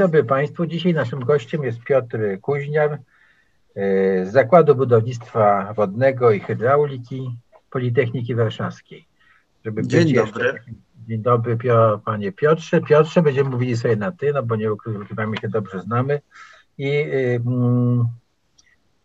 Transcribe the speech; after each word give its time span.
dobry 0.00 0.24
Państwu. 0.24 0.66
Dzisiaj 0.66 0.94
naszym 0.94 1.20
gościem 1.20 1.64
jest 1.64 1.80
Piotr 1.80 2.18
Kuźniar 2.40 2.98
z 4.24 4.32
Zakładu 4.32 4.74
Budownictwa 4.74 5.74
Wodnego 5.74 6.30
i 6.30 6.40
Hydrauliki 6.40 7.36
Politechniki 7.70 8.34
Warszawskiej. 8.34 9.06
Żeby 9.64 9.82
Dzień 9.82 10.14
dobry. 10.14 10.44
Jeszcze... 10.44 10.60
Dzień 11.08 11.22
dobry 11.22 11.58
Panie 12.04 12.32
Piotrze. 12.32 12.80
Piotrze, 12.80 13.22
będziemy 13.22 13.50
mówili 13.50 13.76
sobie 13.76 13.96
na 13.96 14.12
Ty, 14.12 14.32
no 14.32 14.42
bo 14.42 14.56
nie 14.56 14.72
ukrywamy 14.72 15.36
się 15.36 15.48
dobrze 15.48 15.80
znamy. 15.80 16.20
I 16.78 17.06
mm, 17.46 18.04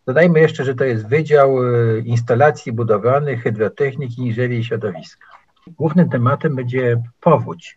dodajmy 0.06 0.40
jeszcze, 0.40 0.64
że 0.64 0.74
to 0.74 0.84
jest 0.84 1.08
Wydział 1.08 1.64
y, 1.64 2.02
Instalacji 2.06 2.72
Budowlanych, 2.72 3.42
Hydrotechniki, 3.42 4.22
Inżynierii 4.22 4.58
i 4.58 4.64
Środowiska. 4.64 5.26
Głównym 5.66 6.08
tematem 6.08 6.56
będzie 6.56 7.02
powódź, 7.20 7.76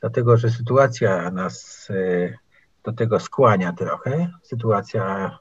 dlatego 0.00 0.36
że 0.36 0.50
sytuacja 0.50 1.30
nas 1.30 1.88
y, 1.90 2.41
do 2.84 2.92
tego 2.92 3.20
skłania 3.20 3.72
trochę, 3.72 4.30
sytuacja 4.42 5.38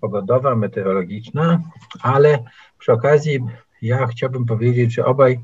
pogodowa, 0.00 0.56
meteorologiczna, 0.56 1.62
ale 2.00 2.44
przy 2.78 2.92
okazji 2.92 3.40
ja 3.82 4.06
chciałbym 4.06 4.46
powiedzieć, 4.46 4.94
że 4.94 5.04
obaj 5.04 5.40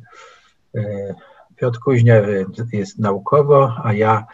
y, 0.74 1.14
Piotr 1.56 1.78
Kuźniar 1.78 2.24
jest 2.72 2.98
naukowo, 2.98 3.76
a 3.84 3.92
ja 3.92 4.26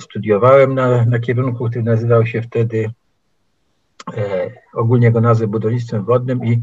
studiowałem 0.00 0.74
na, 0.74 1.04
na 1.04 1.18
kierunku, 1.18 1.68
który 1.68 1.82
nazywał 1.82 2.26
się 2.26 2.42
wtedy 2.42 2.90
E, 4.16 4.50
ogólnie 4.72 5.12
go 5.12 5.20
nazwę 5.20 5.46
budownictwem 5.46 6.04
wodnym 6.04 6.44
i 6.44 6.62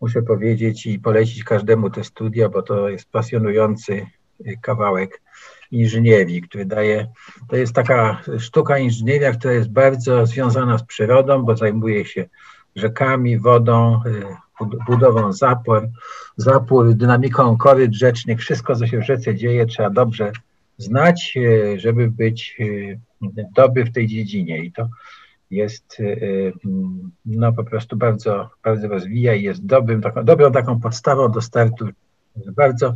muszę 0.00 0.22
powiedzieć 0.22 0.86
i 0.86 0.98
polecić 0.98 1.44
każdemu 1.44 1.90
te 1.90 2.04
studia, 2.04 2.48
bo 2.48 2.62
to 2.62 2.88
jest 2.88 3.10
pasjonujący 3.10 4.06
e, 4.46 4.56
kawałek 4.56 5.22
inżynierii, 5.74 6.42
który 6.42 6.64
daje, 6.64 7.06
to 7.48 7.56
jest 7.56 7.72
taka 7.72 8.22
sztuka 8.38 8.78
inżynieria, 8.78 9.32
która 9.32 9.52
jest 9.52 9.70
bardzo 9.70 10.26
związana 10.26 10.78
z 10.78 10.82
przyrodą, 10.82 11.42
bo 11.42 11.56
zajmuje 11.56 12.04
się 12.04 12.24
rzekami, 12.76 13.38
wodą, 13.38 14.00
e, 14.06 14.36
budową 14.86 15.32
zapór, 15.32 15.88
zapór, 16.36 16.94
dynamiką 16.94 17.56
koryt 17.56 17.94
rzecznych, 17.94 18.40
wszystko 18.40 18.76
co 18.76 18.86
się 18.86 18.98
w 18.98 19.06
rzece 19.06 19.34
dzieje 19.34 19.66
trzeba 19.66 19.90
dobrze 19.90 20.32
znać, 20.78 21.38
żeby 21.76 22.10
być 22.10 22.56
dobry 23.54 23.84
w 23.84 23.92
tej 23.92 24.06
dziedzinie 24.06 24.64
i 24.64 24.72
to 24.72 24.88
jest 25.50 26.00
y, 26.00 26.04
y, 26.04 26.52
no, 27.26 27.52
po 27.52 27.64
prostu 27.64 27.96
bardzo, 27.96 28.50
bardzo 28.64 28.88
rozwija 28.88 29.34
i 29.34 29.42
jest 29.42 29.66
dobrym, 29.66 30.02
taką, 30.02 30.24
dobrą 30.24 30.52
taką 30.52 30.80
podstawą 30.80 31.32
do 31.32 31.40
startu. 31.40 31.88
Bardzo 32.36 32.94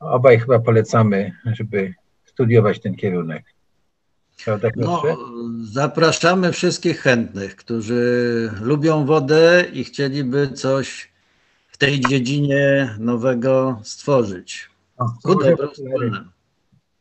obaj 0.00 0.38
chyba 0.38 0.58
polecamy, 0.58 1.32
żeby 1.52 1.94
studiować 2.40 2.80
ten 2.80 2.96
kierunek. 2.96 3.44
Tak 4.62 4.76
no, 4.76 5.02
zapraszamy 5.72 6.52
wszystkich 6.52 7.00
chętnych, 7.00 7.56
którzy 7.56 8.50
lubią 8.62 9.04
wodę 9.04 9.64
i 9.72 9.84
chcieliby 9.84 10.48
coś 10.48 11.12
w 11.68 11.78
tej 11.78 12.00
dziedzinie 12.00 12.94
nowego 12.98 13.80
stworzyć. 13.82 14.70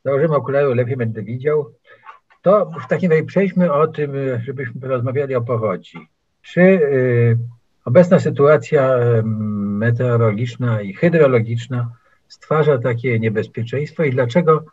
Założymy 0.06 0.36
okulary, 0.36 0.76
lepiej 0.76 0.98
będę 0.98 1.22
widział. 1.22 1.74
To 2.42 2.72
w 2.86 2.90
takim 2.90 3.12
razie 3.12 3.24
przejdźmy 3.24 3.74
o 3.74 3.88
tym, 3.88 4.12
żebyśmy 4.46 4.81
porozmawiali 4.81 5.36
o 5.36 5.42
powodzi. 5.42 6.08
Czy 6.42 6.62
y, 6.62 7.38
obecna 7.86 8.20
sytuacja 8.20 8.96
meteorologiczna 9.24 10.81
i 10.81 10.94
hydrologiczna 10.94 11.92
stwarza 12.28 12.78
takie 12.78 13.19
niebezpieczeństwo 13.19 14.03
i 14.03 14.12
dlaczego, 14.12 14.66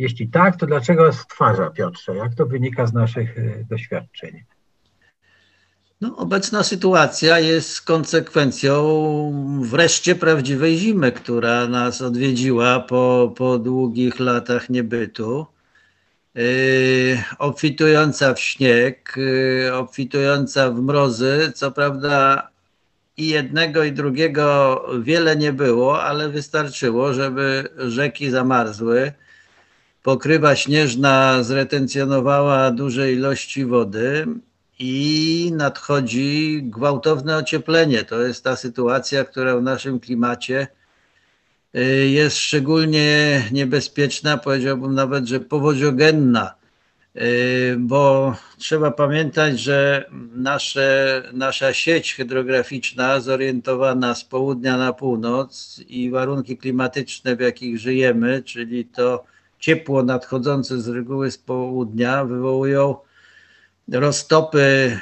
jeśli 0.00 0.28
tak, 0.28 0.56
to 0.56 0.66
dlaczego 0.66 1.12
stwarza, 1.12 1.70
Piotrze? 1.70 2.16
Jak 2.16 2.34
to 2.34 2.46
wynika 2.46 2.86
z 2.86 2.92
naszych 2.92 3.38
y, 3.38 3.66
doświadczeń? 3.70 4.44
No, 6.00 6.16
obecna 6.16 6.62
sytuacja 6.62 7.38
jest 7.38 7.82
konsekwencją 7.82 8.74
wreszcie 9.62 10.14
prawdziwej 10.14 10.78
zimy, 10.78 11.12
która 11.12 11.66
nas 11.68 12.02
odwiedziła 12.02 12.80
po, 12.80 13.34
po 13.36 13.58
długich 13.58 14.20
latach 14.20 14.70
niebytu. 14.70 15.46
Yy, 16.34 17.22
obfitująca 17.38 18.34
w 18.34 18.40
śnieg, 18.40 19.14
yy, 19.16 19.74
obfitująca 19.74 20.70
w 20.70 20.80
mrozy. 20.80 21.52
Co 21.54 21.72
prawda 21.72 22.48
i 23.16 23.28
jednego 23.28 23.84
i 23.84 23.92
drugiego 23.92 24.84
wiele 25.02 25.36
nie 25.36 25.52
było, 25.52 26.02
ale 26.02 26.28
wystarczyło, 26.28 27.14
żeby 27.14 27.68
rzeki 27.76 28.30
zamarzły. 28.30 29.12
Pokrywa 30.02 30.56
śnieżna 30.56 31.42
zretencjonowała 31.42 32.70
duże 32.70 33.12
ilości 33.12 33.64
wody 33.64 34.26
i 34.78 35.52
nadchodzi 35.54 36.60
gwałtowne 36.62 37.36
ocieplenie. 37.36 38.04
To 38.04 38.20
jest 38.20 38.44
ta 38.44 38.56
sytuacja, 38.56 39.24
która 39.24 39.56
w 39.56 39.62
naszym 39.62 40.00
klimacie 40.00 40.66
Y, 41.76 42.08
jest 42.08 42.36
szczególnie 42.38 43.42
niebezpieczna, 43.52 44.38
powiedziałbym 44.38 44.94
nawet, 44.94 45.26
że 45.26 45.40
powodziogenna, 45.40 46.54
y, 47.16 47.76
bo 47.78 48.34
trzeba 48.58 48.90
pamiętać, 48.90 49.60
że 49.60 50.04
nasze, 50.34 51.22
nasza 51.32 51.72
sieć 51.72 52.14
hydrograficzna 52.14 53.20
zorientowana 53.20 54.14
z 54.14 54.24
południa 54.24 54.76
na 54.76 54.92
północ 54.92 55.80
i 55.88 56.10
warunki 56.10 56.56
klimatyczne, 56.56 57.36
w 57.36 57.40
jakich 57.40 57.78
żyjemy, 57.78 58.42
czyli 58.42 58.84
to 58.84 59.24
ciepło 59.60 60.02
nadchodzące 60.02 60.80
z 60.80 60.88
reguły 60.88 61.30
z 61.30 61.38
południa, 61.38 62.24
wywołują 62.24 62.96
roztopy 63.92 64.98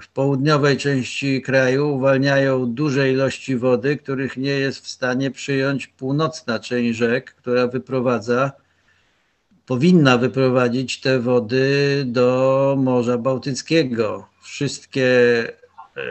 w 0.00 0.08
południowej 0.08 0.76
części 0.76 1.42
kraju 1.42 1.88
uwalniają 1.88 2.66
duże 2.66 3.12
ilości 3.12 3.56
wody, 3.56 3.96
których 3.96 4.36
nie 4.36 4.50
jest 4.50 4.84
w 4.84 4.88
stanie 4.88 5.30
przyjąć 5.30 5.86
północna 5.86 6.58
część 6.58 6.98
rzek, 6.98 7.34
która 7.34 7.66
wyprowadza, 7.66 8.52
powinna 9.66 10.18
wyprowadzić 10.18 11.00
te 11.00 11.20
wody 11.20 12.02
do 12.06 12.76
Morza 12.78 13.18
Bałtyckiego. 13.18 14.26
Wszystkie 14.42 15.08
e, 15.96 16.02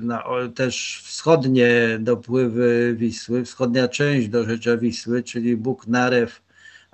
na, 0.00 0.24
też 0.54 1.02
wschodnie 1.04 1.98
dopływy 2.00 2.94
Wisły, 2.96 3.44
wschodnia 3.44 3.88
część 3.88 4.28
do 4.28 4.44
rzecza 4.44 4.76
Wisły, 4.76 5.22
czyli 5.22 5.56
Bóg, 5.56 5.86
Narew, 5.86 6.43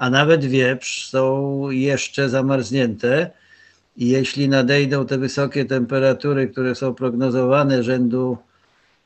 a 0.01 0.11
nawet 0.11 0.45
Wieprz 0.45 1.09
są 1.09 1.71
jeszcze 1.71 2.29
zamarznięte 2.29 3.31
i 3.97 4.09
jeśli 4.09 4.49
nadejdą 4.49 5.07
te 5.07 5.19
wysokie 5.19 5.65
temperatury, 5.65 6.49
które 6.49 6.75
są 6.75 6.95
prognozowane 6.95 7.83
rzędu 7.83 8.39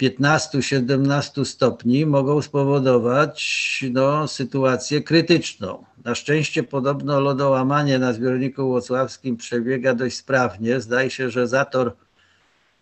15-17 0.02 1.44
stopni, 1.44 2.06
mogą 2.06 2.42
spowodować 2.42 3.84
no, 3.92 4.28
sytuację 4.28 5.02
krytyczną. 5.02 5.84
Na 6.04 6.14
szczęście 6.14 6.62
podobno 6.62 7.20
lodołamanie 7.20 7.98
na 7.98 8.12
zbiorniku 8.12 8.68
łocławskim 8.68 9.36
przebiega 9.36 9.94
dość 9.94 10.16
sprawnie. 10.16 10.80
Zdaje 10.80 11.10
się, 11.10 11.30
że 11.30 11.48
zator 11.48 11.96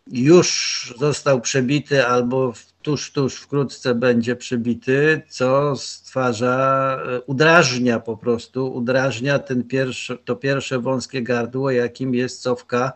już 0.07 0.95
został 0.99 1.41
przebity 1.41 2.07
albo 2.07 2.53
tuż, 2.83 3.13
tuż 3.13 3.35
wkrótce 3.35 3.95
będzie 3.95 4.37
przebity, 4.37 5.23
co 5.29 5.77
stwarza, 5.77 6.99
e, 7.07 7.21
udrażnia 7.21 8.01
po 8.01 8.17
prostu, 8.17 8.75
udrażnia 8.75 9.39
ten 9.39 9.65
pierwszy, 9.65 10.19
to 10.25 10.37
pierwsze 10.37 10.79
wąskie 10.79 11.23
gardło, 11.23 11.71
jakim 11.71 12.15
jest 12.15 12.43
cofka 12.43 12.93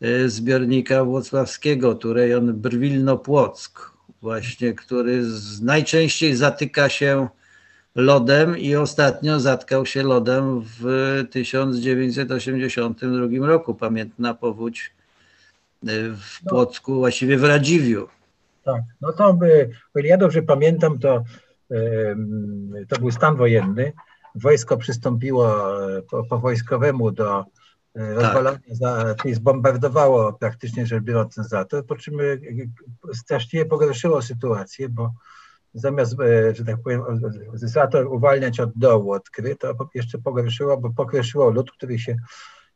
e, 0.00 0.28
zbiornika 0.28 1.04
włocławskiego, 1.04 1.94
tu 1.94 2.12
rejon 2.12 2.60
Brwilno-Płock, 2.60 3.90
właśnie, 4.22 4.72
który 4.72 5.24
z, 5.24 5.62
najczęściej 5.62 6.36
zatyka 6.36 6.88
się 6.88 7.28
lodem 7.94 8.58
i 8.58 8.74
ostatnio 8.74 9.40
zatkał 9.40 9.86
się 9.86 10.02
lodem 10.02 10.62
w 10.80 10.84
1982 11.30 13.46
roku. 13.46 13.74
Pamiętna 13.74 14.34
powódź 14.34 14.90
e, 15.82 15.86
w 16.10 16.40
Płocku, 16.48 16.94
właściwie 16.94 17.38
w 17.38 17.44
Radziwiu. 17.44 18.08
Tak, 18.72 18.82
no 19.00 19.12
to 19.12 19.34
by, 19.34 19.70
o 19.94 19.98
ile 19.98 20.08
ja 20.08 20.16
dobrze 20.16 20.42
pamiętam, 20.42 20.98
to, 20.98 21.24
to 22.88 23.00
był 23.00 23.10
stan 23.10 23.36
wojenny. 23.36 23.92
Wojsko 24.34 24.76
przystąpiło 24.76 25.76
e, 25.96 26.02
po, 26.02 26.24
po 26.24 26.38
wojskowemu 26.38 27.10
do 27.10 27.40
e, 27.40 27.44
tak. 27.94 28.14
rozwalania, 28.14 28.58
za, 28.70 29.14
czyli 29.22 29.34
zbombardowało 29.34 30.32
praktycznie 30.32 30.86
rzecz 30.86 31.02
biorąc 31.02 31.34
ten 31.34 31.44
zator, 31.44 31.86
po 31.86 31.96
czym 31.96 32.20
e, 32.20 32.24
strasznie 33.14 33.64
pogorszyło 33.64 34.22
sytuację, 34.22 34.88
bo 34.88 35.12
zamiast, 35.74 36.16
że 36.52 36.64
tak 36.64 36.76
powiem, 36.84 37.02
zator 37.54 38.06
uwalniać 38.06 38.60
od 38.60 38.70
dołu, 38.76 39.12
od 39.12 39.30
kry, 39.30 39.56
to 39.56 39.74
jeszcze 39.94 40.18
pogorszyło, 40.18 40.76
bo 40.76 40.90
pokreszyło 40.90 41.50
lód, 41.50 41.72
który 41.72 41.98
się 41.98 42.16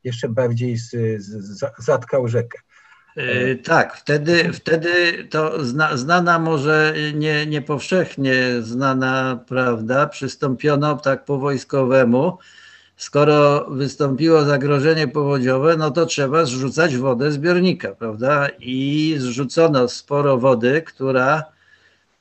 jeszcze 0.05 0.29
bardziej 0.29 0.77
z, 0.77 0.91
z, 1.19 1.65
zatkał 1.79 2.29
rzekę. 2.29 2.59
E, 3.17 3.55
tak, 3.55 3.97
wtedy, 3.97 4.53
wtedy 4.53 5.25
to 5.31 5.65
zna, 5.65 5.97
znana 5.97 6.39
może 6.39 6.95
nie, 7.15 7.47
nie 7.47 7.63
powszechnie 7.63 8.35
znana 8.61 9.45
prawda, 9.49 10.07
przystąpiono 10.07 10.97
tak 10.97 11.25
po 11.25 11.39
wojskowemu 11.39 12.39
skoro 12.97 13.67
wystąpiło 13.71 14.45
zagrożenie 14.45 15.09
powodziowe, 15.09 15.77
no 15.77 15.91
to 15.91 16.07
trzeba 16.07 16.45
zrzucać 16.45 16.97
wodę 16.97 17.33
zbiornika, 17.33 17.95
prawda? 17.95 18.49
I 18.61 19.15
zrzucono 19.19 19.89
sporo 19.89 20.39
wody, 20.39 20.83
która 20.83 21.43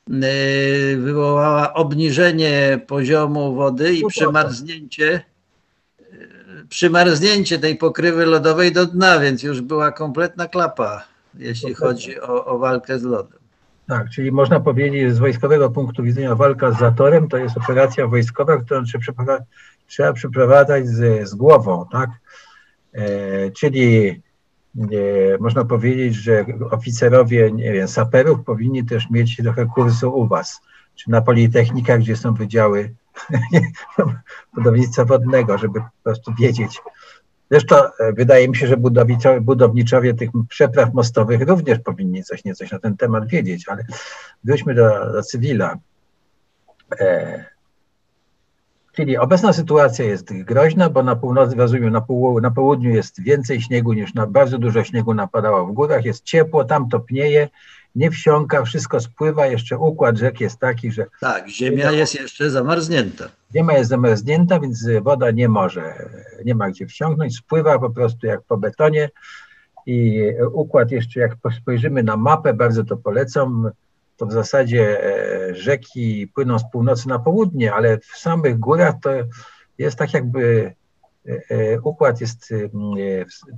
y, 0.09 0.97
wywołała 0.97 1.73
obniżenie 1.73 2.79
poziomu 2.87 3.55
wody 3.55 3.95
i 3.95 4.05
przymarznięcie, 4.05 5.13
y, 5.13 5.32
przymarznięcie 6.69 7.59
tej 7.59 7.75
pokrywy 7.75 8.25
lodowej 8.25 8.71
do 8.71 8.85
dna, 8.85 9.19
więc 9.19 9.43
już 9.43 9.61
była 9.61 9.91
kompletna 9.91 10.47
klapa, 10.47 11.03
jeśli 11.37 11.73
chodzi 11.73 12.21
o, 12.21 12.45
o 12.45 12.57
walkę 12.57 12.99
z 12.99 13.03
lodem. 13.03 13.39
Tak, 13.87 14.09
czyli 14.09 14.31
można 14.31 14.59
powiedzieć, 14.59 15.13
z 15.13 15.19
wojskowego 15.19 15.69
punktu 15.69 16.03
widzenia 16.03 16.35
walka 16.35 16.71
z 16.71 16.79
zatorem 16.79 17.27
to 17.27 17.37
jest 17.37 17.57
operacja 17.57 18.07
wojskowa, 18.07 18.57
którą 18.57 18.83
trzeba, 18.83 19.37
trzeba 19.87 20.13
przeprowadzać 20.13 20.87
z, 20.87 21.29
z 21.29 21.35
głową, 21.35 21.85
tak? 21.91 22.09
E, 22.93 23.51
czyli 23.51 24.09
e, 24.77 25.37
można 25.39 25.65
powiedzieć, 25.65 26.15
że 26.15 26.45
oficerowie, 26.71 27.51
nie 27.51 27.73
wiem, 27.73 27.87
saperów 27.87 28.45
powinni 28.45 28.85
też 28.85 29.09
mieć 29.09 29.37
trochę 29.37 29.65
kursu 29.65 30.19
u 30.19 30.27
Was, 30.27 30.61
czy 30.95 31.11
na 31.11 31.21
Politechnikach, 31.21 31.99
gdzie 31.99 32.15
są 32.15 32.33
wydziały 32.33 32.93
budownictwa 34.55 35.05
wodnego, 35.05 35.57
żeby 35.57 35.79
po 35.79 35.89
prostu 36.03 36.33
wiedzieć, 36.39 36.81
Zresztą 37.51 37.75
e, 37.75 38.13
wydaje 38.13 38.47
mi 38.49 38.55
się, 38.55 38.67
że 38.67 38.77
budowniczowie, 38.77 39.41
budowniczowie 39.41 40.13
tych 40.13 40.29
przepraw 40.49 40.93
mostowych 40.93 41.41
również 41.41 41.79
powinni 41.79 42.23
coś 42.23 42.43
niecoś 42.43 42.71
na 42.71 42.79
ten 42.79 42.97
temat 42.97 43.27
wiedzieć, 43.27 43.69
ale 43.69 43.85
wróćmy 44.43 44.73
do, 44.73 45.13
do 45.13 45.23
cywila. 45.23 45.77
E, 46.99 47.45
czyli 48.93 49.17
obecna 49.17 49.53
sytuacja 49.53 50.05
jest 50.05 50.33
groźna, 50.33 50.89
bo 50.89 51.03
na 51.03 51.15
północy, 51.15 51.55
rozumiem, 51.55 51.89
na, 51.93 52.01
pół, 52.01 52.41
na 52.41 52.51
południu 52.51 52.89
jest 52.89 53.21
więcej 53.21 53.61
śniegu 53.61 53.93
niż 53.93 54.13
na 54.13 54.27
bardzo 54.27 54.57
dużo 54.57 54.83
śniegu 54.83 55.13
napadało 55.13 55.67
w 55.67 55.71
górach, 55.71 56.05
jest 56.05 56.23
ciepło, 56.23 56.65
tam 56.65 56.89
topnieje, 56.89 57.49
nie 57.95 58.11
wsiąka, 58.11 58.63
wszystko 58.63 58.99
spływa, 58.99 59.47
jeszcze 59.47 59.77
układ 59.77 60.17
rzek 60.17 60.41
jest 60.41 60.59
taki, 60.59 60.91
że... 60.91 61.05
Tak, 61.21 61.49
ziemia 61.49 61.91
jest 61.91 62.15
jeszcze 62.15 62.49
zamarznięta. 62.49 63.29
Ziemia 63.55 63.77
jest 63.77 63.89
zamarznięta, 63.89 64.59
więc 64.59 64.87
woda 65.01 65.31
nie 65.31 65.49
może, 65.49 66.09
nie 66.45 66.55
ma 66.55 66.69
gdzie 66.69 66.87
wsiąknąć, 66.87 67.37
spływa 67.37 67.79
po 67.79 67.89
prostu 67.89 68.27
jak 68.27 68.41
po 68.41 68.57
betonie 68.57 69.09
i 69.85 70.23
układ 70.53 70.91
jeszcze, 70.91 71.19
jak 71.19 71.35
spojrzymy 71.61 72.03
na 72.03 72.17
mapę, 72.17 72.53
bardzo 72.53 72.83
to 72.83 72.97
polecam, 72.97 73.71
to 74.17 74.25
w 74.25 74.31
zasadzie 74.31 75.03
e, 75.03 75.55
rzeki 75.55 76.27
płyną 76.27 76.59
z 76.59 76.71
północy 76.71 77.09
na 77.09 77.19
południe, 77.19 77.73
ale 77.73 77.97
w 77.97 78.05
samych 78.05 78.59
górach 78.59 78.95
to 79.01 79.09
jest 79.77 79.97
tak 79.97 80.13
jakby 80.13 80.73
e, 81.27 81.31
e, 81.49 81.81
układ 81.81 82.21
jest 82.21 82.53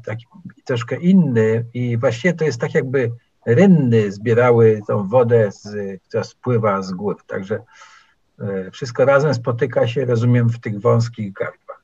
taki 0.05 0.25
troszkę 0.65 0.95
inny 0.95 1.65
i 1.73 1.97
właściwie 1.97 2.33
to 2.33 2.45
jest 2.45 2.61
tak 2.61 2.73
jakby 2.73 3.11
rynny 3.45 4.11
zbierały 4.11 4.81
tą 4.87 5.07
wodę, 5.07 5.51
z, 5.51 6.01
która 6.03 6.23
spływa 6.23 6.81
z 6.81 6.91
gór. 6.91 7.17
Także 7.27 7.59
e, 8.39 8.71
wszystko 8.71 9.05
razem 9.05 9.33
spotyka 9.33 9.87
się, 9.87 10.05
rozumiem, 10.05 10.49
w 10.49 10.59
tych 10.59 10.81
wąskich 10.81 11.33
gardłach. 11.33 11.83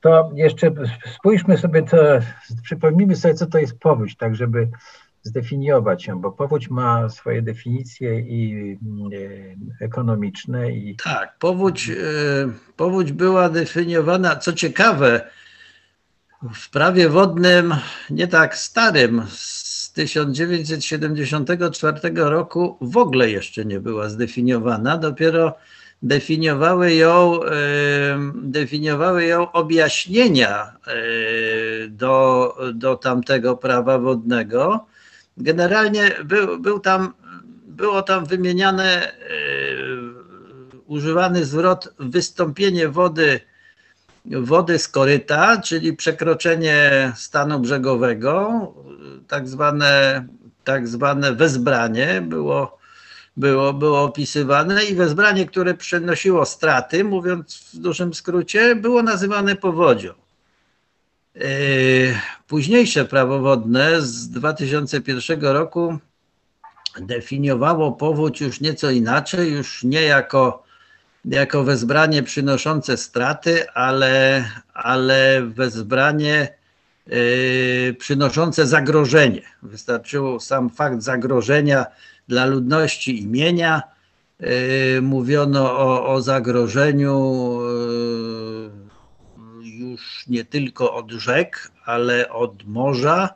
To 0.00 0.30
jeszcze 0.34 0.72
spójrzmy 1.14 1.58
sobie, 1.58 1.82
to, 1.82 1.96
przypomnijmy 2.62 3.16
sobie, 3.16 3.34
co 3.34 3.46
to 3.46 3.58
jest 3.58 3.78
powódź, 3.78 4.16
tak 4.16 4.36
żeby 4.36 4.68
zdefiniować 5.22 6.06
ją, 6.06 6.20
bo 6.20 6.32
powódź 6.32 6.70
ma 6.70 7.08
swoje 7.08 7.42
definicje 7.42 8.20
i 8.20 8.72
e, 9.80 9.84
ekonomiczne. 9.84 10.72
I... 10.72 10.96
Tak, 10.96 11.38
powódź, 11.38 11.90
e, 11.90 11.94
powódź 12.76 13.12
była 13.12 13.48
definiowana, 13.48 14.36
co 14.36 14.52
ciekawe, 14.52 15.30
w 16.54 16.70
prawie 16.70 17.08
wodnym, 17.08 17.74
nie 18.10 18.28
tak 18.28 18.56
starym, 18.56 19.22
z 19.28 19.59
1974 19.92 22.00
roku 22.14 22.76
w 22.80 22.96
ogóle 22.96 23.30
jeszcze 23.30 23.64
nie 23.64 23.80
była 23.80 24.08
zdefiniowana, 24.08 24.98
dopiero 24.98 25.54
definiowały 26.02 26.94
ją, 26.94 27.40
definiowały 28.34 29.24
ją 29.24 29.52
objaśnienia 29.52 30.76
do, 31.88 32.56
do 32.74 32.96
tamtego 32.96 33.56
prawa 33.56 33.98
wodnego. 33.98 34.86
Generalnie 35.36 36.10
był, 36.24 36.58
był 36.58 36.80
tam, 36.80 37.12
było 37.66 38.02
tam 38.02 38.26
wymieniane, 38.26 39.12
używany 40.86 41.44
zwrot 41.44 41.94
wystąpienie 41.98 42.88
wody 42.88 43.40
wody 44.24 44.78
z 44.78 44.88
koryta, 44.88 45.60
czyli 45.60 45.96
przekroczenie 45.96 47.12
stanu 47.16 47.58
brzegowego, 47.58 48.50
tak 49.28 49.48
zwane, 49.48 50.26
tak 50.64 50.88
zwane 50.88 51.32
wezbranie 51.32 52.22
było, 52.22 52.78
było, 53.36 53.72
było 53.72 54.02
opisywane 54.02 54.84
i 54.84 54.94
wezbranie, 54.94 55.46
które 55.46 55.74
przynosiło 55.74 56.44
straty, 56.44 57.04
mówiąc 57.04 57.70
w 57.74 57.78
dużym 57.78 58.14
skrócie, 58.14 58.76
było 58.76 59.02
nazywane 59.02 59.56
powodzią. 59.56 60.12
Yy, 61.34 61.44
późniejsze 62.46 63.04
prawo 63.04 63.38
wodne 63.38 64.02
z 64.02 64.28
2001 64.30 65.42
roku 65.42 65.98
definiowało 67.00 67.92
powódź 67.92 68.40
już 68.40 68.60
nieco 68.60 68.90
inaczej, 68.90 69.52
już 69.52 69.84
nie 69.84 70.02
jako 70.02 70.69
jako 71.24 71.64
wezbranie 71.64 72.22
przynoszące 72.22 72.96
straty, 72.96 73.70
ale, 73.70 74.44
ale 74.74 75.42
wezbranie 75.42 76.54
yy, 77.06 77.96
przynoszące 77.98 78.66
zagrożenie. 78.66 79.42
Wystarczyło 79.62 80.40
sam 80.40 80.70
fakt 80.70 81.02
zagrożenia 81.02 81.86
dla 82.28 82.46
ludności 82.46 83.22
imienia. 83.22 83.82
Yy, 84.40 85.02
mówiono 85.02 85.78
o, 85.78 86.14
o 86.14 86.22
zagrożeniu 86.22 87.58
yy, 89.58 89.70
już 89.78 90.26
nie 90.26 90.44
tylko 90.44 90.94
od 90.94 91.10
rzek, 91.10 91.70
ale 91.84 92.28
od 92.28 92.66
morza, 92.66 93.28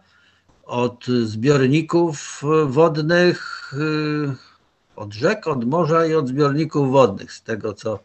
od 0.65 1.07
zbiorników 1.07 2.43
wodnych. 2.67 3.73
Yy, 3.79 4.54
od 4.97 5.15
rzek, 5.15 5.47
od 5.47 5.65
morza 5.65 6.07
i 6.07 6.15
od 6.15 6.29
zbiorników 6.29 6.91
wodnych, 6.91 7.33
z 7.33 7.43
tego 7.43 7.73
co, 7.73 7.99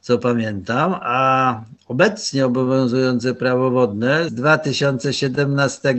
co 0.00 0.18
pamiętam. 0.18 0.94
A 1.00 1.60
obecnie 1.88 2.46
obowiązujące 2.46 3.34
prawo 3.34 3.70
wodne 3.70 4.28
z 4.28 4.34
2017 4.34 5.94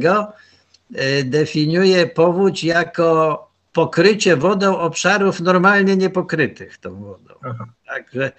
y, 0.96 1.24
definiuje 1.24 2.08
powódź 2.08 2.64
jako 2.64 3.52
pokrycie 3.74 4.38
wodą 4.38 4.78
obszarów 4.78 5.40
normalnie 5.40 5.98
niepokrytych 5.98 6.78
tą 6.78 6.96
wodą. 6.96 7.34
Aha. 7.44 7.66
Także 7.88 8.32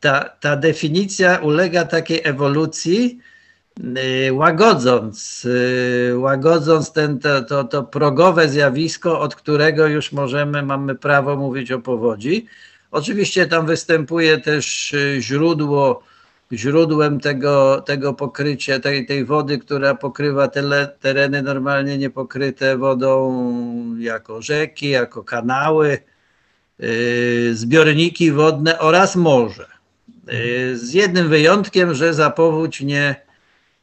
ta, 0.00 0.24
ta 0.40 0.56
definicja 0.56 1.38
ulega 1.38 1.84
takiej 1.84 2.20
ewolucji, 2.24 3.20
łagodząc, 4.32 5.44
y, 5.44 6.18
łagodząc 6.18 6.92
ten, 6.92 7.18
to, 7.18 7.42
to, 7.42 7.64
to 7.64 7.82
progowe 7.82 8.48
zjawisko, 8.48 9.20
od 9.20 9.34
którego 9.34 9.86
już 9.86 10.12
możemy, 10.12 10.62
mamy 10.62 10.94
prawo 10.94 11.36
mówić 11.36 11.72
o 11.72 11.80
powodzi. 11.80 12.46
Oczywiście 12.90 13.46
tam 13.46 13.66
występuje 13.66 14.38
też 14.38 14.92
y, 14.92 15.16
źródło, 15.20 16.02
źródłem 16.52 17.20
tego, 17.20 17.80
tego 17.80 18.14
pokrycia, 18.14 18.80
tej, 18.80 19.06
tej 19.06 19.24
wody, 19.24 19.58
która 19.58 19.94
pokrywa 19.94 20.48
te 20.48 20.88
tereny 21.00 21.42
normalnie 21.42 21.98
niepokryte 21.98 22.78
wodą, 22.78 23.44
jako 23.98 24.42
rzeki, 24.42 24.88
jako 24.88 25.24
kanały, 25.24 25.98
zbiorniki 27.52 28.32
wodne 28.32 28.78
oraz 28.78 29.16
morze. 29.16 29.66
Z 30.74 30.92
jednym 30.92 31.28
wyjątkiem, 31.28 31.94
że 31.94 32.14
za 32.14 32.30
powódź 32.30 32.80
nie, 32.80 33.24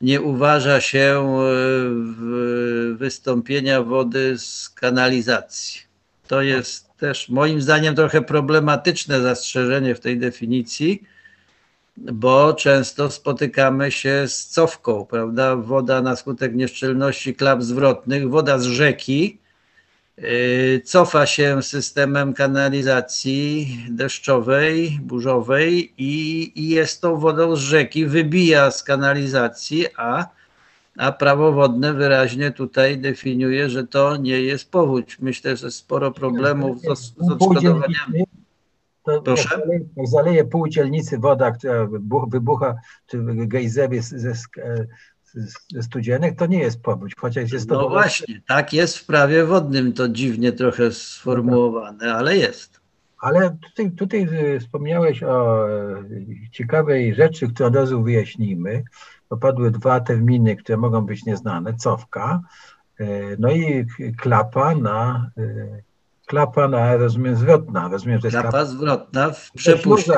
nie 0.01 0.21
uważa 0.21 0.81
się 0.81 0.99
e, 0.99 2.95
wystąpienia 2.95 3.83
wody 3.83 4.37
z 4.37 4.69
kanalizacji. 4.69 5.81
To 6.27 6.41
jest 6.41 6.97
też 6.97 7.29
moim 7.29 7.61
zdaniem 7.61 7.95
trochę 7.95 8.21
problematyczne 8.21 9.21
zastrzeżenie 9.21 9.95
w 9.95 9.99
tej 9.99 10.19
definicji, 10.19 11.03
bo 11.97 12.53
często 12.53 13.11
spotykamy 13.11 13.91
się 13.91 14.23
z 14.27 14.47
cofką, 14.47 15.05
prawda? 15.05 15.55
Woda 15.55 16.01
na 16.01 16.15
skutek 16.15 16.55
nieszczelności 16.55 17.35
klap 17.35 17.63
zwrotnych, 17.63 18.29
woda 18.29 18.59
z 18.59 18.63
rzeki 18.63 19.37
cofa 20.83 21.25
się 21.25 21.63
systemem 21.63 22.33
kanalizacji 22.33 23.77
deszczowej, 23.89 24.99
burzowej 25.01 25.93
i, 25.97 26.51
i 26.55 26.69
jest 26.69 27.01
tą 27.01 27.17
wodą 27.17 27.55
z 27.55 27.59
rzeki, 27.59 28.05
wybija 28.05 28.71
z 28.71 28.83
kanalizacji, 28.83 29.85
a, 29.97 30.27
a 30.97 31.11
prawo 31.11 31.51
wodne 31.51 31.93
wyraźnie 31.93 32.51
tutaj 32.51 32.97
definiuje, 32.97 33.69
że 33.69 33.87
to 33.87 34.17
nie 34.17 34.41
jest 34.41 34.71
powódź. 34.71 35.19
Myślę, 35.19 35.57
że 35.57 35.71
sporo 35.71 36.11
problemów 36.11 36.81
z, 36.81 37.13
z 37.17 37.31
odszkodowaniami. 37.31 38.25
To 39.03 39.21
Proszę? 39.21 39.49
Jak 39.51 39.61
zaleje, 39.61 39.85
jak 39.97 40.07
zaleje 40.07 40.45
pół 40.45 40.67
dzielnicy 40.67 41.17
woda, 41.17 41.51
która 41.51 41.85
wybuch- 41.85 42.29
wybucha, 42.29 42.75
czy 43.07 43.23
gejzery 43.25 44.01
ze, 44.01 44.19
ze, 44.19 44.33
ze 45.73 45.83
studzienek, 45.83 46.37
to 46.37 46.45
nie 46.45 46.59
jest 46.59 46.81
powódź, 46.81 47.13
chociaż 47.17 47.51
jest 47.51 47.69
to 47.69 47.75
No 47.75 47.89
właśnie, 47.89 48.41
tak 48.47 48.73
jest 48.73 48.97
w 48.97 49.05
prawie 49.05 49.45
wodnym, 49.45 49.93
to 49.93 50.09
dziwnie 50.09 50.51
trochę 50.51 50.91
sformułowane, 50.91 52.13
ale 52.13 52.37
jest. 52.37 52.81
Ale 53.19 53.57
tutaj, 53.69 53.91
tutaj 53.91 54.27
y, 54.55 54.59
wspomniałeś 54.59 55.23
o 55.23 55.69
e, 55.69 56.03
ciekawej 56.51 57.15
rzeczy, 57.15 57.47
którą 57.47 57.67
od 57.67 57.75
razu 57.75 58.03
wyjaśnijmy. 58.03 58.83
Popadły 59.29 59.71
dwa 59.71 59.99
terminy, 59.99 60.55
które 60.55 60.77
mogą 60.77 61.01
być 61.01 61.25
nieznane. 61.25 61.73
Cofka, 61.73 62.41
e, 62.99 63.05
no 63.39 63.51
i 63.51 63.85
klapa 64.17 64.75
na, 64.75 65.31
klapa 66.31 66.67
na, 66.67 66.97
rozumiem, 66.97 67.35
zwrotna. 67.35 67.87
Rozumiem, 67.87 68.19
że 68.19 68.27
jest 68.27 68.39
Klapa 68.39 68.65
zwrotna 68.65 69.31
w 69.31 69.51
przepuście 69.51 70.13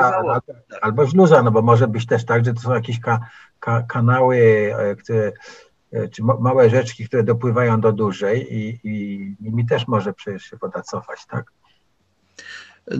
albo, 0.80 1.06
śluza, 1.06 1.42
no 1.42 1.50
bo 1.50 1.62
może 1.62 1.88
być 1.88 2.06
też 2.06 2.24
tak, 2.24 2.44
że 2.44 2.54
to 2.54 2.60
są 2.60 2.74
jakieś 2.74 3.00
ka, 3.00 3.20
ka, 3.60 3.82
kanały, 3.82 4.38
e, 4.78 4.96
które, 4.96 5.32
e, 5.92 6.08
czy 6.08 6.22
ma- 6.22 6.36
małe 6.36 6.70
rzeczki, 6.70 7.08
które 7.08 7.22
dopływają 7.22 7.80
do 7.80 7.92
dużej 7.92 8.54
i, 8.54 8.80
i 8.84 9.36
nimi 9.40 9.66
też 9.66 9.88
może 9.88 10.12
przecież 10.12 10.42
się 10.42 10.56
woda 10.56 10.82
cofać, 10.82 11.26
tak? 11.26 11.50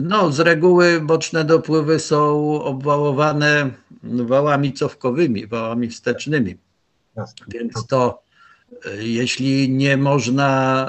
No, 0.01 0.31
z 0.31 0.39
reguły 0.39 1.01
boczne 1.01 1.45
dopływy 1.45 1.99
są 1.99 2.43
obwałowane 2.61 3.69
wałami 4.03 4.73
cofkowymi, 4.73 5.47
wałami 5.47 5.89
wstecznymi. 5.89 6.57
Jasne. 7.15 7.45
Więc 7.47 7.87
to 7.87 8.24
jeśli 8.99 9.69
nie 9.69 9.97
można 9.97 10.87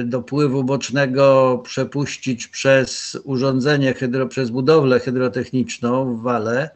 y, 0.00 0.04
dopływu 0.04 0.64
bocznego 0.64 1.58
przepuścić 1.64 2.48
przez 2.48 3.18
urządzenie, 3.24 3.94
hydro, 3.94 4.26
przez 4.26 4.50
budowlę 4.50 5.00
hydrotechniczną 5.00 6.16
w 6.16 6.22
wale 6.22 6.70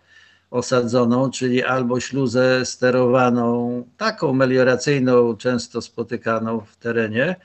osadzoną, 0.50 1.31
czyli 1.31 1.62
albo 1.65 2.00
śluzę 2.00 2.67
sterowaną, 2.67 3.85
taką 3.97 4.33
melioracyjną, 4.33 5.37
często 5.37 5.83
spotykaną 5.83 6.61
w 6.61 6.76
terenie, 6.76 7.37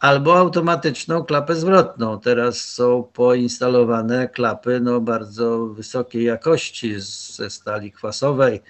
albo 0.00 0.38
automatyczną 0.38 1.24
klapę 1.24 1.54
zwrotną. 1.54 2.20
Teraz 2.20 2.58
są 2.58 3.02
poinstalowane 3.12 4.28
klapy 4.28 4.80
no, 4.80 5.00
bardzo 5.00 5.66
wysokiej 5.66 6.24
jakości 6.24 6.94
ze 7.36 7.50
stali 7.50 7.92
kwasowej 7.92 8.60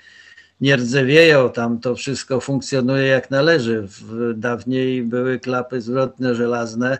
nie 0.63 0.77
rdzewieją, 0.77 1.51
tam 1.51 1.81
to 1.81 1.95
wszystko 1.95 2.41
funkcjonuje 2.41 3.07
jak 3.07 3.31
należy. 3.31 3.83
W, 3.83 4.33
dawniej 4.37 5.03
były 5.03 5.41
klapy 5.41 5.81
zwrotne 5.81 6.35
żelazne, 6.35 6.99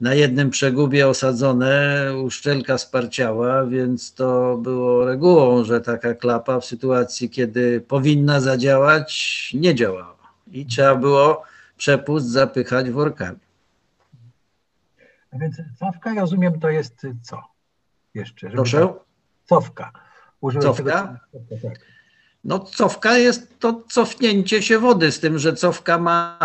na 0.00 0.14
jednym 0.14 0.50
przegubie 0.50 1.08
osadzone, 1.08 2.04
uszczelka 2.24 2.78
sparciała, 2.78 3.66
więc 3.66 4.14
to 4.14 4.56
było 4.56 5.04
regułą, 5.04 5.64
że 5.64 5.80
taka 5.80 6.14
klapa 6.14 6.60
w 6.60 6.64
sytuacji, 6.64 7.30
kiedy 7.30 7.80
powinna 7.80 8.40
zadziałać, 8.40 9.50
nie 9.54 9.74
działała. 9.74 10.16
I 10.52 10.66
trzeba 10.66 10.94
było 10.96 11.42
przepust 11.76 12.26
zapychać 12.26 12.90
workami. 12.90 13.38
A 15.32 15.38
więc 15.38 15.56
cofka, 15.78 16.14
rozumiem, 16.14 16.60
to 16.60 16.70
jest 16.70 17.06
co? 17.22 17.42
Jeszcze. 18.14 18.50
Proszę? 18.50 18.80
tak- 18.80 19.04
Cofka. 19.44 19.92
Użyłem 20.40 20.66
Cofka? 20.66 21.20
Tego, 21.32 21.62
tak. 21.62 21.93
No, 22.44 22.58
cofka 22.58 23.18
jest 23.18 23.58
to 23.58 23.82
cofnięcie 23.90 24.62
się 24.62 24.78
wody, 24.78 25.12
z 25.12 25.20
tym, 25.20 25.38
że 25.38 25.52
cofka 25.52 25.98
ma 25.98 26.38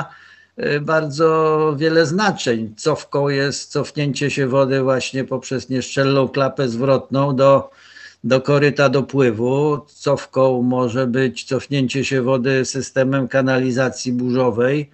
y, 0.59 0.81
bardzo 0.81 1.75
wiele 1.77 2.05
znaczeń. 2.05 2.73
Cofką 2.77 3.29
jest 3.29 3.71
cofnięcie 3.71 4.31
się 4.31 4.47
wody 4.47 4.81
właśnie 4.81 5.23
poprzez 5.23 5.69
nieszczelną 5.69 6.27
klapę 6.27 6.69
zwrotną 6.69 7.35
do, 7.35 7.69
do 8.23 8.41
koryta 8.41 8.89
dopływu. 8.89 9.79
Cofką 9.87 10.61
może 10.61 11.07
być 11.07 11.43
cofnięcie 11.43 12.05
się 12.05 12.21
wody 12.21 12.65
systemem 12.65 13.27
kanalizacji 13.27 14.13
burzowej 14.13 14.89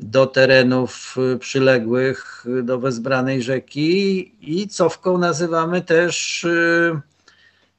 do 0.00 0.26
terenów 0.26 1.16
y, 1.34 1.38
przyległych 1.38 2.44
do 2.62 2.78
wezbranej 2.78 3.42
rzeki 3.42 4.32
i 4.40 4.68
cofką 4.68 5.18
nazywamy 5.18 5.82
też 5.82 6.44
y, 6.44 7.00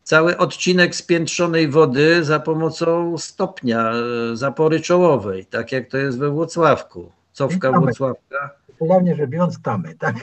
cały 0.07 0.37
odcinek 0.37 0.95
spiętrzonej 0.95 1.69
wody 1.69 2.23
za 2.23 2.39
pomocą 2.39 3.17
stopnia 3.17 3.91
e, 3.91 4.35
zapory 4.35 4.79
czołowej, 4.79 5.45
tak 5.45 5.71
jak 5.71 5.89
to 5.89 5.97
jest 5.97 6.19
we 6.19 6.29
Włocławku. 6.29 7.11
Cofka 7.33 7.71
Tamy. 7.71 7.85
Włocławka. 7.85 8.49
Popularnie 8.67 9.15
rzecz 9.15 9.29
biorąc 9.29 9.61
tamy, 9.61 9.95
tak? 9.95 10.15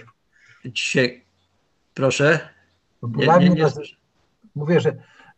Dzisiaj, 0.64 1.24
proszę. 1.94 2.38
Nie, 3.02 3.08
Popularnie 3.08 3.48
nie, 3.48 3.54
nie. 3.54 3.70
mówię, 4.54 4.80
że 4.80 4.92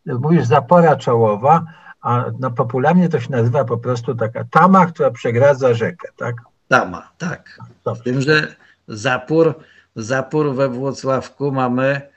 mówisz 0.07 0.45
zapora 0.45 0.97
czołowa, 0.97 1.65
a 2.01 2.25
no, 2.41 2.51
popularnie 2.51 3.09
to 3.09 3.21
się 3.21 3.31
nazywa 3.31 3.65
po 3.65 3.79
prostu 3.79 4.15
taka 4.15 4.45
tama, 4.51 4.87
która 4.87 5.11
przegradza 5.11 5.75
rzekę, 5.75 6.09
tak? 6.17 6.37
Tama, 6.69 7.13
tak. 7.19 7.59
Z 7.95 8.03
tym, 8.03 8.21
że 8.21 8.57
zapór, 8.89 9.55
zapór 9.97 10.55
we 10.55 10.69
Włocławku 10.69 11.53
mamy, 11.53 12.16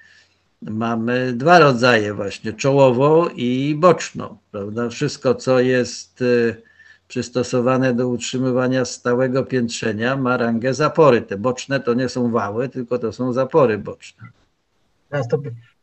mamy 0.62 1.34
dwa 1.34 1.60
rodzaje 1.60 2.13
właśnie, 2.13 2.54
czołową 2.54 3.30
i 3.30 3.75
boczną, 3.75 4.38
prawda? 4.51 4.89
Wszystko, 4.89 5.36
co 5.36 5.60
jest 5.60 6.22
y, 6.22 6.62
przystosowane 7.08 7.94
do 7.94 8.08
utrzymywania 8.08 8.86
stałego 8.86 9.46
piętrzenia 9.46 10.16
ma 10.16 10.38
rangę 10.38 10.74
zapory. 10.74 11.22
Te 11.22 11.38
boczne 11.38 11.80
to 11.80 11.94
nie 11.94 12.10
są 12.10 12.32
wały, 12.32 12.70
tylko 12.70 13.00
to 13.00 13.13
są 13.13 13.34
zapory 13.34 13.78
boczne. 13.78 14.28
Teraz 15.10 15.28
to 15.28 15.39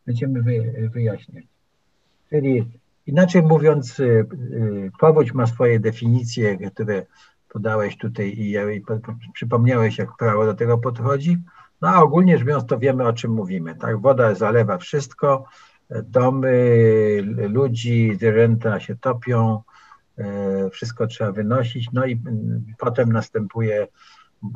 będziemy 0.06 0.42
wy, 0.42 0.90
wyjaśniać. 0.94 1.44
Czyli 2.30 2.66
inaczej 3.06 3.42
mówiąc, 3.42 4.00
y, 4.00 4.04
y, 4.04 4.90
powódź 5.00 5.32
ma 5.32 5.46
swoje 5.46 5.80
definicje, 5.80 6.70
które 6.70 7.06
podałeś 7.48 7.96
tutaj 7.96 8.34
i, 8.38 8.56
przypomniałeś, 9.32 9.98
jak 9.98 10.16
prawo 10.16 10.46
do 10.46 10.54
tego 10.54 10.78
podchodzi. 10.78 11.38
No 11.80 11.88
a 11.88 12.02
ogólnie 12.02 12.38
rzecz 12.38 12.46
biorąc, 12.46 12.66
to 12.66 12.78
wiemy, 12.78 13.06
o 13.06 13.12
czym 13.12 13.30
mówimy. 13.30 13.74
Tak? 13.74 14.00
Woda 14.00 14.34
zalewa 14.34 14.78
wszystko, 14.78 15.44
domy, 15.90 17.22
ludzi, 17.48 18.14
zwierzęta 18.14 18.80
się 18.80 18.96
topią, 18.96 19.62
e, 20.18 20.70
wszystko 20.70 21.06
trzeba 21.06 21.32
wynosić, 21.32 21.88
no 21.92 22.06
i 22.06 22.12
mm, 22.12 22.64
potem 22.78 23.12
następuje 23.12 23.88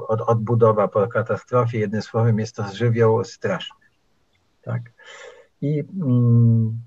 od, 0.09 0.21
odbudowa 0.21 0.89
po 0.89 1.09
katastrofie. 1.09 1.79
Jednym 1.79 2.03
słowem 2.03 2.39
jest 2.39 2.57
to 2.57 2.65
żywioł 2.75 3.25
straszny. 3.25 3.87
Tak. 4.63 4.83
I 5.61 5.85
mm, 6.03 6.81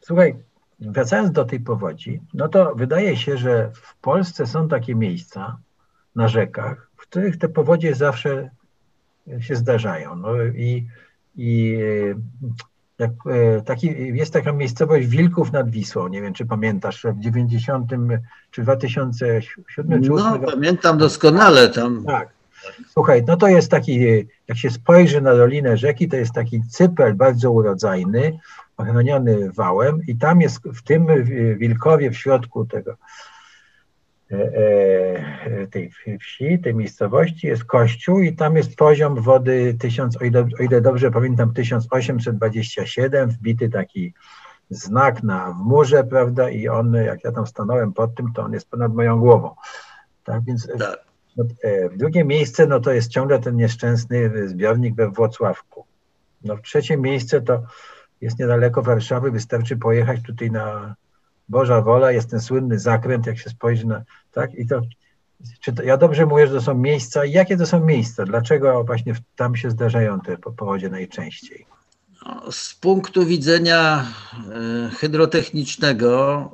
słuchaj, 0.00 0.36
wracając 0.80 1.32
do 1.32 1.44
tej 1.44 1.60
powodzi, 1.60 2.22
no 2.34 2.48
to 2.48 2.74
wydaje 2.74 3.16
się, 3.16 3.36
że 3.36 3.70
w 3.74 3.96
Polsce 3.96 4.46
są 4.46 4.68
takie 4.68 4.94
miejsca 4.94 5.58
na 6.16 6.28
rzekach, 6.28 6.90
w 6.96 7.00
których 7.00 7.38
te 7.38 7.48
powodzie 7.48 7.94
zawsze 7.94 8.50
się 9.40 9.56
zdarzają. 9.56 10.16
No 10.16 10.42
i, 10.42 10.86
i 11.36 11.78
jak, 12.98 13.10
e, 13.26 13.62
taki, 13.62 14.16
jest 14.16 14.32
taka 14.32 14.52
miejscowość 14.52 15.06
Wilków 15.06 15.52
nad 15.52 15.70
Wisłą, 15.70 16.08
nie 16.08 16.22
wiem 16.22 16.34
czy 16.34 16.46
pamiętasz, 16.46 17.02
w 17.04 17.20
90 17.20 17.90
czy 18.50 18.62
2007 18.62 19.64
czy 19.74 19.82
No, 19.82 19.84
2008 19.98 20.32
roku. 20.32 20.52
pamiętam 20.52 20.98
doskonale 20.98 21.68
tam. 21.68 22.04
Tak. 22.04 22.28
Słuchaj, 22.88 23.24
no 23.26 23.36
to 23.36 23.48
jest 23.48 23.70
taki, 23.70 24.00
jak 24.48 24.58
się 24.58 24.70
spojrzy 24.70 25.20
na 25.20 25.34
dolinę 25.34 25.76
rzeki, 25.76 26.08
to 26.08 26.16
jest 26.16 26.32
taki 26.32 26.62
cypel 26.62 27.14
bardzo 27.14 27.50
urodzajny, 27.50 28.38
ochroniony 28.76 29.50
wałem 29.52 30.00
i 30.06 30.16
tam 30.16 30.40
jest 30.40 30.60
w 30.64 30.82
tym 30.82 31.06
Wilkowie, 31.58 32.10
w 32.10 32.16
środku 32.16 32.64
tego 32.64 32.96
tej 35.70 35.90
wsi, 36.20 36.58
tej 36.58 36.74
miejscowości 36.74 37.46
jest 37.46 37.64
kościół 37.64 38.20
i 38.20 38.36
tam 38.36 38.56
jest 38.56 38.76
poziom 38.76 39.20
wody 39.20 39.76
1000, 39.78 40.16
o 40.16 40.24
ile, 40.24 40.40
o 40.60 40.62
ile 40.62 40.80
dobrze 40.80 41.10
pamiętam, 41.10 41.54
1827, 41.54 43.30
wbity 43.30 43.68
taki 43.68 44.14
znak 44.70 45.22
na 45.22 45.52
w 45.52 45.56
murze, 45.56 46.04
prawda, 46.04 46.50
i 46.50 46.68
on, 46.68 46.94
jak 46.94 47.24
ja 47.24 47.32
tam 47.32 47.46
stanąłem 47.46 47.92
pod 47.92 48.14
tym, 48.14 48.32
to 48.32 48.42
on 48.42 48.52
jest 48.52 48.70
ponad 48.70 48.94
moją 48.94 49.18
głową. 49.18 49.54
Tak, 50.24 50.44
więc 50.44 50.68
Tak. 50.78 51.04
no, 51.36 51.44
e, 51.62 51.90
drugie 51.96 52.24
miejsce, 52.24 52.66
no 52.66 52.80
to 52.80 52.92
jest 52.92 53.10
ciągle 53.10 53.38
ten 53.38 53.56
nieszczęsny 53.56 54.48
zbiornik 54.48 54.94
we 54.94 55.10
Włocławku. 55.10 55.84
No, 56.44 56.56
trzecie 56.58 56.96
miejsce 56.96 57.40
to 57.40 57.62
jest 58.20 58.38
niedaleko 58.38 58.82
Warszawy, 58.82 59.30
wystarczy 59.30 59.76
pojechać 59.76 60.22
tutaj 60.22 60.50
na 60.50 60.94
Boża 61.50 61.80
Wola, 61.82 62.12
jest 62.12 62.30
ten 62.30 62.40
słynny 62.40 62.78
zakręt, 62.78 63.26
jak 63.26 63.38
się 63.38 63.50
spojrzy 63.50 63.86
na, 63.86 64.02
tak, 64.32 64.54
i 64.54 64.66
to, 64.66 64.80
czy 65.60 65.72
to, 65.72 65.82
ja 65.82 65.96
dobrze 65.96 66.26
mówię, 66.26 66.46
że 66.46 66.54
to 66.54 66.60
są 66.60 66.74
miejsca, 66.74 67.24
i 67.24 67.32
jakie 67.32 67.56
to 67.56 67.66
są 67.66 67.84
miejsca, 67.84 68.24
dlaczego 68.24 68.84
właśnie 68.84 69.14
tam 69.36 69.56
się 69.56 69.70
zdarzają 69.70 70.20
te 70.20 70.38
po- 70.38 70.52
powodzie 70.52 70.88
najczęściej? 70.88 71.66
No, 72.26 72.52
Z 72.52 72.74
punktu 72.74 73.26
widzenia 73.26 74.06
e, 74.86 74.90
hydrotechnicznego 74.90 76.50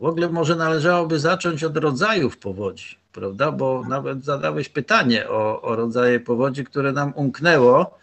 w 0.00 0.04
ogóle 0.04 0.28
może 0.28 0.56
należałoby 0.56 1.18
zacząć 1.18 1.64
od 1.64 1.76
rodzajów 1.76 2.38
powodzi, 2.38 2.98
prawda? 3.12 3.52
Bo 3.52 3.82
nawet 3.88 4.24
zadałeś 4.24 4.68
pytanie 4.68 5.28
o, 5.28 5.62
o 5.62 5.76
rodzaje 5.76 6.20
powodzi, 6.20 6.64
które 6.64 6.92
nam 6.92 7.12
umknęło. 7.16 7.98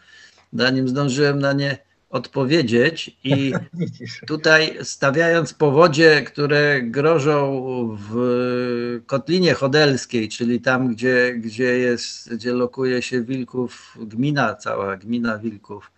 zanim 0.54 0.88
zdążyłem 0.88 1.40
na 1.40 1.54
nie 1.54 1.85
odpowiedzieć. 2.16 3.18
I 3.24 3.54
tutaj 4.28 4.78
stawiając 4.84 5.54
powodzie, 5.54 6.22
które 6.22 6.82
grożą 6.82 7.98
w 8.10 9.02
Kotlinie 9.06 9.54
Chodelskiej, 9.54 10.30
czyli 10.30 10.62
tam, 10.62 10.88
gdzie, 10.88 11.34
gdzie, 11.38 11.80
jest, 11.80 12.34
gdzie 12.34 12.54
lokuje 12.54 13.02
się 13.02 13.22
Wilków, 13.22 13.98
gmina, 14.02 14.56
cała 14.56 14.98
gmina 14.98 15.38
Wilków, 15.38 15.92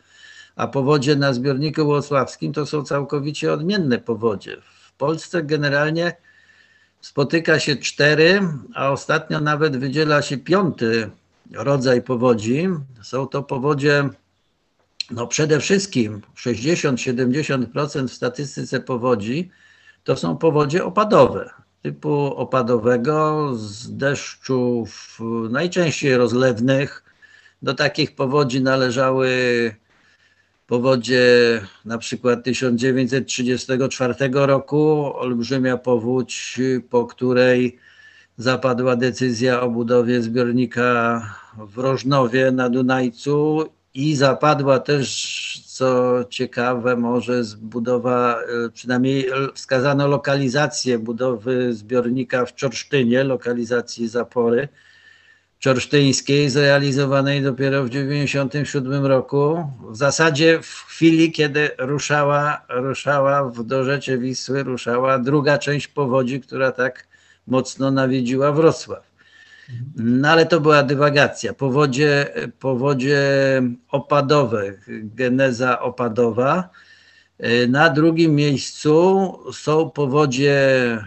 a 0.56 0.68
powodzie 0.68 1.16
na 1.16 1.34
zbiorniku 1.34 1.86
Włocławskim 1.86 2.54
to 2.54 2.66
są 2.66 2.84
całkowicie 2.84 3.54
odmienne 3.54 3.98
powodzie. 3.98 4.58
W 4.62 4.94
Polsce 4.94 5.44
generalnie 5.44 6.16
spotyka 7.02 7.60
się 7.60 7.76
cztery, 7.76 8.42
a 8.74 8.92
ostatnio 8.92 9.40
nawet 9.40 9.78
wydziela 9.78 10.22
się 10.22 10.38
piąty 10.38 11.10
rodzaj 11.54 12.02
powodzi. 12.02 12.68
Są 13.02 13.28
to 13.28 13.44
powodzie, 13.44 14.10
no 15.12 15.28
przede 15.28 15.60
wszystkim 15.60 16.22
60-70% 16.36 18.08
w 18.08 18.14
statystyce 18.14 18.80
powodzi 18.80 19.50
to 20.04 20.16
są 20.16 20.38
powodzie 20.38 20.86
opadowe, 20.86 21.50
typu 21.82 22.12
opadowego 22.36 23.52
z 23.56 23.98
deszczów 23.98 25.20
najczęściej 25.50 26.18
rozlewnych. 26.18 27.04
Do 27.62 27.74
takich 27.74 28.16
powodzi 28.16 28.62
należały 28.62 29.30
powodzie 30.68 31.22
na 31.86 31.98
przykład 31.98 32.44
1934 32.44 34.14
roku, 34.34 35.14
olbrzymia 35.16 35.78
powódź, 35.78 36.60
po 36.90 37.06
której 37.06 37.80
zapadła 38.38 38.96
decyzja 38.96 39.62
o 39.62 39.70
budowie 39.70 40.22
zbiornika 40.22 41.22
w 41.58 41.78
Rożnowie 41.78 42.52
na 42.52 42.70
Dunajcu 42.70 43.70
i 43.98 44.16
zapadła 44.16 44.80
też, 44.80 45.62
co 45.66 46.16
ciekawe, 46.30 46.96
może 46.96 47.44
zbudowa, 47.44 48.39
przynajmniej 48.74 49.30
wskazano 49.54 50.08
lokalizację 50.08 51.00
budowy 51.00 51.74
zbiornika 51.74 52.46
w 52.46 52.56
Czorsztynie, 52.56 53.24
lokalizacji 53.24 54.08
zapory 54.08 54.68
czorsztyńskiej, 55.60 56.50
zrealizowanej 56.50 57.42
dopiero 57.42 57.84
w 57.84 57.89
1997 57.89 59.06
roku. 59.06 59.72
W 59.89 59.96
zasadzie 59.98 60.60
w 60.62 60.86
chwili, 60.88 61.32
kiedy 61.32 61.70
ruszała, 61.77 62.62
ruszała 62.70 63.50
w 63.50 63.63
dorzecze 63.63 64.18
Wisły, 64.18 64.63
ruszała 64.63 65.20
druga 65.20 65.58
część 65.58 65.88
powodzi, 65.88 66.42
która 66.42 66.72
tak 66.72 67.08
mocno 67.48 67.92
nawiedziła 67.92 68.51
Wrocław. 68.51 69.07
No 69.96 70.30
ale 70.30 70.46
to 70.46 70.62
była 70.62 70.84
dywagacja. 70.84 71.54
Powodzie, 71.54 72.34
powodzie 72.60 73.22
opadowe, 73.90 74.74
geneza 75.04 75.80
opadowa. 75.80 76.70
Na 77.68 77.90
drugim 77.90 78.36
miejscu 78.36 79.32
są 79.54 79.90
powodzie, 79.90 80.98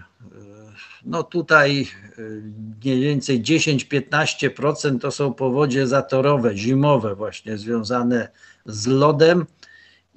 no 1.04 1.22
tutaj 1.22 1.88
mniej 2.84 3.00
więcej 3.00 3.42
10-15% 3.42 4.98
to 5.00 5.10
są 5.10 5.34
powodzie 5.34 5.86
zatorowe, 5.86 6.56
zimowe, 6.56 7.14
właśnie 7.14 7.58
związane 7.58 8.28
z 8.66 8.86
lodem 8.86 9.46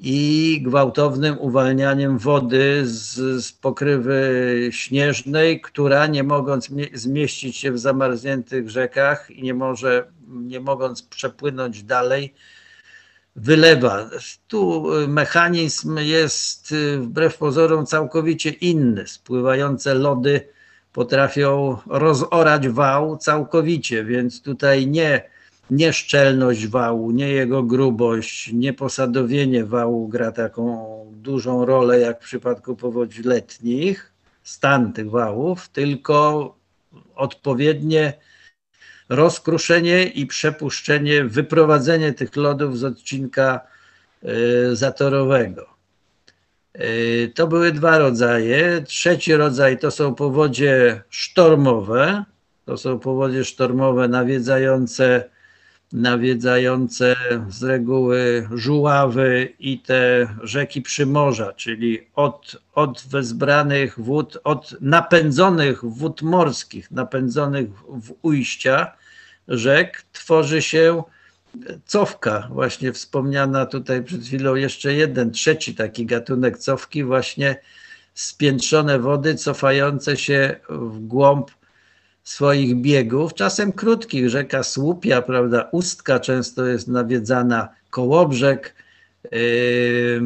i 0.05 0.59
gwałtownym 0.63 1.39
uwalnianiem 1.39 2.17
wody 2.17 2.81
z, 2.85 3.15
z 3.45 3.51
pokrywy 3.51 4.69
śnieżnej, 4.71 5.61
która 5.61 6.07
nie 6.07 6.23
mogąc 6.23 6.69
zmieścić 6.93 7.57
się 7.57 7.71
w 7.71 7.79
zamarzniętych 7.79 8.69
rzekach 8.69 9.31
i 9.31 9.43
nie, 9.43 9.53
może, 9.53 10.07
nie 10.27 10.59
mogąc 10.59 11.03
przepłynąć 11.03 11.83
dalej, 11.83 12.33
wylewa. 13.35 14.09
Tu 14.47 14.85
mechanizm 15.07 15.97
jest 15.97 16.75
wbrew 16.97 17.37
pozorom 17.37 17.85
całkowicie 17.85 18.49
inny. 18.49 19.07
Spływające 19.07 19.93
lody 19.93 20.47
potrafią 20.93 21.77
rozorać 21.85 22.67
wał 22.67 23.17
całkowicie, 23.17 24.05
więc 24.05 24.41
tutaj 24.41 24.87
nie, 24.87 25.32
nie 25.75 25.93
szczelność 25.93 26.67
wału, 26.67 27.11
nie 27.11 27.29
jego 27.29 27.63
grubość, 27.63 28.53
nie 28.53 28.73
posadowienie 28.73 29.65
wału 29.65 30.07
gra 30.07 30.31
taką 30.31 30.87
dużą 31.11 31.65
rolę 31.65 31.99
jak 31.99 32.21
w 32.21 32.25
przypadku 32.25 32.75
powodzi 32.75 33.23
letnich, 33.23 34.13
stan 34.43 34.93
tych 34.93 35.09
wałów, 35.09 35.69
tylko 35.69 36.55
odpowiednie 37.15 38.13
rozkruszenie 39.09 40.03
i 40.03 40.25
przepuszczenie, 40.25 41.23
wyprowadzenie 41.23 42.13
tych 42.13 42.35
lodów 42.35 42.79
z 42.79 42.83
odcinka 42.83 43.59
y, 44.23 44.75
zatorowego. 44.75 45.65
Y, 46.75 47.31
to 47.35 47.47
były 47.47 47.71
dwa 47.71 47.97
rodzaje. 47.97 48.81
Trzeci 48.81 49.33
rodzaj 49.35 49.79
to 49.79 49.91
są 49.91 50.15
powodzie 50.15 51.01
sztormowe. 51.09 52.23
To 52.65 52.77
są 52.77 52.99
powodzie 52.99 53.45
sztormowe 53.45 54.07
nawiedzające, 54.07 55.29
nawiedzające 55.93 57.15
z 57.49 57.63
reguły 57.63 58.49
żuławy 58.53 59.53
i 59.59 59.79
te 59.79 60.27
rzeki 60.43 60.81
przymorza, 60.81 61.53
czyli 61.53 62.07
od, 62.15 62.57
od 62.73 63.03
wezbranych 63.09 63.99
wód, 63.99 64.37
od 64.43 64.75
napędzonych 64.81 65.85
wód 65.85 66.21
morskich, 66.21 66.91
napędzonych 66.91 67.69
w 67.87 68.13
ujścia 68.21 68.91
rzek, 69.47 70.05
tworzy 70.13 70.61
się 70.61 71.03
cofka, 71.85 72.47
właśnie 72.51 72.93
wspomniana 72.93 73.65
tutaj 73.65 74.03
przed 74.03 74.23
chwilą, 74.23 74.55
jeszcze 74.55 74.93
jeden, 74.93 75.31
trzeci 75.31 75.75
taki 75.75 76.05
gatunek 76.05 76.57
cofki, 76.57 77.03
właśnie 77.03 77.55
spiętrzone 78.13 78.99
wody 78.99 79.35
cofające 79.35 80.17
się 80.17 80.55
w 80.69 80.99
głąb 80.99 81.51
swoich 82.23 82.75
biegów, 82.75 83.33
czasem 83.33 83.71
krótkich. 83.71 84.29
Rzeka 84.29 84.63
Słupia, 84.63 85.21
prawda, 85.21 85.69
Ustka 85.71 86.19
często 86.19 86.65
jest 86.65 86.87
nawiedzana, 86.87 87.69
Kołobrzeg, 87.89 88.75
yy, 89.31 90.21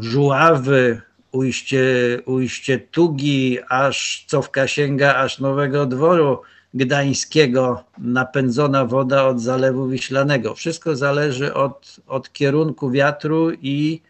Żuławy, 0.00 1.00
ujście, 1.32 1.84
ujście 2.26 2.78
Tugi, 2.78 3.58
aż 3.68 4.24
cofka 4.28 4.66
sięga 4.66 5.14
aż 5.14 5.38
Nowego 5.38 5.86
Dworu, 5.86 6.38
Gdańskiego 6.74 7.84
napędzona 7.98 8.84
woda 8.84 9.24
od 9.24 9.40
Zalewu 9.40 9.88
Wiślanego. 9.88 10.54
Wszystko 10.54 10.96
zależy 10.96 11.54
od, 11.54 11.96
od 12.06 12.32
kierunku 12.32 12.90
wiatru 12.90 13.52
i, 13.52 14.00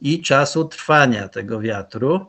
i 0.00 0.22
czasu 0.22 0.64
trwania 0.64 1.28
tego 1.28 1.60
wiatru. 1.60 2.26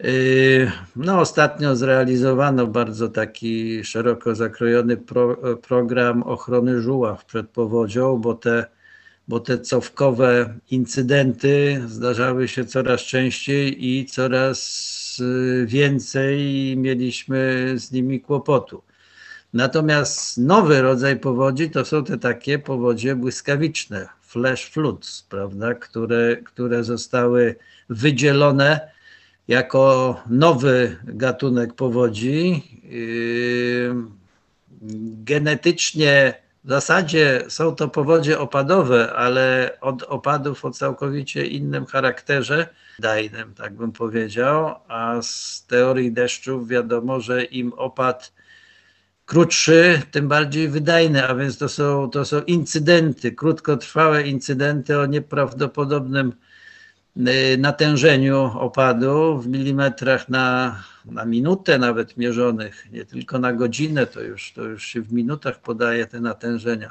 Yy, 0.00 0.70
no, 0.96 1.20
ostatnio 1.20 1.76
zrealizowano 1.76 2.66
bardzo 2.66 3.08
taki 3.08 3.84
szeroko 3.84 4.34
zakrojony 4.34 4.96
pro, 4.96 5.36
program 5.56 6.22
ochrony 6.22 6.80
żuław 6.82 7.24
przed 7.24 7.48
powodzią, 7.48 8.16
bo 8.16 8.34
te, 8.34 8.66
bo 9.28 9.40
te 9.40 9.58
cofkowe 9.58 10.54
incydenty 10.70 11.82
zdarzały 11.86 12.48
się 12.48 12.64
coraz 12.64 13.00
częściej 13.00 13.86
i 13.86 14.06
coraz 14.06 15.22
więcej 15.66 16.40
i 16.40 16.76
mieliśmy 16.76 17.72
z 17.76 17.92
nimi 17.92 18.20
kłopotu. 18.20 18.82
Natomiast 19.52 20.38
nowy 20.38 20.82
rodzaj 20.82 21.20
powodzi 21.20 21.70
to 21.70 21.84
są 21.84 22.04
te 22.04 22.18
takie 22.18 22.58
powodzie 22.58 23.16
błyskawiczne, 23.16 24.08
flash 24.20 24.70
floods, 24.70 25.22
prawda, 25.22 25.74
które, 25.74 26.36
które 26.36 26.84
zostały 26.84 27.56
wydzielone 27.88 28.95
jako 29.48 30.16
nowy 30.30 30.96
gatunek 31.04 31.74
powodzi. 31.74 32.62
Yy, 32.82 33.94
genetycznie 35.24 36.34
w 36.64 36.68
zasadzie 36.68 37.44
są 37.48 37.74
to 37.74 37.88
powodzie 37.88 38.38
opadowe, 38.38 39.12
ale 39.12 39.76
od 39.80 40.02
opadów 40.02 40.64
o 40.64 40.70
całkowicie 40.70 41.46
innym 41.46 41.86
charakterze, 41.86 42.68
dajnym, 42.98 43.54
tak 43.54 43.74
bym 43.74 43.92
powiedział, 43.92 44.74
a 44.88 45.22
z 45.22 45.64
teorii 45.66 46.12
deszczów 46.12 46.68
wiadomo, 46.68 47.20
że 47.20 47.44
im 47.44 47.72
opad 47.72 48.32
krótszy, 49.26 50.02
tym 50.10 50.28
bardziej 50.28 50.68
wydajny, 50.68 51.28
a 51.28 51.34
więc 51.34 51.58
to 51.58 51.68
są, 51.68 52.10
to 52.10 52.24
są 52.24 52.40
incydenty, 52.40 53.32
krótkotrwałe 53.32 54.22
incydenty 54.22 54.98
o 54.98 55.06
nieprawdopodobnym 55.06 56.32
natężeniu 57.58 58.50
opadu 58.54 59.38
w 59.38 59.46
milimetrach 59.46 60.28
na, 60.28 60.76
na 61.04 61.24
minutę 61.24 61.78
nawet 61.78 62.16
mierzonych, 62.16 62.86
nie 62.92 63.04
tylko 63.04 63.38
na 63.38 63.52
godzinę, 63.52 64.06
to 64.06 64.20
już, 64.20 64.52
to 64.52 64.64
już 64.64 64.84
się 64.84 65.00
w 65.00 65.12
minutach 65.12 65.60
podaje 65.60 66.06
te 66.06 66.20
natężenia. 66.20 66.90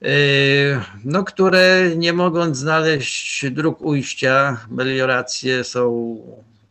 Yy, 0.00 0.10
no, 1.04 1.24
które 1.24 1.90
nie 1.96 2.12
mogąc 2.12 2.56
znaleźć 2.56 3.50
dróg 3.50 3.82
ujścia, 3.82 4.66
melioracje 4.70 5.64
są 5.64 6.16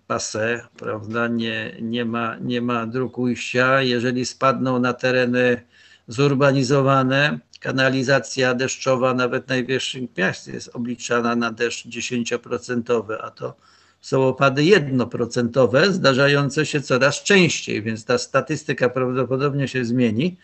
passe, 0.08 0.68
prawda, 0.78 1.28
nie, 1.28 1.76
nie, 1.82 2.06
ma, 2.06 2.36
nie 2.42 2.62
ma 2.62 2.86
dróg 2.86 3.18
ujścia. 3.18 3.82
Jeżeli 3.82 4.26
spadną 4.26 4.80
na 4.80 4.94
tereny 4.94 5.62
zurbanizowane, 6.08 7.40
kanalizacja 7.60 8.54
deszczowa 8.54 9.14
nawet 9.14 9.48
najwyższych 9.48 10.04
miast 10.18 10.48
jest 10.48 10.70
obliczana 10.74 11.36
na 11.36 11.52
deszcz 11.52 11.88
10%, 11.88 13.18
a 13.22 13.32
to 13.32 13.56
są 14.02 14.28
opady 14.28 14.64
jednoprocentowe, 14.64 15.92
zdarzające 15.94 16.66
się 16.66 16.82
coraz 16.82 17.24
częściej, 17.24 17.82
więc 17.82 18.06
ta 18.06 18.18
statystyka 18.18 18.90
prawdopodobnie 18.90 19.68
się 19.68 19.86
zmieni, 19.86 20.38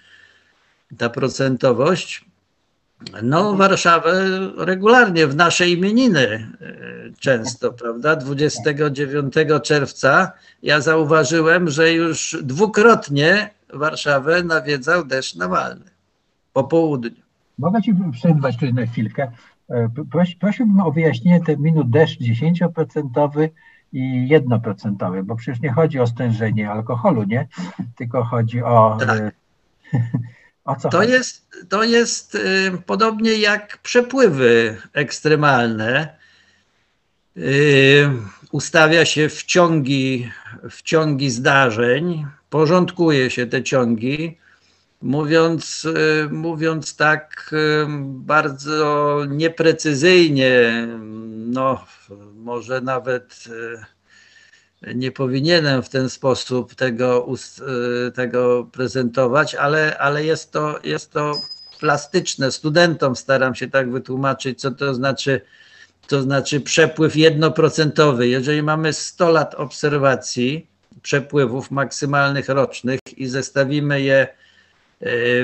ta 0.97 1.09
procentowość. 1.09 2.25
No, 3.23 3.53
Warszawę 3.55 4.29
regularnie 4.57 5.27
w 5.27 5.35
nasze 5.35 5.69
imieniny 5.69 6.27
e, 6.61 6.75
często, 7.19 7.73
prawda? 7.73 8.15
29 8.15 9.33
czerwca 9.63 10.31
ja 10.63 10.81
zauważyłem, 10.81 11.69
że 11.69 11.93
już 11.93 12.37
dwukrotnie 12.41 13.49
Warszawę 13.73 14.43
nawiedzał 14.43 15.05
deszcz 15.05 15.35
nawalny 15.35 15.94
po 16.55 16.63
południu. 16.63 17.23
Mogę 17.57 17.81
Ci 17.81 17.93
przerwać 18.11 18.55
tutaj 18.55 18.73
na 18.73 18.85
chwilkę. 18.85 19.31
E, 19.69 19.89
proś, 20.11 20.35
prosiłbym 20.35 20.79
o 20.79 20.91
wyjaśnienie 20.91 21.41
ten 21.45 21.61
minut 21.61 21.89
deszcz 21.89 22.19
10% 22.19 23.49
i 23.93 24.27
1%, 24.31 25.23
bo 25.23 25.35
przecież 25.35 25.61
nie 25.61 25.71
chodzi 25.71 25.99
o 25.99 26.07
stężenie 26.07 26.71
alkoholu, 26.71 27.23
nie? 27.23 27.47
Tylko 27.97 28.23
chodzi 28.23 28.63
o. 28.63 28.97
Tak. 28.99 29.19
E, 29.19 29.31
o 30.65 30.75
co 30.75 30.89
to, 30.89 30.97
chodzi? 30.97 31.11
Jest, 31.11 31.49
to 31.69 31.83
jest 31.83 32.35
y, 32.35 32.39
podobnie 32.85 33.33
jak 33.33 33.77
przepływy 33.77 34.77
ekstremalne. 34.93 36.17
Y, 37.37 38.09
ustawia 38.51 39.05
się 39.05 39.29
w 39.29 39.43
ciągi, 39.43 40.31
w 40.69 40.81
ciągi 40.81 41.29
zdarzeń, 41.29 42.25
porządkuje 42.49 43.29
się 43.29 43.45
te 43.45 43.63
ciągi 43.63 44.37
Mówiąc, 45.05 45.85
y, 45.85 46.29
mówiąc 46.31 46.95
tak 46.95 47.51
y, 47.53 47.85
bardzo 48.07 49.19
nieprecyzyjnie, 49.29 50.87
no 51.35 51.85
może 52.35 52.81
nawet 52.81 53.43
y, 54.83 54.95
nie 54.95 55.11
powinienem 55.11 55.83
w 55.83 55.89
ten 55.89 56.09
sposób 56.09 56.75
tego, 56.75 57.27
tego 58.15 58.69
prezentować, 58.71 59.55
ale, 59.55 59.97
ale 59.97 60.25
jest, 60.25 60.51
to, 60.51 60.79
jest 60.83 61.11
to 61.11 61.33
plastyczne. 61.79 62.51
Studentom 62.51 63.15
staram 63.15 63.55
się 63.55 63.67
tak 63.67 63.91
wytłumaczyć, 63.91 64.61
co 64.61 64.71
to 64.71 64.93
znaczy, 64.93 65.41
to 66.07 66.21
znaczy 66.21 66.61
przepływ 66.61 67.15
jednoprocentowy. 67.15 68.27
Jeżeli 68.27 68.63
mamy 68.63 68.93
100 68.93 69.29
lat 69.29 69.55
obserwacji 69.55 70.67
przepływów 71.01 71.71
maksymalnych 71.71 72.49
rocznych 72.49 72.99
i 73.17 73.27
zestawimy 73.27 74.01
je 74.01 74.27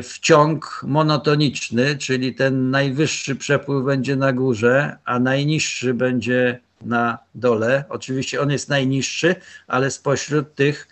w 0.04 0.20
ciąg 0.22 0.82
monotoniczny, 0.88 1.98
czyli 1.98 2.36
ten 2.36 2.70
najwyższy 2.70 3.36
przepływ 3.36 3.86
będzie 3.86 4.16
na 4.16 4.34
górze, 4.34 4.98
a 5.06 5.20
najniższy 5.20 5.94
będzie 5.94 6.60
na 6.82 7.18
dole. 7.36 7.84
Oczywiście 7.90 8.42
on 8.42 8.52
jest 8.52 8.70
najniższy, 8.70 9.36
ale 9.68 9.92
spośród 9.92 10.56
tych 10.56 10.88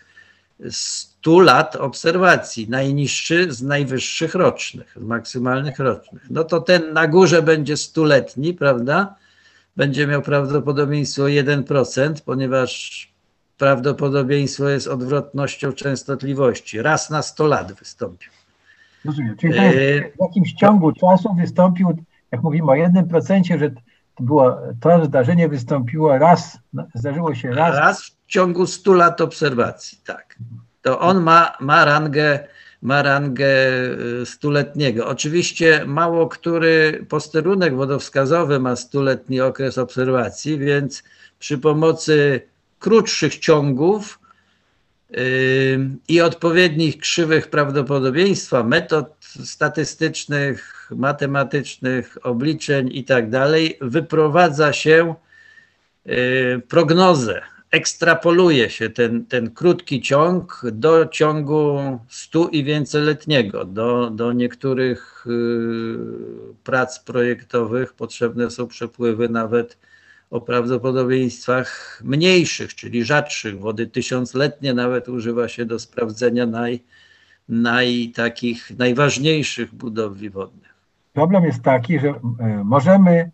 100 0.70 1.40
lat 1.40 1.76
obserwacji, 1.76 2.70
najniższy 2.70 3.54
z 3.54 3.62
najwyższych 3.62 4.36
rocznych, 4.36 4.96
z 5.02 5.04
maksymalnych 5.04 5.80
rocznych. 5.80 6.24
No 6.30 6.44
to 6.44 6.62
ten 6.62 6.94
na 6.94 7.08
górze 7.08 7.42
będzie 7.42 7.78
stuletni, 7.78 8.54
prawda? 8.54 9.16
Będzie 9.78 10.08
miał 10.08 10.22
prawdopodobieństwo 10.22 11.24
1%, 11.24 12.14
ponieważ 12.26 13.08
prawdopodobieństwo 13.58 14.70
jest 14.70 14.88
odwrotnością 14.88 15.74
częstotliwości. 15.74 16.82
Raz 16.82 17.10
na 17.10 17.22
100 17.22 17.48
lat 17.48 17.74
wystąpił. 17.74 18.32
Rozumiem. 19.06 19.36
Czyli 19.38 19.54
yy, 19.54 20.12
w 20.18 20.22
jakimś 20.22 20.54
ciągu 20.54 20.92
czasu 20.92 21.34
wystąpił, 21.34 21.98
jak 22.32 22.44
mówimy 22.44 22.72
o 22.72 22.76
jednym 22.76 23.08
procencie, 23.08 23.60
że 23.60 23.70
to, 24.16 24.24
było, 24.24 24.58
to 24.80 25.06
zdarzenie 25.06 25.50
wystąpiło 25.50 26.18
raz, 26.18 26.60
zdarzyło 26.94 27.36
się 27.36 27.52
raz. 27.52 27.76
Raz 27.76 28.04
w 28.04 28.26
ciągu 28.28 28.66
100 28.66 28.94
lat 28.94 29.22
obserwacji, 29.22 29.98
tak. 30.06 30.38
To 30.82 31.00
on 31.00 31.22
ma, 31.22 31.58
ma 31.60 31.86
rangę 31.86 32.40
ma 32.82 33.02
rangę 33.02 33.48
y, 34.22 34.26
stuletniego. 34.26 35.08
Oczywiście 35.08 35.86
mało 35.86 36.28
który 36.28 37.06
posterunek 37.10 37.76
wodowskazowy 37.76 38.60
ma 38.60 38.76
stuletni 38.76 39.42
okres 39.42 39.78
obserwacji, 39.78 40.60
więc 40.60 41.04
przy 41.40 41.58
pomocy 41.58 42.42
krótszych 42.80 43.38
ciągów 43.38 44.20
i 46.08 46.22
odpowiednich 46.22 46.98
krzywych 46.98 47.48
prawdopodobieństwa, 47.48 48.64
metod 48.64 49.16
statystycznych, 49.44 50.90
matematycznych, 50.96 52.18
obliczeń 52.24 52.90
i 52.94 53.04
tak 53.04 53.30
dalej, 53.30 53.78
wyprowadza 53.82 54.74
się 54.74 55.16
y, 56.08 56.62
prognozę, 56.68 57.42
ekstrapoluje 57.72 58.70
się 58.70 58.90
ten, 58.90 59.26
ten 59.26 59.52
krótki 59.52 60.02
ciąg 60.02 60.62
do 60.72 61.06
ciągu 61.06 61.80
stu 62.10 62.48
i 62.48 62.64
więcejletniego. 62.64 63.66
Do, 63.66 64.10
do 64.10 64.34
niektórych 64.34 65.26
y, 65.28 65.98
prac 66.64 67.00
projektowych 67.00 67.94
potrzebne 67.94 68.52
są 68.52 68.68
przepływy 68.68 69.30
nawet 69.30 69.78
o 70.30 70.42
prawdopodobieństwach 70.42 72.02
mniejszych, 72.06 72.76
czyli 72.76 73.04
rzadszych. 73.04 73.60
Wody 73.60 73.88
tysiącletnie 73.88 74.74
nawet 74.74 75.10
używa 75.10 75.48
się 75.48 75.66
do 75.66 75.80
sprawdzenia 75.80 76.46
naj, 76.46 76.84
naj, 77.50 78.12
takich 78.16 78.78
najważniejszych 78.78 79.76
budowli 79.76 80.30
wodnych. 80.30 80.76
Problem 81.14 81.44
jest 81.44 81.62
taki, 81.62 82.00
że 82.00 82.10
e, 82.10 82.64
możemy 82.64 83.32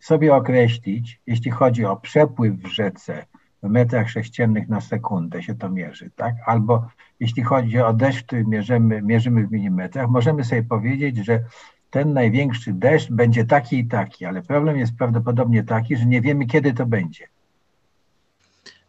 sobie 0.00 0.34
określić, 0.34 1.20
jeśli 1.26 1.50
chodzi 1.50 1.84
o 1.84 1.96
przepływ 1.96 2.54
w 2.54 2.66
rzece, 2.66 3.26
w 3.62 3.68
metrach 3.68 4.10
sześciennych 4.10 4.68
na 4.68 4.80
sekundę 4.80 5.42
się 5.42 5.54
to 5.54 5.70
mierzy, 5.70 6.10
tak? 6.16 6.34
Albo 6.46 6.88
jeśli 7.20 7.42
chodzi 7.42 7.80
o 7.80 7.92
deszcz, 7.92 8.22
który 8.22 8.44
mierzymy, 8.44 9.02
mierzymy 9.02 9.46
w 9.46 9.52
milimetrach, 9.52 10.08
możemy 10.08 10.44
sobie 10.44 10.62
powiedzieć, 10.62 11.16
że 11.16 11.44
ten 11.90 12.12
największy 12.12 12.72
deszcz 12.72 13.10
będzie 13.10 13.44
taki 13.44 13.78
i 13.78 13.88
taki, 13.88 14.24
ale 14.24 14.42
problem 14.42 14.78
jest 14.78 14.96
prawdopodobnie 14.96 15.64
taki, 15.64 15.96
że 15.96 16.06
nie 16.06 16.20
wiemy, 16.20 16.46
kiedy 16.46 16.74
to 16.74 16.86
będzie. 16.86 17.28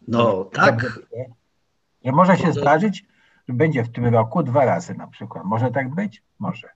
No 0.08 0.44
tak. 0.44 1.00
Że 2.06 2.12
może 2.12 2.38
się 2.38 2.52
zdarzyć, 2.54 3.06
że 3.48 3.54
będzie 3.54 3.84
w 3.84 3.92
tym 3.92 4.06
roku 4.06 4.44
dwa 4.44 4.66
razy 4.66 4.94
na 4.94 5.08
przykład. 5.08 5.44
Może 5.46 5.72
tak 5.72 5.96
być? 5.96 6.24
Może. 6.40 6.70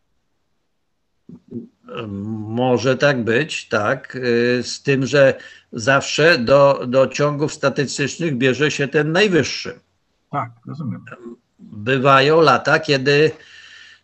Może 2.47 2.97
tak 2.97 3.23
być, 3.23 3.67
tak. 3.67 4.15
Y, 4.15 4.63
z 4.63 4.83
tym, 4.83 5.05
że 5.05 5.37
zawsze 5.71 6.37
do, 6.37 6.87
do 6.87 7.07
ciągów 7.07 7.53
statystycznych 7.53 8.37
bierze 8.37 8.71
się 8.71 8.87
ten 8.87 9.11
najwyższy. 9.11 9.79
Tak, 10.31 10.51
rozumiem. 10.65 11.05
Bywają 11.59 12.41
lata, 12.41 12.79
kiedy 12.79 13.31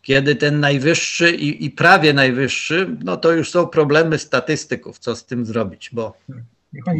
kiedy 0.08 0.36
ten 0.36 0.60
najwyższy 0.60 1.32
i, 1.32 1.66
i, 1.66 1.72
prawie 1.72 2.14
najwyższy, 2.14 2.98
no 3.04 3.18
to 3.18 3.32
już 3.32 3.52
są 3.52 3.68
problemy 3.68 4.18
statystyków, 4.18 5.00
co 5.00 5.16
z 5.16 5.26
tym 5.26 5.46
zrobić, 5.46 5.90
bo, 5.94 6.14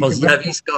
bo 0.00 0.10
zjawisko 0.10 0.72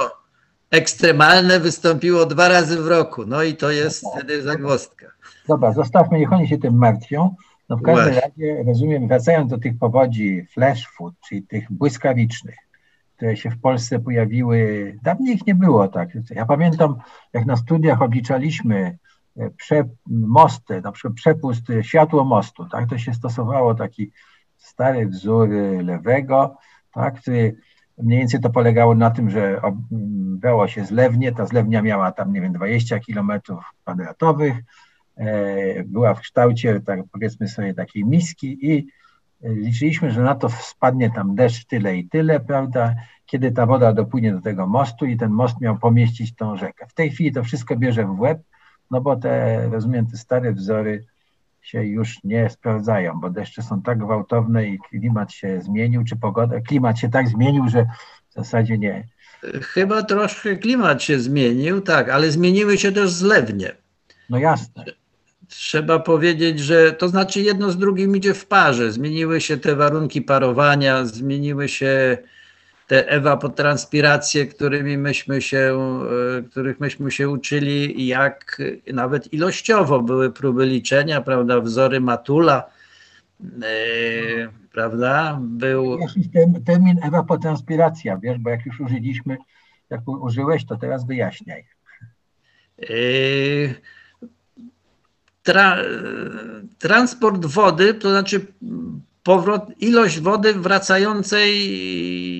ekstremalne 0.69 1.59
wystąpiło 1.59 2.25
dwa 2.25 2.47
razy 2.47 2.81
w 2.81 2.87
roku, 2.87 3.25
no 3.25 3.43
i 3.43 3.55
to 3.55 3.71
jest 3.71 4.03
wtedy 4.13 4.41
zagwozdka. 4.41 5.07
Dobra, 5.47 5.73
zostawmy, 5.73 6.19
niech 6.19 6.33
oni 6.33 6.47
się 6.47 6.57
tym 6.57 6.77
martwią. 6.77 7.35
No 7.69 7.77
w 7.77 7.81
każdym 7.81 8.13
Właśnie. 8.13 8.21
razie, 8.21 8.63
rozumiem, 8.67 9.07
wracając 9.07 9.49
do 9.49 9.57
tych 9.57 9.79
powodzi 9.79 10.45
flash 10.53 10.87
food, 10.97 11.13
czyli 11.29 11.43
tych 11.43 11.71
błyskawicznych, 11.71 12.55
które 13.15 13.37
się 13.37 13.49
w 13.49 13.59
Polsce 13.59 13.99
pojawiły, 13.99 14.97
dawniej 15.03 15.35
ich 15.35 15.47
nie 15.47 15.55
było 15.55 15.87
tak. 15.87 16.09
Ja 16.29 16.45
pamiętam, 16.45 16.95
jak 17.33 17.45
na 17.45 17.55
studiach 17.55 18.01
obliczaliśmy 18.01 18.97
prze, 19.57 19.83
mosty, 20.09 20.81
na 20.81 20.91
przykład 20.91 21.13
przepust 21.13 21.63
światło 21.81 22.23
mostu, 22.23 22.69
tak, 22.69 22.89
to 22.89 22.97
się 22.97 23.13
stosowało 23.13 23.75
taki 23.75 24.11
stary 24.57 25.07
wzór 25.07 25.49
lewego, 25.83 26.57
tak, 26.93 27.21
który 27.21 27.55
mniej 27.97 28.19
więcej 28.19 28.39
to 28.39 28.49
polegało 28.49 28.95
na 28.95 29.11
tym, 29.11 29.29
że 29.29 29.61
było 30.41 30.67
się 30.67 30.85
zlewnie, 30.85 31.31
ta 31.31 31.45
zlewnia 31.45 31.81
miała 31.81 32.11
tam, 32.11 32.33
nie 32.33 32.41
wiem, 32.41 32.53
20 32.53 32.99
kilometrów 32.99 33.63
kwadratowych, 33.81 34.57
e, 35.17 35.83
była 35.83 36.13
w 36.13 36.21
kształcie, 36.21 36.79
tak 36.79 36.99
powiedzmy 37.11 37.47
sobie, 37.47 37.73
takiej 37.73 38.05
miski 38.05 38.71
i 38.71 38.87
liczyliśmy, 39.43 40.11
że 40.11 40.21
na 40.21 40.35
to 40.35 40.49
spadnie 40.49 41.11
tam 41.11 41.35
deszcz 41.35 41.65
tyle 41.65 41.97
i 41.97 42.09
tyle, 42.09 42.39
prawda, 42.39 42.95
kiedy 43.25 43.51
ta 43.51 43.65
woda 43.65 43.93
dopłynie 43.93 44.33
do 44.33 44.41
tego 44.41 44.67
mostu 44.67 45.05
i 45.05 45.17
ten 45.17 45.31
most 45.31 45.61
miał 45.61 45.77
pomieścić 45.77 46.35
tą 46.35 46.57
rzekę. 46.57 46.87
W 46.87 46.93
tej 46.93 47.09
chwili 47.09 47.31
to 47.31 47.43
wszystko 47.43 47.75
bierze 47.75 48.05
w 48.05 48.19
łeb, 48.19 48.41
no 48.91 49.01
bo 49.01 49.15
te, 49.15 49.67
rozumiem, 49.69 50.07
te 50.07 50.17
stare 50.17 50.53
wzory 50.53 51.05
się 51.61 51.85
już 51.85 52.23
nie 52.23 52.49
sprawdzają, 52.49 53.19
bo 53.19 53.29
deszcze 53.29 53.61
są 53.61 53.81
tak 53.81 53.99
gwałtowne 53.99 54.67
i 54.67 54.79
klimat 54.79 55.31
się 55.31 55.61
zmienił, 55.61 56.03
czy 56.03 56.15
pogoda, 56.15 56.61
klimat 56.61 56.99
się 56.99 57.09
tak 57.09 57.27
zmienił, 57.27 57.69
że 57.69 57.85
w 58.29 58.33
zasadzie 58.33 58.77
nie. 58.77 59.07
Chyba 59.61 60.03
troszkę 60.03 60.55
klimat 60.55 61.03
się 61.03 61.19
zmienił, 61.19 61.81
tak, 61.81 62.09
ale 62.09 62.31
zmieniły 62.31 62.77
się 62.77 62.91
też 62.91 63.11
zlewnie. 63.11 63.71
No 64.29 64.37
jasne. 64.37 64.85
trzeba 65.47 65.99
powiedzieć, 65.99 66.59
że 66.59 66.91
to 66.91 67.09
znaczy 67.09 67.41
jedno 67.41 67.71
z 67.71 67.77
drugim 67.77 68.15
idzie 68.15 68.33
w 68.33 68.45
parze. 68.45 68.91
Zmieniły 68.91 69.41
się 69.41 69.57
te 69.57 69.75
warunki 69.75 70.21
parowania, 70.21 71.05
zmieniły 71.05 71.69
się 71.69 72.17
te 72.91 73.09
ewapotranspiracje, 73.09 74.45
którymi 74.45 74.97
myśmy 74.97 75.41
się, 75.41 75.79
e, 76.39 76.43
których 76.43 76.79
myśmy 76.79 77.11
się 77.11 77.29
uczyli, 77.29 78.07
jak 78.07 78.61
nawet 78.93 79.33
ilościowo 79.33 80.01
były 80.01 80.31
próby 80.31 80.65
liczenia, 80.65 81.21
prawda, 81.21 81.61
wzory 81.61 81.99
Matula, 81.99 82.69
yy, 83.39 84.49
prawda, 84.71 85.39
był... 85.41 85.97
Ten, 86.33 86.63
termin 86.63 86.99
ewapotranspiracja, 87.03 88.17
wiesz, 88.17 88.37
bo 88.37 88.49
jak 88.49 88.65
już 88.65 88.79
użyliśmy, 88.79 89.37
jak 89.89 90.07
użyłeś, 90.07 90.65
to 90.65 90.77
teraz 90.77 91.05
wyjaśniaj. 91.05 91.65
Yy, 92.77 93.75
tra, 95.43 95.77
transport 96.79 97.45
wody, 97.45 97.93
to 97.93 98.09
znaczy 98.09 98.45
powrot, 99.23 99.71
ilość 99.79 100.19
wody 100.19 100.53
wracającej 100.53 101.51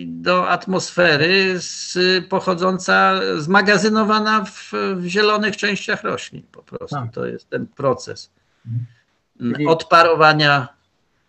do 0.08 0.50
atmosfery 0.50 1.60
z, 1.60 1.98
pochodząca, 2.30 3.20
zmagazynowana 3.38 4.46
w, 4.46 4.72
w, 4.96 5.06
zielonych 5.06 5.58
częściach 5.58 6.04
roślin 6.04 6.44
po 6.52 6.63
prostu. 6.63 6.96
Tak. 6.96 7.12
To 7.13 7.26
jest 7.26 7.50
ten 7.50 7.67
proces 7.67 8.32
mhm. 9.41 9.67
odparowania, 9.67 10.67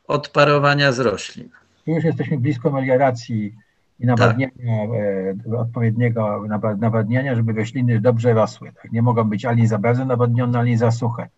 odparowania 0.07 0.93
z 0.93 0.99
roślin. 0.99 1.49
Już 1.87 2.05
jesteśmy 2.05 2.39
blisko 2.39 2.71
melioracji 2.71 3.55
i 4.01 4.07
nawadniania, 4.07 4.53
tak. 4.57 5.51
e, 5.53 5.59
odpowiedniego 5.59 6.45
nawadniania, 6.79 7.35
żeby 7.35 7.53
rośliny 7.53 8.01
dobrze 8.01 8.33
rosły. 8.33 8.73
Tak? 8.83 8.93
Nie 8.93 9.03
mogą 9.03 9.25
być 9.25 9.45
ani 9.45 9.67
za 9.67 9.79
bardzo 9.79 10.05
nawodnione, 10.05 10.59
ani 10.59 10.77
za 10.77 10.91
suche. 10.91 11.29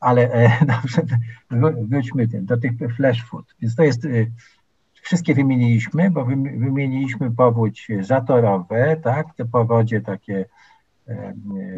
Ale 0.00 0.32
e, 0.32 0.50
dobrze, 0.72 1.02
wróćmy 1.88 2.28
tym, 2.28 2.46
do 2.46 2.56
tych 2.56 2.72
flash 2.96 3.24
food. 3.24 3.44
Więc 3.60 3.76
to 3.76 3.82
jest, 3.82 4.04
e, 4.04 4.08
wszystkie 5.02 5.34
wymieniliśmy, 5.34 6.10
bo 6.10 6.24
wymieniliśmy 6.24 7.30
powódź 7.30 7.88
zatorowe, 8.00 8.96
tak, 9.02 9.26
te 9.36 9.44
powodzie 9.44 10.00
takie 10.00 10.44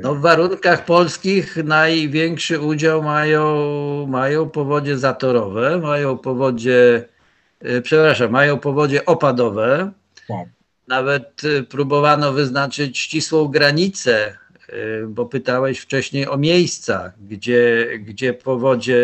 no 0.03 0.15
w 0.15 0.21
warunkach 0.21 0.85
polskich 0.85 1.57
największy 1.65 2.61
udział 2.61 3.03
mają, 3.03 3.47
mają 4.07 4.51
powodzie 4.51 4.99
zatorowe, 4.99 5.79
mają 5.79 6.19
powodzie, 6.19 7.09
przepraszam, 7.83 8.31
mają 8.31 8.59
powodzie 8.59 9.07
opadowe, 9.07 9.91
tak. 10.29 10.49
Nawet 10.89 11.43
próbowano 11.69 12.33
wyznaczyć 12.33 12.99
ścisłą 12.99 13.49
granicę, 13.49 14.37
bo 15.09 15.27
pytałeś 15.27 15.79
wcześniej 15.79 16.29
o 16.29 16.37
miejsca, 16.37 17.13
gdzie, 17.29 17.89
gdzie 17.99 18.35
powodzie 18.35 18.99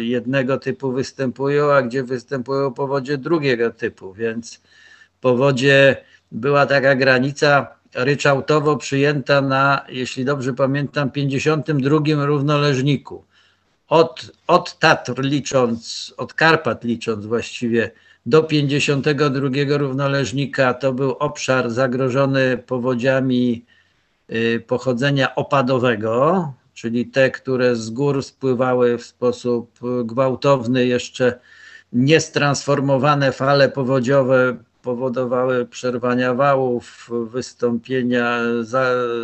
jednego 0.00 0.58
typu 0.58 0.92
występują, 0.92 1.72
a 1.72 1.82
gdzie 1.82 2.02
występują 2.02 2.72
powodzie 2.74 3.18
drugiego 3.18 3.70
typu. 3.70 4.12
Więc 4.12 4.60
powodzie 5.20 5.96
była 6.32 6.66
taka 6.66 6.94
granica 6.94 7.66
ryczałtowo 7.94 8.76
przyjęta 8.76 9.40
na, 9.40 9.86
jeśli 9.88 10.24
dobrze 10.24 10.54
pamiętam, 10.54 11.10
52 11.10 12.26
równoleżniku. 12.26 13.24
Od, 13.88 14.32
od 14.46 14.78
Tatr 14.78 15.22
licząc, 15.22 16.14
od 16.16 16.34
Karpat 16.34 16.84
licząc 16.84 17.26
właściwie 17.26 17.90
do 18.26 18.42
52 18.42 19.48
równoleżnika 19.78 20.74
to 20.74 20.92
był 20.92 21.10
obszar 21.10 21.70
zagrożony 21.70 22.58
powodziami 22.66 23.64
y, 23.68 23.69
pochodzenia 24.66 25.34
opadowego, 25.34 26.52
czyli 26.74 27.06
te, 27.06 27.30
które 27.30 27.76
z 27.76 27.90
gór 27.90 28.22
spływały 28.22 28.98
w 28.98 29.04
sposób 29.04 29.78
gwałtowny, 30.04 30.86
jeszcze 30.86 31.40
niestransformowane 31.92 33.32
fale 33.32 33.68
powodziowe 33.68 34.56
powodowały 34.82 35.66
przerwania 35.66 36.34
wałów, 36.34 37.10
wystąpienia 37.30 38.38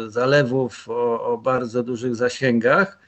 zalewów 0.09 0.89
o, 0.89 1.33
o 1.33 1.39
bardzo 1.39 1.83
dużych 1.83 2.17
zasięgach. 2.17 2.99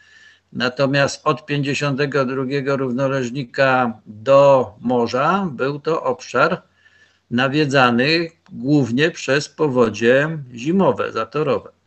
Natomiast 0.53 1.21
od 1.25 1.47
52 1.47 2.77
równoleżnika 2.77 4.01
do 4.07 4.73
morza 4.81 5.49
był 5.53 5.81
to 5.81 6.03
obszar 6.03 6.63
nawiedzany 7.31 8.31
głównie 8.53 9.11
przez 9.11 9.49
powodzie 9.49 10.39
zimowe, 10.55 11.13
zatorowe. 11.13 11.78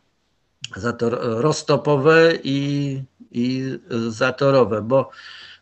Zator, 0.76 1.18
roztopowe 1.22 2.32
i, 2.44 3.02
i 3.32 3.78
zatorowe, 4.08 4.82
bo 4.82 5.10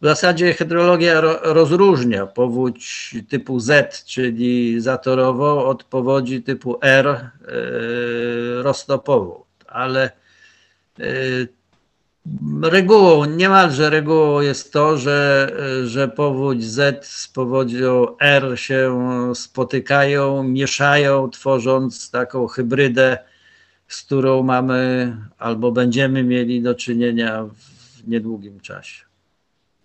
w 0.02 0.04
zasadzie 0.04 0.54
hydrologia 0.54 1.20
rozróżnia 1.42 2.26
powódź 2.26 3.14
typu 3.28 3.60
Z, 3.60 4.04
czyli 4.04 4.80
zatorową, 4.80 5.64
od 5.64 5.84
powodzi 5.84 6.42
typu 6.42 6.78
R, 6.82 7.30
yy, 7.40 8.62
roztopową. 8.62 9.44
Ale 9.66 10.10
yy, 10.98 11.48
Regułą, 12.62 13.24
niemalże 13.24 13.90
regułą 13.90 14.40
jest 14.40 14.72
to, 14.72 14.96
że, 14.98 15.52
że 15.84 16.08
powódź 16.08 16.64
Z 16.64 17.06
z 17.06 17.28
powodzią 17.28 18.16
R 18.20 18.52
się 18.54 18.98
spotykają, 19.34 20.42
mieszają, 20.42 21.30
tworząc 21.30 22.10
taką 22.10 22.46
hybrydę, 22.46 23.18
z 23.90 24.02
którą 24.02 24.42
mamy 24.42 25.16
albo 25.38 25.72
będziemy 25.72 26.24
mieli 26.24 26.62
do 26.62 26.74
czynienia 26.74 27.44
w 27.44 28.08
niedługim 28.08 28.60
czasie. 28.60 29.04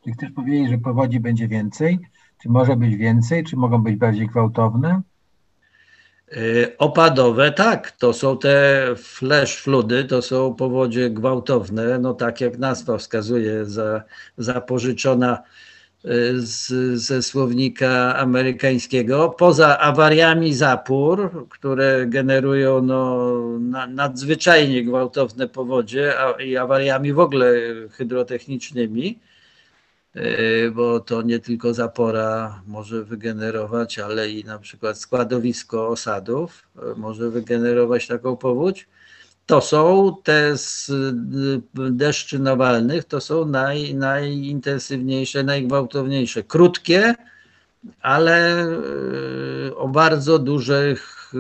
Czy 0.04 0.12
chcesz 0.12 0.32
powiedzieć, 0.32 0.70
że 0.70 0.78
powodzi 0.78 1.20
będzie 1.20 1.48
więcej? 1.48 2.00
Czy 2.42 2.50
może 2.50 2.76
być 2.76 2.96
więcej? 2.96 3.44
Czy 3.44 3.56
mogą 3.56 3.84
być 3.84 3.96
bardziej 3.96 4.28
gwałtowne? 4.28 5.02
Y, 6.38 6.78
opadowe, 6.78 7.52
tak, 7.52 7.92
to 7.92 8.14
są 8.14 8.38
te 8.38 8.86
flash 8.98 9.56
floody, 9.56 10.04
to 10.04 10.22
są 10.22 10.56
powodzie 10.56 11.10
gwałtowne, 11.10 12.00
no 12.00 12.14
tak 12.14 12.42
jak 12.42 12.58
nazwa 12.58 12.98
wskazuje, 12.98 13.66
za, 13.66 14.04
zapożyczona 14.38 15.44
z, 16.36 16.68
ze 17.02 17.24
słownika 17.24 18.16
amerykańskiego. 18.16 19.30
Poza 19.30 19.80
awariami 19.80 20.54
zapór, 20.54 21.48
które 21.50 22.06
generują 22.08 22.82
no, 22.82 23.30
na, 23.60 23.88
nadzwyczajnie 23.88 24.84
gwałtowne 24.84 25.48
powodzie 25.48 26.20
a, 26.20 26.42
i 26.42 26.58
awariami 26.58 27.14
w 27.14 27.20
ogóle 27.20 27.54
hydrotechnicznymi, 27.92 29.20
E, 30.16 30.72
bo 30.72 31.00
to 31.00 31.22
nie 31.22 31.40
tylko 31.40 31.74
zapora 31.74 32.62
może 32.68 33.04
wygenerować, 33.04 34.00
ale 34.00 34.30
i 34.30 34.44
na 34.44 34.60
przykład 34.60 34.98
składowisko 34.98 35.88
osadów 35.88 36.68
e, 36.76 36.96
może 36.96 37.30
wygenerować 37.30 38.08
taką 38.08 38.38
powódź. 38.38 38.88
To 39.46 39.62
są 39.62 40.16
te 40.24 40.58
z 40.58 40.92
deszczy 41.74 42.40
nawalnych, 42.40 43.04
to 43.06 43.22
są 43.22 43.46
naj, 43.46 43.96
najintensywniejsze, 43.96 45.44
najgwałtowniejsze. 45.44 46.44
Krótkie, 46.44 47.16
ale 48.02 48.64
e, 48.64 49.76
o 49.76 49.88
bardzo 49.88 50.40
dużych 50.40 51.32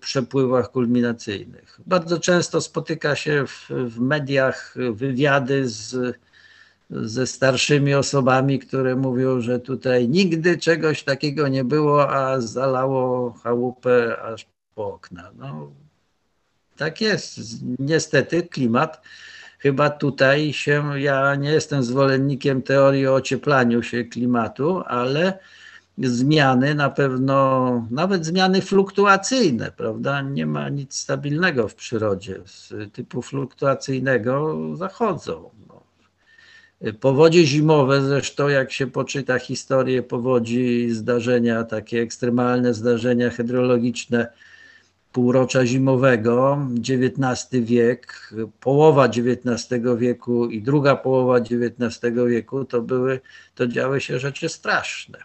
przepływach 0.00 0.70
kulminacyjnych. 0.70 1.80
Bardzo 1.86 2.18
często 2.18 2.60
spotyka 2.60 3.16
się 3.16 3.46
w, 3.46 3.68
w 3.68 4.00
mediach 4.00 4.74
wywiady 4.92 5.68
z 5.68 6.16
ze 6.90 7.26
starszymi 7.26 7.94
osobami, 7.94 8.58
które 8.58 8.96
mówią, 8.96 9.40
że 9.40 9.58
tutaj 9.58 10.08
nigdy 10.08 10.58
czegoś 10.58 11.02
takiego 11.02 11.48
nie 11.48 11.64
było, 11.64 12.10
a 12.10 12.40
zalało 12.40 13.32
chałupę 13.32 14.22
aż 14.22 14.46
po 14.74 14.94
okna. 14.94 15.30
No, 15.38 15.70
tak 16.80 17.00
jest. 17.00 17.40
Niestety 17.78 18.42
klimat 18.42 19.02
chyba 19.58 19.90
tutaj 19.90 20.52
się, 20.52 21.00
ja 21.00 21.34
nie 21.34 21.50
jestem 21.50 21.82
zwolennikiem 21.82 22.62
teorii 22.62 23.06
o 23.06 23.14
ocieplaniu 23.14 23.82
się 23.82 24.04
klimatu, 24.04 24.82
ale 24.86 25.38
zmiany 25.98 26.74
na 26.74 26.90
pewno, 26.90 27.86
nawet 27.90 28.26
zmiany 28.26 28.62
fluktuacyjne, 28.62 29.72
prawda? 29.76 30.22
Nie 30.22 30.46
ma 30.46 30.68
nic 30.68 30.94
stabilnego 30.94 31.68
w 31.68 31.74
przyrodzie. 31.74 32.40
Z 32.44 32.72
typu 32.92 33.22
fluktuacyjnego 33.22 34.58
zachodzą. 34.76 35.50
Powodzie 37.00 37.46
zimowe, 37.46 38.02
zresztą 38.02 38.48
jak 38.48 38.72
się 38.72 38.86
poczyta 38.86 39.38
historię 39.38 40.02
powodzi, 40.02 40.90
zdarzenia, 40.90 41.64
takie 41.64 42.00
ekstremalne 42.00 42.74
zdarzenia 42.74 43.30
hydrologiczne 43.30 44.32
półrocza 45.12 45.66
zimowego, 45.66 46.58
XIX 46.78 47.64
wiek, 47.64 48.32
połowa 48.60 49.04
XIX 49.04 49.82
wieku 49.96 50.46
i 50.46 50.62
druga 50.62 50.96
połowa 50.96 51.36
XIX 51.36 52.14
wieku, 52.28 52.64
to 52.64 52.82
były, 52.82 53.20
to 53.54 53.66
działy 53.66 54.00
się 54.00 54.18
rzeczy 54.18 54.48
straszne. 54.48 55.18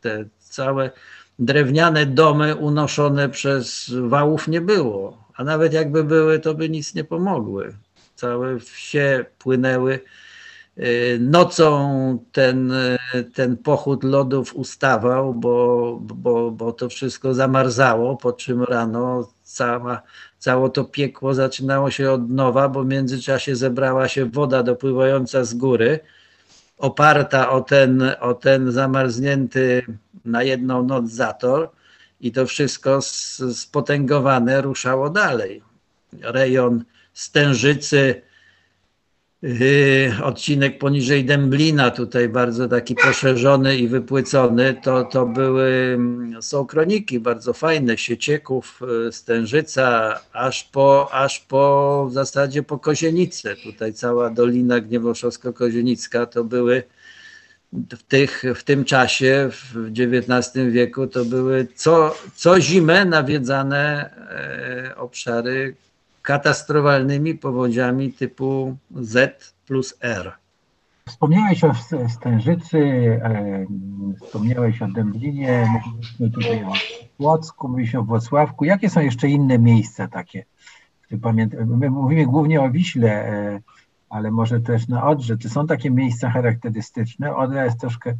Te 0.00 0.24
całe 0.38 0.90
drewniane 1.38 2.06
domy 2.06 2.56
unoszone 2.56 3.28
przez 3.28 3.94
wałów 4.02 4.48
nie 4.48 4.60
było, 4.60 5.24
a 5.34 5.44
nawet 5.44 5.72
jakby 5.72 6.04
były, 6.04 6.38
to 6.38 6.54
by 6.54 6.68
nic 6.68 6.94
nie 6.94 7.04
pomogły. 7.04 7.74
Całe 8.14 8.58
wsie 8.58 9.24
płynęły 9.38 10.00
nocą 11.20 12.18
ten, 12.32 12.72
ten 13.34 13.56
pochód 13.56 14.04
lodów 14.04 14.54
ustawał, 14.54 15.34
bo, 15.34 15.98
bo, 16.00 16.50
bo 16.50 16.72
to 16.72 16.88
wszystko 16.88 17.34
zamarzało, 17.34 18.16
po 18.16 18.32
czym 18.32 18.62
rano 18.62 19.28
cała, 19.42 20.02
całe 20.38 20.70
to 20.70 20.84
piekło 20.84 21.34
zaczynało 21.34 21.90
się 21.90 22.10
od 22.10 22.30
nowa, 22.30 22.68
bo 22.68 22.82
w 22.82 22.86
międzyczasie 22.86 23.56
zebrała 23.56 24.08
się 24.08 24.26
woda 24.26 24.62
dopływająca 24.62 25.44
z 25.44 25.54
góry, 25.54 26.00
oparta 26.78 27.50
o 27.50 27.60
ten, 27.60 28.02
o 28.20 28.34
ten 28.34 28.72
zamarznięty 28.72 29.86
na 30.24 30.42
jedną 30.42 30.82
noc 30.82 31.10
zator 31.10 31.70
i 32.20 32.32
to 32.32 32.46
wszystko 32.46 33.00
spotęgowane 33.52 34.60
ruszało 34.60 35.10
dalej. 35.10 35.62
Rejon 36.20 36.84
Stężycy, 37.12 38.22
odcinek 40.24 40.78
poniżej 40.78 41.24
Dęblina, 41.24 41.90
tutaj 41.90 42.28
bardzo 42.28 42.68
taki 42.68 42.94
poszerzony 42.94 43.76
i 43.76 43.88
wypłycony, 43.88 44.74
to, 44.82 45.04
to 45.04 45.26
były, 45.26 45.92
mm, 45.94 46.42
są 46.42 46.66
kroniki 46.66 47.20
bardzo 47.20 47.52
fajne, 47.52 47.98
Siecieków, 47.98 48.80
yy, 49.04 49.12
Stężyca, 49.12 50.20
aż 50.32 50.64
po, 50.64 51.08
aż 51.12 51.40
po 51.40 52.06
w 52.10 52.12
zasadzie 52.12 52.62
po 52.62 52.78
Kozienicę. 52.78 53.56
Tutaj 53.56 53.92
cała 53.92 54.30
Dolina 54.30 54.80
Gniewoszowsko-Kozienicka 54.80 56.26
to 56.26 56.44
były 56.44 56.82
w, 57.72 58.02
tych, 58.02 58.42
w 58.54 58.62
tym 58.64 58.84
czasie, 58.84 59.48
w 59.50 59.90
XIX 59.98 60.66
wieku, 60.70 61.06
to 61.06 61.24
były 61.24 61.66
co, 61.74 62.14
co 62.34 62.60
zimę 62.60 63.04
nawiedzane 63.04 64.10
e, 64.90 64.96
obszary 64.96 65.74
katastrofalnymi 66.22 67.34
powodziami 67.34 68.12
typu 68.12 68.76
Z 68.90 69.54
plus 69.66 69.98
R. 70.00 70.32
Wspomniałeś 71.08 71.64
o 71.64 71.72
Stężycy, 72.08 72.78
e, 73.22 73.66
wspomniałeś 74.24 74.82
o 74.82 74.88
Dęblinie, 74.88 75.66
mówiliśmy 75.72 76.30
tutaj 76.30 76.64
o 76.64 76.72
Płocku, 77.16 77.68
mówiliśmy 77.68 78.00
o 78.00 78.02
Włocławku. 78.02 78.64
Jakie 78.64 78.90
są 78.90 79.00
jeszcze 79.00 79.28
inne 79.28 79.58
miejsca 79.58 80.08
takie? 80.08 80.44
My 81.66 81.90
mówimy 81.90 82.26
głównie 82.26 82.60
o 82.60 82.70
Wiśle, 82.70 83.10
e, 83.10 83.60
ale 84.08 84.30
może 84.30 84.60
też 84.60 84.88
na 84.88 85.06
Odrze. 85.06 85.38
Czy 85.38 85.48
są 85.48 85.66
takie 85.66 85.90
miejsca 85.90 86.30
charakterystyczne? 86.30 87.36
Odra 87.36 87.64
jest 87.64 87.80
troszkę 87.80 88.14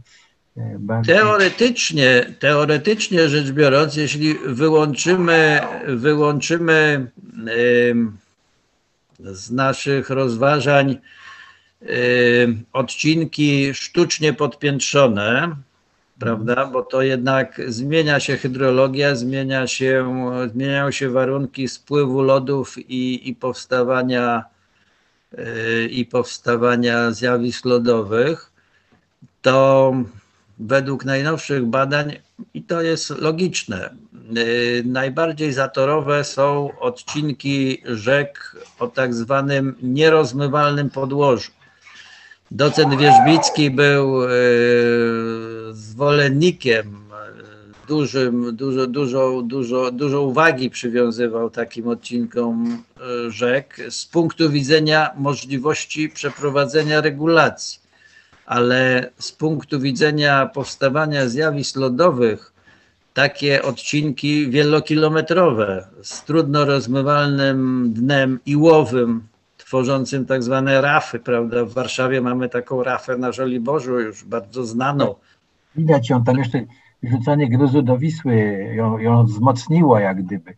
Bardziej... 0.57 1.15
Teoretycznie, 1.15 2.35
teoretycznie 2.39 3.29
rzecz 3.29 3.51
biorąc, 3.51 3.97
jeśli 3.97 4.35
wyłączymy, 4.35 5.61
wyłączymy 5.87 7.07
z 9.19 9.51
naszych 9.51 10.11
rozważań 10.11 10.99
odcinki 12.73 13.75
sztucznie 13.75 14.33
podpiętrzone, 14.33 15.57
prawda, 16.19 16.67
bo 16.67 16.83
to 16.83 17.03
jednak 17.03 17.61
zmienia 17.69 18.21
się 18.21 18.37
hydrologia, 18.37 19.15
zmienia 19.15 19.67
się, 19.67 20.15
zmieniają 20.53 20.91
się 20.91 21.11
warunki 21.11 21.69
spływu 21.69 22.23
lodów 22.23 22.79
i, 22.79 23.29
i 23.29 23.35
powstawania 23.35 24.45
y, 25.39 25.89
i 25.91 26.05
powstawania 26.07 27.11
zjawisk 27.11 27.65
lodowych, 27.65 28.53
to 29.43 29.95
według 30.59 31.05
najnowszych 31.05 31.67
badań, 31.67 32.13
i 32.55 32.63
to 32.63 32.83
jest 32.83 33.11
logiczne, 33.11 33.91
y, 34.37 34.83
najbardziej 34.87 35.53
zatorowe 35.53 36.25
są 36.25 36.71
odcinki 36.81 37.83
rzek 37.85 38.57
o 38.79 38.87
tak 38.87 39.15
zwanym 39.15 39.75
nierozmywalnym 39.83 40.91
podłożu. 40.91 41.51
Docent 42.51 42.95
Wierzbicki 42.99 43.71
był 43.71 44.25
y, 44.25 44.29
zwolennikiem 45.73 46.87
y, 46.87 47.87
dużym, 47.89 48.57
dużo, 48.57 48.87
dużo, 48.87 49.43
dużo, 49.43 49.91
dużo 49.91 50.23
uwagi 50.23 50.71
przywiązywał 50.71 51.51
takim 51.51 51.89
odcinkom 51.89 52.83
rzek 53.29 53.81
z 53.91 54.07
punktu 54.07 54.51
widzenia 54.51 55.11
możliwości 55.17 56.09
przeprowadzenia 56.09 57.01
regulacji 57.01 57.82
ale 58.47 59.11
z 59.19 59.33
punktu 59.33 59.81
widzenia 59.81 60.47
powstawania 60.47 61.29
zjawisk 61.29 61.77
lodowych, 61.77 62.53
takie 63.15 63.63
odcinki 63.63 64.51
wielokilometrowe 64.51 65.87
z 66.03 66.25
trudno 66.25 66.65
rozmywalnym 66.65 67.93
dnem 67.93 68.41
iłowym, 68.47 69.23
tworzącym 69.57 70.27
tak 70.27 70.43
zwane 70.43 70.81
rafy, 70.81 71.19
prawda? 71.19 71.65
W 71.65 71.73
Warszawie 71.73 72.21
mamy 72.21 72.49
taką 72.49 72.83
rafę 72.83 73.17
na 73.17 73.33
Żoliborzu, 73.33 74.01
już 74.01 74.25
bardzo 74.25 74.65
znaną. 74.65 75.15
Widać 75.77 76.11
ją 76.11 76.25
tam 76.25 76.39
jeszcze 76.39 76.65
rzucanie 77.03 77.49
gruzu 77.49 77.83
do 77.83 77.99
Wisły 77.99 78.35
ją, 78.75 78.99
ją 78.99 79.25
wzmocniło 79.25 79.99
jak 79.99 80.23
gdyby. 80.23 80.55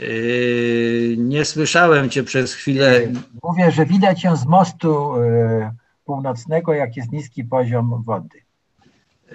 Yy, 0.00 1.16
nie 1.18 1.44
słyszałem 1.44 2.10
cię 2.10 2.22
przez 2.24 2.54
chwilę. 2.54 3.00
Mówię, 3.42 3.70
że 3.70 3.86
widać 3.86 4.24
ją 4.24 4.36
z 4.36 4.46
mostu 4.46 5.14
yy, 5.20 5.70
północnego, 6.04 6.74
jak 6.74 6.96
jest 6.96 7.12
niski 7.12 7.44
poziom 7.44 8.02
wody. 8.02 8.38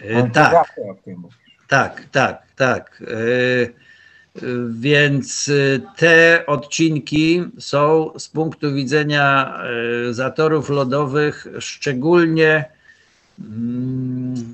E, 0.02 0.30
tak, 0.30 0.80
tak, 1.68 2.06
tak, 2.12 2.44
tak. 2.56 3.04
E, 3.08 3.90
więc 4.70 5.50
e, 5.50 5.80
te 5.96 6.46
odcinki 6.46 7.44
są 7.60 8.12
z 8.18 8.30
punktu 8.30 8.74
widzenia 8.74 9.60
zatorów 10.12 10.70
lodowych 10.70 11.48
szczególnie 11.60 12.66
mm, 13.40 14.54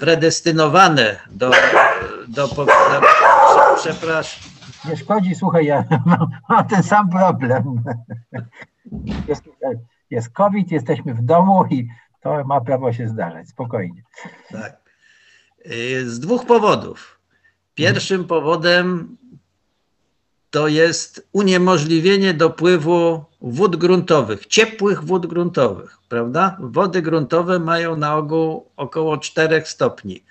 predestynowane 0.00 1.16
do, 1.30 1.50
do, 2.28 2.48
do 2.48 2.66
przepraszam. 3.76 4.42
Nie 4.84 4.96
szkodzi, 4.96 5.34
słuchaj, 5.34 5.66
ja 5.66 5.84
mam 6.48 6.68
ten 6.68 6.82
sam 6.82 7.10
problem. 7.10 7.82
Jest, 10.10 10.30
COVID, 10.30 10.70
jesteśmy 10.70 11.14
w 11.14 11.22
domu 11.22 11.64
i 11.70 11.88
to 12.20 12.44
ma 12.44 12.60
prawo 12.60 12.92
się 12.92 13.08
zdarzać, 13.08 13.48
spokojnie. 13.48 14.02
Tak. 14.50 14.76
Y, 15.66 16.10
z 16.10 16.20
dwóch 16.20 16.46
powodów. 16.46 17.20
Pierwszym 17.74 18.24
powodem 18.24 19.16
to 20.50 20.68
jest 20.68 21.28
uniemożliwienie 21.32 22.34
dopływu 22.34 23.24
wód 23.40 23.76
gruntowych, 23.76 24.46
ciepłych 24.46 25.04
wód 25.04 25.26
gruntowych, 25.26 25.98
prawda? 26.08 26.56
Wody 26.60 27.02
gruntowe 27.02 27.58
mają 27.58 27.96
na 27.96 28.16
ogół 28.16 28.70
około 28.76 29.18
4 29.18 29.62
stopni. 29.64 30.24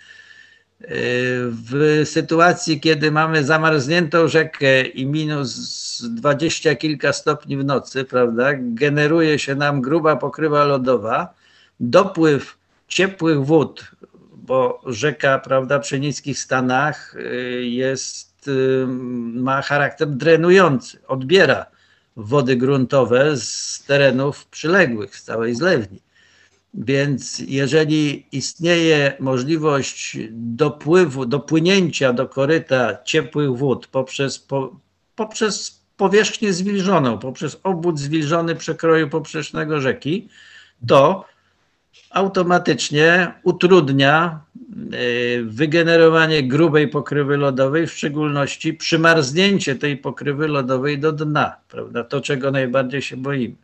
W 0.79 2.01
sytuacji, 2.05 2.79
kiedy 2.79 3.11
mamy 3.11 3.43
zamarzniętą 3.43 4.27
rzekę 4.27 4.81
i 4.81 5.05
minus 5.05 6.01
dwadzieścia 6.09 6.75
kilka 6.75 7.13
stopni 7.13 7.57
w 7.57 7.65
nocy, 7.65 8.05
prawda, 8.05 8.49
generuje 8.57 9.39
się 9.39 9.55
nam 9.55 9.81
gruba 9.81 10.15
pokrywa 10.15 10.63
lodowa, 10.63 11.33
dopływ 11.79 12.57
ciepłych 12.87 13.45
wód, 13.45 13.91
bo 14.35 14.81
rzeka, 14.85 15.39
prawda, 15.39 15.79
przy 15.79 15.99
niskich 15.99 16.39
stanach 16.39 17.15
y, 17.15 17.65
jest, 17.65 18.47
y, 18.47 18.85
ma 19.33 19.61
charakter 19.61 20.07
drenujący, 20.07 20.99
odbiera 21.07 21.65
wody 22.15 22.55
gruntowe 22.55 23.37
z 23.37 23.83
terenów 23.87 24.45
przyległych, 24.45 25.15
z 25.15 25.23
całej 25.23 25.55
zlewni. 25.55 26.06
Więc 26.77 27.39
jeżeli 27.39 28.25
istnieje 28.31 29.13
możliwość 29.19 30.17
dopływu, 30.31 31.25
dopłynięcia 31.25 32.13
do 32.13 32.27
koryta 32.27 32.97
ciepłych 33.03 33.57
wód 33.57 33.87
poprzez, 33.87 34.39
po, 34.39 34.75
poprzez 35.15 35.81
powierzchnię 35.97 36.53
zwilżoną, 36.53 37.17
poprzez 37.17 37.59
obwód 37.63 37.99
zwilżony 37.99 38.55
przekroju 38.55 39.09
poprzecznego 39.09 39.81
rzeki, 39.81 40.29
to 40.87 41.25
automatycznie 42.09 43.33
utrudnia 43.43 44.39
e, 44.65 45.41
wygenerowanie 45.43 46.47
grubej 46.47 46.87
pokrywy 46.87 47.37
lodowej, 47.37 47.87
w 47.87 47.93
szczególności 47.93 48.73
przymarznięcie 48.73 49.75
tej 49.75 49.97
pokrywy 49.97 50.47
lodowej 50.47 50.99
do 50.99 51.11
dna, 51.11 51.55
prawda? 51.69 52.03
To, 52.03 52.21
czego 52.21 52.51
najbardziej 52.51 53.01
się 53.01 53.17
boimy. 53.17 53.55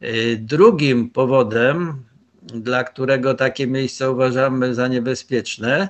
E, 0.00 0.36
drugim 0.36 1.10
powodem, 1.10 2.02
dla 2.42 2.84
którego 2.84 3.34
takie 3.34 3.66
miejsca 3.66 4.10
uważamy 4.10 4.74
za 4.74 4.88
niebezpieczne, 4.88 5.88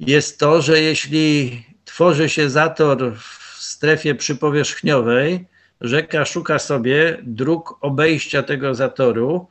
jest 0.00 0.38
to, 0.38 0.62
że 0.62 0.80
jeśli 0.80 1.64
tworzy 1.84 2.28
się 2.28 2.50
zator 2.50 3.14
w 3.14 3.56
strefie 3.58 4.14
przypowierzchniowej, 4.14 5.46
rzeka 5.80 6.24
szuka 6.24 6.58
sobie 6.58 7.18
dróg 7.22 7.78
obejścia 7.80 8.42
tego 8.42 8.74
zatoru, 8.74 9.48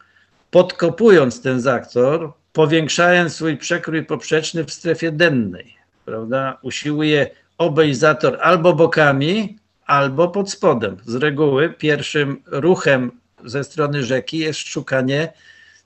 podkopując 0.51 1.41
ten 1.41 1.61
zator, 1.61 2.33
powiększając 2.53 3.33
swój 3.33 3.57
przekrój 3.57 4.05
poprzeczny 4.05 4.63
w 4.63 4.73
strefie 4.73 5.11
dennej. 5.11 5.75
Prawda? 6.05 6.57
Usiłuje 6.61 7.29
obejść 7.57 7.99
zator 7.99 8.37
albo 8.41 8.73
bokami, 8.73 9.57
albo 9.85 10.27
pod 10.27 10.51
spodem. 10.51 10.97
Z 11.05 11.15
reguły 11.15 11.69
pierwszym 11.69 12.41
ruchem 12.45 13.11
ze 13.45 13.63
strony 13.63 14.03
rzeki 14.03 14.37
jest 14.37 14.59
szukanie 14.59 15.33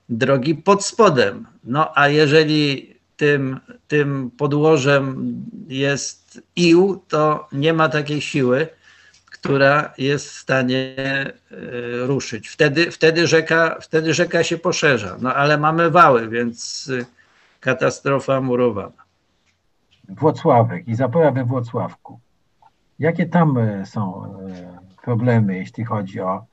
drogi 0.09 0.55
pod 0.55 0.85
spodem. 0.85 1.47
No 1.63 1.91
a 1.95 2.07
jeżeli 2.07 2.95
tym, 3.17 3.59
tym 3.87 4.31
podłożem 4.37 5.33
jest 5.67 6.41
ił, 6.55 7.03
to 7.07 7.47
nie 7.51 7.73
ma 7.73 7.89
takiej 7.89 8.21
siły, 8.21 8.67
która 9.31 9.93
jest 9.97 10.27
w 10.29 10.39
stanie 10.39 10.95
e, 10.97 11.33
ruszyć. 12.07 12.47
Wtedy, 12.47 12.91
wtedy, 12.91 13.27
rzeka, 13.27 13.77
wtedy 13.81 14.13
rzeka 14.13 14.43
się 14.43 14.57
poszerza. 14.57 15.17
No 15.21 15.33
ale 15.33 15.57
mamy 15.57 15.91
wały, 15.91 16.29
więc 16.29 16.91
e, 17.01 17.05
katastrofa 17.59 18.41
murowana. 18.41 19.03
Włocławek 20.09 20.87
i 20.87 20.95
zapora 20.95 21.31
we 21.31 21.45
Włocławku. 21.45 22.19
Jakie 22.99 23.25
tam 23.25 23.57
e, 23.57 23.85
są 23.85 24.33
problemy, 25.03 25.57
jeśli 25.57 25.85
chodzi 25.85 26.19
o 26.19 26.45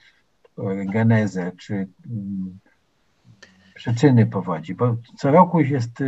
genezę 0.92 1.52
czy 1.58 1.74
mm, 1.74 2.58
przyczyny 3.76 4.26
powodzi? 4.26 4.74
Bo 4.74 4.96
co 5.16 5.30
roku 5.30 5.60
jest 5.60 6.02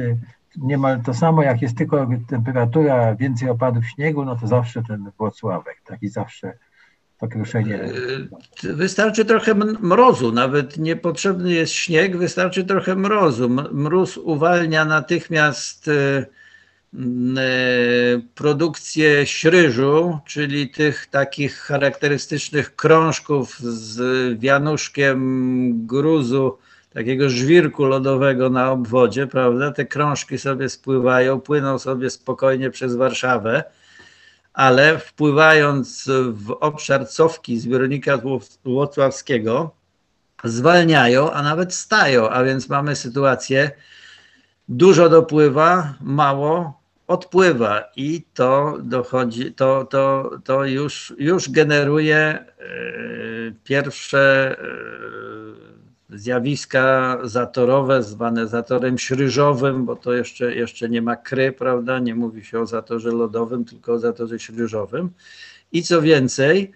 niemal 0.57 1.03
to 1.03 1.14
samo, 1.14 1.43
jak 1.43 1.62
jest 1.62 1.79
tylko 1.79 2.09
temperatura, 2.29 3.14
więcej 3.14 3.51
opadów 3.51 3.87
śniegu, 3.87 4.25
no 4.25 4.37
to 4.37 4.47
zawsze 4.47 4.83
ten 4.83 5.11
Włocławek, 5.19 5.81
taki 5.85 6.09
zawsze 6.09 6.53
to 7.19 7.29
kruszenie. 7.29 7.83
E, 8.64 8.73
wystarczy 8.73 9.25
trochę 9.25 9.55
mrozu, 9.81 10.33
nawet 10.33 10.79
niepotrzebny 10.79 11.53
jest 11.53 11.73
śnieg, 11.73 12.16
wystarczy 12.16 12.64
trochę 12.64 12.95
mrozu. 12.95 13.49
Mróz 13.73 14.16
uwalnia 14.16 14.85
natychmiast 14.85 15.89
e, 15.89 16.27
produkcję 18.35 19.27
śryżu, 19.27 20.19
czyli 20.27 20.71
tych 20.71 21.07
takich 21.07 21.55
charakterystycznych 21.57 22.77
krążków 22.77 23.61
z 23.61 24.39
wianuszkiem 24.39 25.87
gruzu, 25.87 26.59
takiego 26.91 27.30
żwirku 27.30 27.84
lodowego 27.84 28.51
na 28.51 28.70
obwodzie, 28.70 29.26
prawda? 29.26 29.72
Te 29.72 29.86
krążki 29.86 30.39
sobie 30.39 30.68
spływają, 30.68 31.41
płyną 31.41 31.78
sobie 31.78 32.11
spokojnie 32.11 32.70
przez 32.70 32.97
Warszawę 32.97 33.64
ale 34.59 34.99
wpływając 34.99 36.11
w 36.32 36.51
obszar 36.61 37.09
cofki 37.09 37.59
zbiornika 37.59 38.18
Włocławskiego, 38.64 39.74
zwalniają, 40.45 41.30
a 41.30 41.43
nawet 41.43 41.74
stają, 41.74 42.28
a 42.28 42.45
więc 42.45 42.68
mamy 42.68 42.97
sytuację, 42.97 43.70
dużo 44.68 45.09
dopływa, 45.09 45.95
mało 46.01 46.80
odpływa 47.07 47.84
i 47.97 48.22
to 48.34 48.78
dochodzi, 48.82 49.53
to, 49.53 49.84
to, 49.84 50.30
to 50.45 50.64
już, 50.64 51.14
już 51.18 51.51
generuje 51.51 52.16
e, 52.16 52.47
pierwsze 53.64 54.57
e, 54.59 55.68
zjawiska 56.11 57.19
zatorowe, 57.25 58.03
zwane 58.03 58.47
zatorem 58.47 58.99
śryżowym, 58.99 59.85
bo 59.85 59.97
to 59.97 60.13
jeszcze, 60.13 60.55
jeszcze 60.55 60.89
nie 60.89 61.03
ma 61.03 61.17
kry, 61.17 61.53
prawda? 61.53 61.99
Nie 61.99 62.15
mówi 62.15 62.45
się 62.45 62.61
o 62.61 62.67
zatorze 62.67 63.11
lodowym, 63.11 63.65
tylko 63.65 63.93
o 63.93 63.99
zatorze 63.99 64.39
śryżowym. 64.39 65.11
I 65.73 65.83
co 65.83 66.03
więcej, 66.03 66.73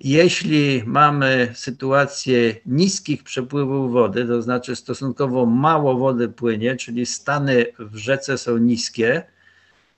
jeśli 0.00 0.82
mamy 0.86 1.52
sytuację 1.54 2.54
niskich 2.66 3.22
przepływów 3.22 3.92
wody, 3.92 4.24
to 4.26 4.42
znaczy 4.42 4.76
stosunkowo 4.76 5.46
mało 5.46 5.96
wody 5.96 6.28
płynie, 6.28 6.76
czyli 6.76 7.06
stany 7.06 7.66
w 7.78 7.96
rzece 7.96 8.38
są 8.38 8.58
niskie, 8.58 9.22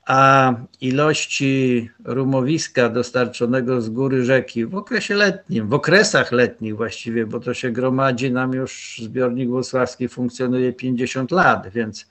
a 0.07 0.55
ilości 0.81 1.91
rumowiska 2.05 2.89
dostarczonego 2.89 3.81
z 3.81 3.89
góry 3.89 4.25
rzeki 4.25 4.67
w 4.67 4.75
okresie 4.75 5.15
letnim, 5.15 5.69
w 5.69 5.75
okresach 5.75 6.33
letnich 6.33 6.77
właściwie, 6.77 7.27
bo 7.27 7.41
to 7.41 7.55
się 7.55 7.71
gromadzi 7.71 8.31
nam 8.31 8.53
już 8.53 9.01
zbiornik 9.03 9.49
włosławski 9.49 10.09
funkcjonuje 10.09 10.73
50 10.73 11.31
lat, 11.31 11.69
więc 11.69 12.07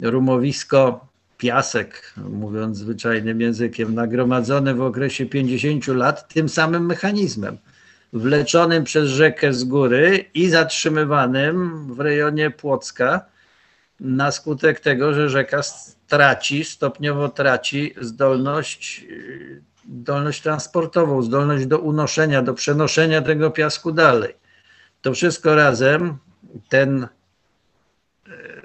rumowisko, 0.00 1.06
piasek, 1.38 2.14
mówiąc 2.16 2.78
zwyczajnym 2.78 3.40
językiem, 3.40 3.94
nagromadzone 3.94 4.74
w 4.74 4.82
okresie 4.82 5.26
50 5.26 5.86
lat 5.86 6.28
tym 6.28 6.48
samym 6.48 6.86
mechanizmem, 6.86 7.58
wleczonym 8.12 8.84
przez 8.84 9.08
rzekę 9.08 9.52
z 9.52 9.64
góry 9.64 10.24
i 10.34 10.48
zatrzymywanym 10.48 11.86
w 11.94 12.00
rejonie 12.00 12.50
Płocka 12.50 13.31
na 14.02 14.32
skutek 14.32 14.80
tego, 14.80 15.14
że 15.14 15.28
rzeka 15.28 15.60
traci, 16.08 16.64
stopniowo 16.64 17.28
traci 17.28 17.94
zdolność, 18.00 19.06
zdolność 19.92 20.42
transportową, 20.42 21.22
zdolność 21.22 21.66
do 21.66 21.78
unoszenia, 21.78 22.42
do 22.42 22.54
przenoszenia 22.54 23.22
tego 23.22 23.50
piasku 23.50 23.92
dalej. 23.92 24.34
To 25.02 25.12
wszystko 25.12 25.54
razem, 25.54 26.18
ten 26.68 27.02
e, 27.02 27.08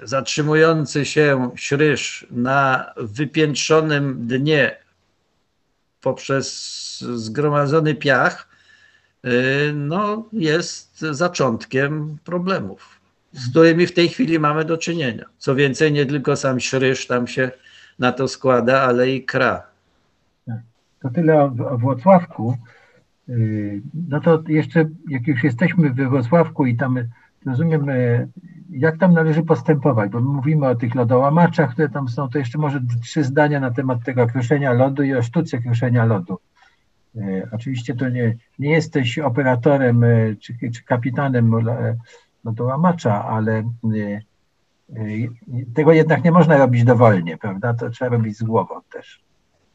zatrzymujący 0.02 1.04
się 1.04 1.50
śryż 1.56 2.26
na 2.30 2.92
wypiętrzonym 2.96 4.26
dnie 4.26 4.76
poprzez 6.00 6.48
zgromadzony 7.00 7.94
piach, 7.94 8.48
e, 9.24 9.28
no, 9.72 10.28
jest 10.32 10.98
zaczątkiem 10.98 12.18
problemów 12.24 12.97
z 13.32 13.50
którymi 13.50 13.86
w 13.86 13.94
tej 13.94 14.08
chwili 14.08 14.38
mamy 14.38 14.64
do 14.64 14.78
czynienia. 14.78 15.24
Co 15.38 15.54
więcej, 15.54 15.92
nie 15.92 16.06
tylko 16.06 16.36
sam 16.36 16.60
szrysz 16.60 17.06
tam 17.06 17.26
się 17.26 17.50
na 17.98 18.12
to 18.12 18.28
składa, 18.28 18.82
ale 18.82 19.10
i 19.10 19.24
kra. 19.24 19.62
Tak. 20.46 20.56
To 21.02 21.10
tyle 21.10 21.42
o, 21.42 21.78
Włocławku. 21.78 22.56
Y, 23.28 23.82
no 24.08 24.20
to 24.20 24.42
jeszcze, 24.48 24.88
jak 25.08 25.26
już 25.26 25.44
jesteśmy 25.44 25.90
we 25.90 26.08
Wrocławku 26.08 26.66
i 26.66 26.76
tam 26.76 26.98
rozumiem, 27.46 27.88
y, 27.88 28.28
jak 28.70 28.98
tam 28.98 29.12
należy 29.12 29.42
postępować, 29.42 30.10
bo 30.10 30.20
my 30.20 30.26
mówimy 30.26 30.66
o 30.66 30.74
tych 30.74 30.94
lodołamaczach, 30.94 31.72
które 31.72 31.88
tam 31.88 32.08
są, 32.08 32.28
to 32.28 32.38
jeszcze 32.38 32.58
może 32.58 32.80
trzy 33.02 33.24
zdania 33.24 33.60
na 33.60 33.70
temat 33.70 34.04
tego 34.04 34.26
kruszenia 34.26 34.72
lodu 34.72 35.02
i 35.02 35.14
o 35.14 35.22
sztuce 35.22 35.58
kruszenia 35.58 36.04
lodu. 36.04 36.38
Y, 37.16 37.48
oczywiście 37.52 37.94
to 37.94 38.08
nie, 38.08 38.36
nie 38.58 38.70
jesteś 38.70 39.18
operatorem 39.18 40.04
czy, 40.40 40.54
czy 40.74 40.84
kapitanem 40.84 41.54
no 42.44 42.52
to 42.54 42.64
łamacza, 42.64 43.24
ale 43.24 43.70
y, 43.94 44.22
y, 44.96 45.30
tego 45.74 45.92
jednak 45.92 46.24
nie 46.24 46.32
można 46.32 46.56
robić 46.56 46.84
dowolnie, 46.84 47.38
prawda? 47.38 47.74
To 47.74 47.90
trzeba 47.90 48.16
robić 48.16 48.38
z 48.38 48.42
głową 48.42 48.80
też. 48.92 49.20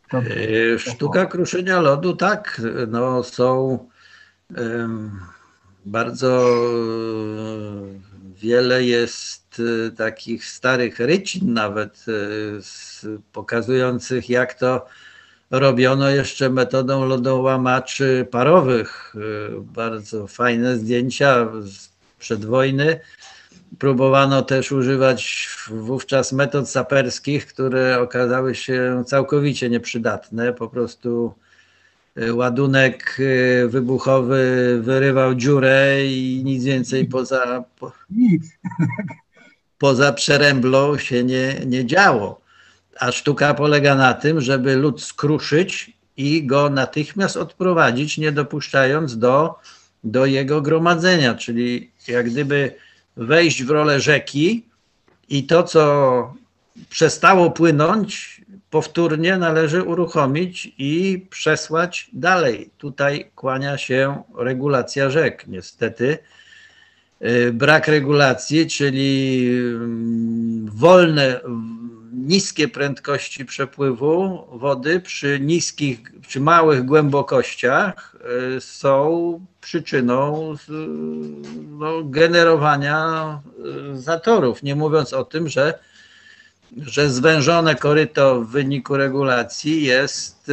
To, 0.10 0.18
e, 0.18 0.80
Sztuka 0.80 1.26
kruszenia 1.26 1.82
lodu, 1.82 2.16
tak, 2.16 2.62
no 2.88 3.24
są 3.24 3.80
um, 4.58 5.20
bardzo 5.86 6.46
wiele 8.36 8.84
jest 8.84 9.62
takich 9.98 10.46
starych 10.46 11.00
rycin 11.00 11.54
nawet 11.54 12.06
pokazujących 13.32 14.30
jak 14.30 14.54
to 14.54 14.86
robiono 15.52 16.10
jeszcze 16.10 16.50
metodą 16.50 17.06
lodołamaczy 17.06 18.28
parowych. 18.32 19.14
Bardzo 19.62 20.28
fajne 20.28 20.78
zdjęcia 20.78 21.46
przed 21.46 21.93
wojny. 22.32 23.00
Próbowano 23.80 24.42
też 24.42 24.72
używać 24.72 25.50
wówczas 25.70 26.34
metod 26.34 26.70
saperskich, 26.70 27.46
które 27.46 28.00
okazały 28.00 28.56
się 28.56 29.04
całkowicie 29.08 29.70
nieprzydatne. 29.70 30.54
Po 30.54 30.68
prostu 30.68 31.34
e, 32.16 32.34
ładunek 32.34 33.18
e, 33.20 33.68
wybuchowy 33.68 34.80
wyrywał 34.82 35.36
dziurę 35.36 36.06
i 36.06 36.42
nic 36.46 36.64
więcej 36.64 37.06
poza, 37.06 37.64
po, 37.80 37.92
poza 39.78 40.14
przeręblą 40.14 40.98
się 40.98 41.24
nie, 41.24 41.56
nie 41.66 41.86
działo. 41.86 42.42
A 43.00 43.12
sztuka 43.12 43.54
polega 43.54 43.96
na 43.96 44.14
tym, 44.14 44.42
żeby 44.42 44.76
lód 44.76 45.04
skruszyć 45.04 45.98
i 46.18 46.46
go 46.46 46.70
natychmiast 46.70 47.38
odprowadzić, 47.38 48.18
nie 48.18 48.32
dopuszczając 48.32 49.18
do 49.18 49.56
do 50.04 50.26
jego 50.26 50.62
gromadzenia, 50.62 51.36
czyli 51.36 51.92
jak 52.08 52.30
gdyby 52.30 52.76
wejść 53.18 53.64
w 53.64 53.70
rolę 53.70 54.00
rzeki 54.00 54.66
i 55.30 55.44
to, 55.44 55.64
co 55.64 56.34
przestało 56.90 57.52
płynąć, 57.52 58.42
powtórnie 58.70 59.38
należy 59.38 59.84
uruchomić 59.84 60.74
i 60.78 61.26
przesłać 61.30 62.10
dalej. 62.14 62.70
Tutaj 62.78 63.32
kłania 63.36 63.78
się 63.78 64.24
regulacja 64.38 65.10
rzek. 65.10 65.48
Niestety 65.48 66.18
y, 67.22 67.54
brak 67.54 67.88
regulacji, 67.88 68.68
czyli 68.68 69.48
mm, 69.76 70.66
wolne, 70.74 71.40
niskie 72.28 72.68
prędkości 72.68 73.46
przepływu 73.46 74.48
wody 74.52 75.00
przy 75.00 75.40
niskich, 75.40 76.00
przy 76.28 76.40
małych 76.40 76.86
głębokościach 76.86 78.16
y, 78.58 78.62
są 78.62 79.46
przyczyną 79.62 80.54
no, 81.70 82.04
generowania 82.04 83.40
y, 83.94 84.02
zatorów. 84.02 84.64
Nie 84.64 84.76
mówiąc 84.76 85.14
o 85.14 85.26
tym, 85.26 85.50
że, 85.50 85.80
że 86.78 87.10
zwężone 87.10 87.76
koryto 87.76 88.42
w 88.42 88.48
wyniku 88.48 88.98
regulacji 88.98 89.84
jest 89.84 90.52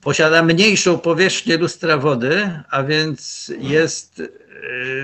posiada 0.00 0.42
mniejszą 0.42 0.98
powierzchnię 0.98 1.56
lustra 1.56 1.96
wody, 1.96 2.62
a 2.70 2.82
więc 2.82 3.52
jest 3.60 4.22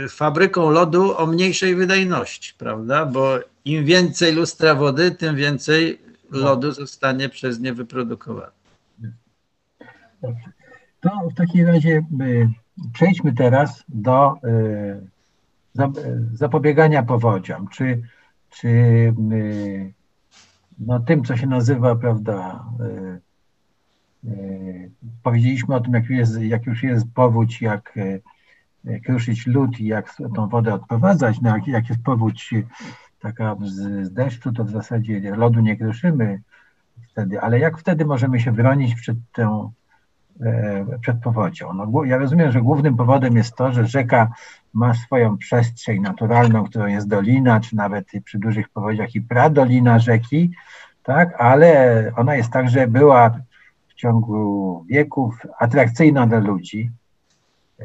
fabryką 0.09 0.71
lodu 0.71 1.19
o 1.19 1.27
mniejszej 1.27 1.75
wydajności, 1.75 2.55
prawda? 2.59 3.07
Bo 3.07 3.39
im 3.65 3.85
więcej 3.85 4.35
lustra 4.35 4.75
wody, 4.75 5.11
tym 5.11 5.37
więcej 5.37 5.99
lodu 6.31 6.73
zostanie 6.73 7.29
przez 7.29 7.61
nie 7.61 7.73
wyprodukowane. 7.73 8.53
To 11.01 11.11
w 11.31 11.35
takim 11.35 11.67
razie 11.67 12.07
y, 12.21 12.49
przejdźmy 12.93 13.35
teraz 13.35 13.85
do 13.89 14.35
zapobiegania 16.33 17.03
powodziom. 17.03 17.69
Czy, 17.69 18.03
czy 18.51 18.69
no, 20.79 21.01
tym, 21.01 21.25
co 21.25 21.37
się 21.37 21.47
nazywa, 21.47 21.97
prawda, 21.97 22.65
powiedzieliśmy 25.23 25.75
o 25.75 25.81
tym, 25.81 25.95
jak, 25.95 26.11
jest, 26.11 26.41
jak 26.41 26.67
już 26.67 26.83
jest 26.83 27.07
powódź, 27.15 27.63
jak 27.63 27.99
kruszyć 29.05 29.47
lód 29.47 29.81
i 29.81 29.87
jak 29.87 30.17
tą 30.35 30.49
wodę 30.49 30.75
odprowadzać. 30.75 31.41
No 31.41 31.57
jak, 31.57 31.67
jak 31.67 31.89
jest 31.89 32.03
powódź 32.03 32.55
taka 33.21 33.57
z, 33.63 34.07
z 34.07 34.13
deszczu, 34.13 34.53
to 34.53 34.65
w 34.65 34.71
zasadzie 34.71 35.37
lodu 35.37 35.61
nie 35.61 35.77
kruszymy 35.77 36.41
wtedy, 37.09 37.41
ale 37.41 37.59
jak 37.59 37.79
wtedy 37.79 38.05
możemy 38.05 38.41
się 38.41 38.53
bronić 38.53 38.95
przed 38.95 39.17
tą 39.33 39.73
e, 40.41 40.99
przed 41.01 41.21
powodzią. 41.21 41.73
No, 41.73 42.05
ja 42.05 42.19
rozumiem, 42.19 42.53
że 42.53 42.63
głównym 42.63 42.97
powodem 42.97 43.37
jest 43.37 43.57
to, 43.57 43.73
że 43.73 43.87
rzeka 43.87 44.33
ma 44.73 44.95
swoją 44.95 45.39
przestrzeń 45.39 46.01
naturalną, 46.01 46.65
którą 46.65 46.87
jest 46.87 47.09
dolina, 47.09 47.61
czy 47.61 47.77
nawet 47.77 48.07
przy 48.25 48.39
dużych 48.39 48.69
powodziach 48.69 49.15
i 49.15 49.21
pradolina 49.21 49.99
rzeki, 49.99 50.51
tak, 51.03 51.41
ale 51.41 52.13
ona 52.17 52.35
jest 52.35 52.51
także 52.51 52.89
była 52.89 53.31
w 53.89 53.95
ciągu 53.95 54.85
wieków 54.89 55.39
atrakcyjna 55.59 56.27
dla 56.27 56.39
ludzi. 56.39 56.91
E, 57.81 57.85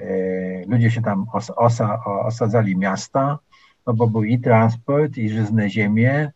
ludzie 0.67 0.91
się 0.91 1.01
tam 1.01 1.25
os, 1.33 1.51
osa, 1.55 2.03
osadzali 2.05 2.77
miasta, 2.77 3.39
no 3.87 3.93
bo 3.93 4.07
był 4.07 4.23
i 4.23 4.39
transport, 4.39 5.17
i 5.17 5.29
żyzne 5.29 5.69
ziemie, 5.69 6.31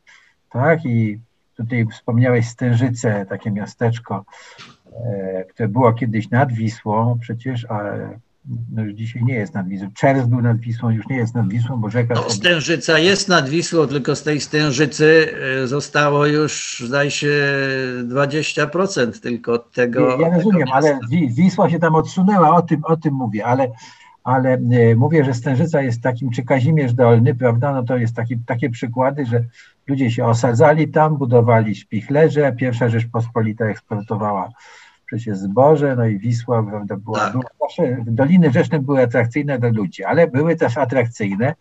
tak, 0.50 0.86
i 0.86 1.20
tutaj 1.58 1.86
wspomniałeś 1.92 2.48
Stężyce, 2.48 3.26
takie 3.30 3.52
miasteczko, 3.52 4.26
e, 5.06 5.44
które 5.44 5.70
było 5.70 5.94
kiedyś 5.94 6.30
nad 6.30 6.52
Wisłą 6.52 7.20
przecież, 7.20 7.66
ale 7.66 8.20
no 8.46 8.84
już 8.84 8.94
dzisiaj 8.94 9.24
nie 9.24 9.34
jest 9.34 9.54
nad 9.54 9.68
Wisłą. 9.68 9.88
Czerw 9.94 10.28
był 10.28 10.42
nad 10.42 10.58
Wisłą, 10.58 10.90
już 10.90 11.08
nie 11.08 11.16
jest 11.16 11.36
nad 11.36 11.48
Wisłą, 11.48 11.78
bo 11.78 11.90
rzeka... 11.90 12.14
No, 12.14 12.30
Stężyca 12.30 13.00
jest 13.00 13.30
nad 13.30 13.50
Wisłą, 13.50 13.88
tylko 13.88 14.16
z 14.16 14.24
tej 14.24 14.40
Stężycy 14.40 15.36
e, 15.64 15.68
zostało 15.68 16.26
już, 16.26 16.84
zdaje 16.88 17.12
się, 17.12 17.28
20% 18.04 19.22
tylko 19.22 19.54
od 19.54 19.72
tego... 19.72 20.20
Ja 20.22 20.30
rozumiem, 20.30 20.68
ale 20.72 21.00
Wisła 21.30 21.70
się 21.70 21.80
tam 21.80 21.96
odsunęła, 21.96 22.56
o 22.56 22.62
tym, 22.62 22.82
o 22.86 22.98
tym 22.98 23.14
mówię, 23.14 23.46
ale, 23.46 23.68
ale 24.24 24.54
e, 24.54 24.96
mówię, 24.96 25.26
że 25.26 25.34
Stężyca 25.34 25.82
jest 25.82 26.02
takim, 26.02 26.30
czy 26.30 26.44
Kazimierz 26.44 26.94
Dolny, 26.94 27.36
prawda, 27.36 27.74
no 27.74 27.84
to 27.84 27.98
jest 27.98 28.16
taki, 28.16 28.38
takie 28.46 28.70
przykłady, 28.70 29.26
że 29.26 29.44
ludzie 29.88 30.12
się 30.12 30.26
osadzali 30.26 30.88
tam, 30.88 31.18
budowali 31.18 31.76
szpichlerze, 31.76 32.56
pierwsza 32.58 32.90
Rzeczpospolita 32.90 33.66
eksportowała 33.66 34.50
przecież 35.06 35.38
zboże, 35.38 35.96
no 35.96 36.06
i 36.06 36.20
Wisła, 36.20 36.64
prawda, 36.64 36.98
była, 36.98 37.20
tak. 37.20 37.32
była 37.32 37.44
zawsze, 37.62 37.98
doliny 38.08 38.52
rzeczne 38.52 38.80
były 38.80 39.04
atrakcyjne 39.04 39.60
dla 39.60 39.70
ludzi, 39.70 40.04
ale 40.04 40.28
były 40.28 40.56
też 40.56 40.78
atrakcyjne 40.78 41.56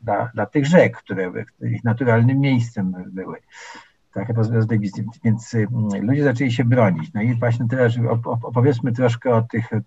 dla, 0.00 0.30
dla 0.34 0.46
tych 0.46 0.66
rzek, 0.66 0.96
które 0.96 1.32
ich 1.62 1.84
naturalnym 1.84 2.40
miejscem 2.40 2.94
były. 3.06 3.36
Tak, 4.14 4.28
więc 5.24 5.54
mm, 5.54 6.06
ludzie 6.06 6.24
zaczęli 6.24 6.52
się 6.52 6.64
bronić. 6.64 7.12
No 7.14 7.22
i 7.22 7.34
właśnie 7.34 7.66
teraz 7.68 7.92
opowiedzmy 8.42 8.92
troszkę 8.92 9.34
o 9.34 9.42
tych 9.42 9.72
e, 9.72 9.80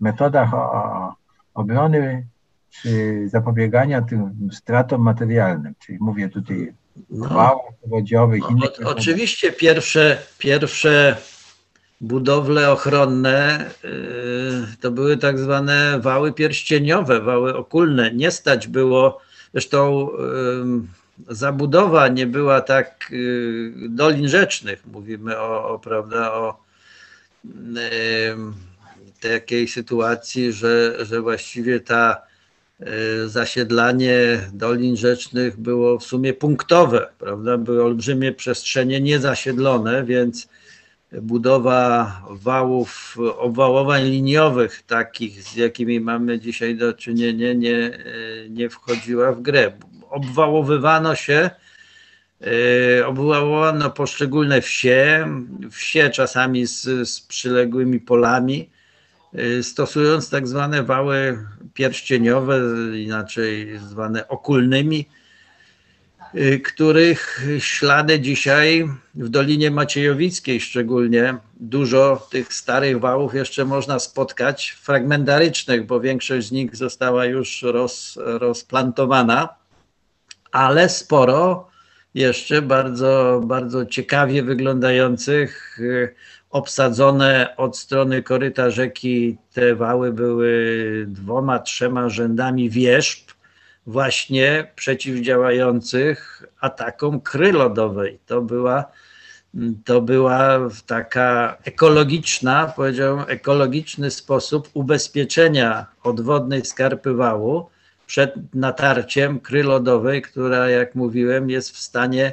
metodach 0.00 0.54
o, 0.54 0.72
o 0.72 1.14
obrony 1.54 2.26
czy 2.70 3.22
zapobiegania 3.28 4.02
tym 4.02 4.48
stratom 4.52 5.02
materialnym. 5.02 5.74
Czyli 5.78 5.98
mówię 6.00 6.28
tutaj 6.28 6.72
no, 7.10 7.28
wałów 7.28 7.74
powodziowych. 7.82 8.42
No, 8.50 8.88
oczywiście 8.90 9.52
pierwsze, 9.52 10.18
pierwsze 10.38 11.16
budowle 12.00 12.70
ochronne 12.70 13.70
y, 13.84 14.76
to 14.80 14.90
były 14.90 15.16
tak 15.16 15.38
zwane 15.38 16.00
wały 16.00 16.32
pierścieniowe, 16.32 17.20
wały 17.20 17.56
okulne. 17.56 18.14
Nie 18.14 18.30
stać 18.30 18.68
było, 18.68 19.20
zresztą 19.52 20.08
y, 21.28 21.34
zabudowa 21.34 22.08
nie 22.08 22.26
była 22.26 22.60
tak 22.60 23.08
y, 23.12 23.72
dolin 23.88 24.28
rzecznych. 24.28 24.86
Mówimy 24.86 25.38
o, 25.38 25.68
o 25.68 25.78
prawda, 25.78 26.32
o 26.32 26.64
takiej 29.20 29.68
sytuacji, 29.68 30.52
że, 30.52 31.06
że 31.06 31.20
właściwie 31.20 31.80
ta 31.80 32.22
zasiedlanie 33.26 34.40
dolin 34.52 34.96
rzecznych 34.96 35.56
było 35.60 35.98
w 35.98 36.04
sumie 36.04 36.32
punktowe, 36.32 37.08
prawda? 37.18 37.58
Były 37.58 37.84
olbrzymie 37.84 38.32
przestrzenie 38.32 39.00
niezasiedlone, 39.00 40.04
więc 40.04 40.48
budowa 41.22 42.22
wałów, 42.30 43.16
obwałowań 43.38 44.04
liniowych, 44.04 44.82
takich 44.82 45.42
z 45.42 45.56
jakimi 45.56 46.00
mamy 46.00 46.40
dzisiaj 46.40 46.76
do 46.76 46.92
czynienia, 46.92 47.52
nie, 47.52 47.98
nie 48.50 48.70
wchodziła 48.70 49.32
w 49.32 49.42
grę. 49.42 49.72
Obwałowywano 50.10 51.14
się, 51.14 51.50
e, 53.00 53.06
obwałowano 53.06 53.90
poszczególne 53.90 54.60
wsie, 54.60 55.28
wsie 55.70 56.10
czasami 56.10 56.66
z, 56.66 57.08
z 57.08 57.20
przyległymi 57.20 58.00
polami, 58.00 58.70
e, 59.34 59.62
stosując 59.62 60.30
tak 60.30 60.48
zwane 60.48 60.82
wały 60.82 61.38
pierścieniowe, 61.74 62.60
inaczej 62.96 63.78
zwane 63.78 64.28
okulnymi, 64.28 65.08
których 66.64 67.46
ślady 67.58 68.20
dzisiaj 68.20 68.88
w 69.14 69.28
Dolinie 69.28 69.70
Maciejowickiej 69.70 70.60
szczególnie 70.60 71.36
dużo 71.60 72.26
tych 72.30 72.54
starych 72.54 73.00
wałów 73.00 73.34
jeszcze 73.34 73.64
można 73.64 73.98
spotkać, 73.98 74.76
fragmentarycznych, 74.82 75.86
bo 75.86 76.00
większość 76.00 76.46
z 76.48 76.52
nich 76.52 76.76
została 76.76 77.24
już 77.24 77.62
roz, 77.62 78.18
rozplantowana, 78.24 79.48
ale 80.52 80.88
sporo 80.88 81.68
jeszcze 82.14 82.62
bardzo, 82.62 83.40
bardzo 83.44 83.86
ciekawie 83.86 84.42
wyglądających, 84.42 85.80
y, 85.80 86.14
obsadzone 86.50 87.56
od 87.56 87.78
strony 87.78 88.22
koryta 88.22 88.70
rzeki. 88.70 89.36
Te 89.52 89.74
wały 89.74 90.12
były 90.12 91.04
dwoma, 91.08 91.58
trzema 91.58 92.08
rzędami 92.08 92.70
wierzb, 92.70 93.33
właśnie 93.86 94.72
przeciwdziałających 94.76 96.42
atakom 96.60 97.20
kry 97.20 97.52
lodowej. 97.52 98.18
To 98.26 98.42
była, 98.42 98.84
to 99.84 100.00
była 100.00 100.58
taka 100.86 101.56
ekologiczna, 101.64 102.72
powiedziałbym, 102.76 103.24
ekologiczny 103.28 104.10
sposób 104.10 104.68
ubezpieczenia 104.74 105.86
odwodnej 106.02 106.64
skarpy 106.64 107.14
wału 107.14 107.66
przed 108.06 108.34
natarciem 108.54 109.40
kry 109.40 109.62
lodowej, 109.62 110.22
która, 110.22 110.70
jak 110.70 110.94
mówiłem, 110.94 111.50
jest 111.50 111.70
w 111.70 111.78
stanie 111.78 112.32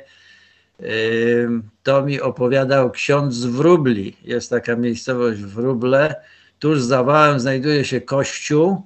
to 1.84 2.06
mi 2.06 2.22
opowiadał 2.22 2.92
ksiądz 2.92 3.36
z 3.36 3.46
Wróbli. 3.46 4.18
Jest 4.24 4.50
taka 4.50 4.76
miejscowość 4.76 5.42
Wróble. 5.42 6.16
Tuż 6.60 6.82
za 6.82 7.04
wałem 7.04 7.40
znajduje 7.40 7.86
się 7.86 8.02
kościół, 8.02 8.82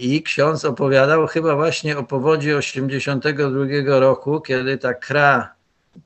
i 0.00 0.22
ksiądz 0.22 0.64
opowiadał 0.64 1.26
chyba 1.26 1.56
właśnie 1.56 1.98
o 1.98 2.02
powodzi 2.02 2.54
82 2.54 3.98
roku, 4.00 4.40
kiedy 4.40 4.78
ta 4.78 4.94
kra 4.94 5.54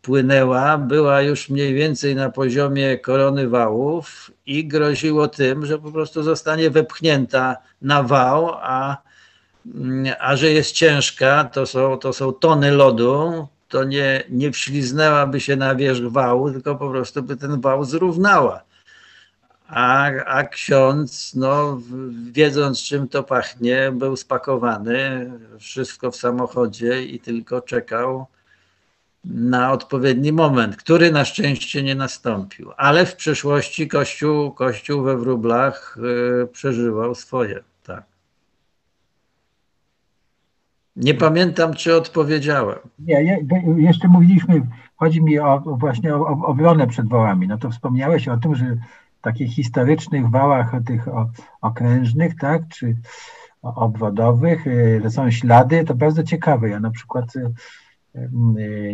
płynęła, 0.02 0.78
była 0.78 1.22
już 1.22 1.48
mniej 1.48 1.74
więcej 1.74 2.14
na 2.14 2.30
poziomie 2.30 2.98
korony 2.98 3.48
wałów 3.48 4.30
i 4.46 4.66
groziło 4.66 5.28
tym, 5.28 5.66
że 5.66 5.78
po 5.78 5.92
prostu 5.92 6.22
zostanie 6.22 6.70
wepchnięta 6.70 7.56
na 7.82 8.02
wał, 8.02 8.50
a, 8.54 8.96
a 10.18 10.36
że 10.36 10.50
jest 10.50 10.72
ciężka, 10.72 11.44
to 11.44 11.66
są, 11.66 11.98
to 11.98 12.12
są 12.12 12.32
tony 12.32 12.70
lodu, 12.70 13.48
to 13.68 13.84
nie, 13.84 14.24
nie 14.30 14.52
wśliznęłaby 14.52 15.40
się 15.40 15.56
na 15.56 15.74
wierzch 15.74 16.04
wału, 16.04 16.50
tylko 16.50 16.76
po 16.76 16.90
prostu 16.90 17.22
by 17.22 17.36
ten 17.36 17.60
wał 17.60 17.84
zrównała 17.84 18.62
a, 19.74 20.10
a 20.26 20.44
ksiądz, 20.44 21.34
no, 21.34 21.80
wiedząc 22.32 22.82
czym 22.82 23.08
to 23.08 23.22
pachnie, 23.22 23.92
był 23.92 24.16
spakowany, 24.16 25.30
wszystko 25.58 26.10
w 26.10 26.16
samochodzie 26.16 27.04
i 27.04 27.20
tylko 27.20 27.60
czekał 27.60 28.26
na 29.24 29.72
odpowiedni 29.72 30.32
moment, 30.32 30.76
który 30.76 31.12
na 31.12 31.24
szczęście 31.24 31.82
nie 31.82 31.94
nastąpił. 31.94 32.70
Ale 32.76 33.06
w 33.06 33.16
przyszłości 33.16 33.88
Kościół, 33.88 34.52
Kościół 34.52 35.02
we 35.02 35.16
wróblach 35.16 35.98
y, 36.42 36.46
przeżywał 36.46 37.14
swoje. 37.14 37.62
Tak. 37.82 38.04
Nie 40.96 41.14
pamiętam, 41.14 41.74
czy 41.74 41.96
odpowiedziałem. 41.96 42.78
Nie, 42.98 43.38
jeszcze 43.76 44.08
mówiliśmy, 44.08 44.66
chodzi 44.96 45.22
mi 45.22 45.38
o, 45.38 45.62
właśnie 45.66 46.14
o, 46.14 46.18
o 46.18 46.46
obronę 46.46 46.86
przed 46.86 47.08
wołami. 47.08 47.48
No 47.48 47.58
to 47.58 47.70
wspomniałeś 47.70 48.28
o 48.28 48.36
tym, 48.36 48.54
że 48.54 48.76
takich 49.24 49.54
historycznych 49.54 50.30
wałach 50.30 50.72
tych 50.86 51.04
okrężnych, 51.60 52.36
tak, 52.40 52.62
czy 52.68 52.96
obwodowych, 53.62 54.64
że 55.02 55.10
są 55.10 55.30
ślady, 55.30 55.84
to 55.84 55.94
bardzo 55.94 56.22
ciekawe. 56.22 56.68
Ja 56.68 56.80
na 56.80 56.90
przykład 56.90 57.24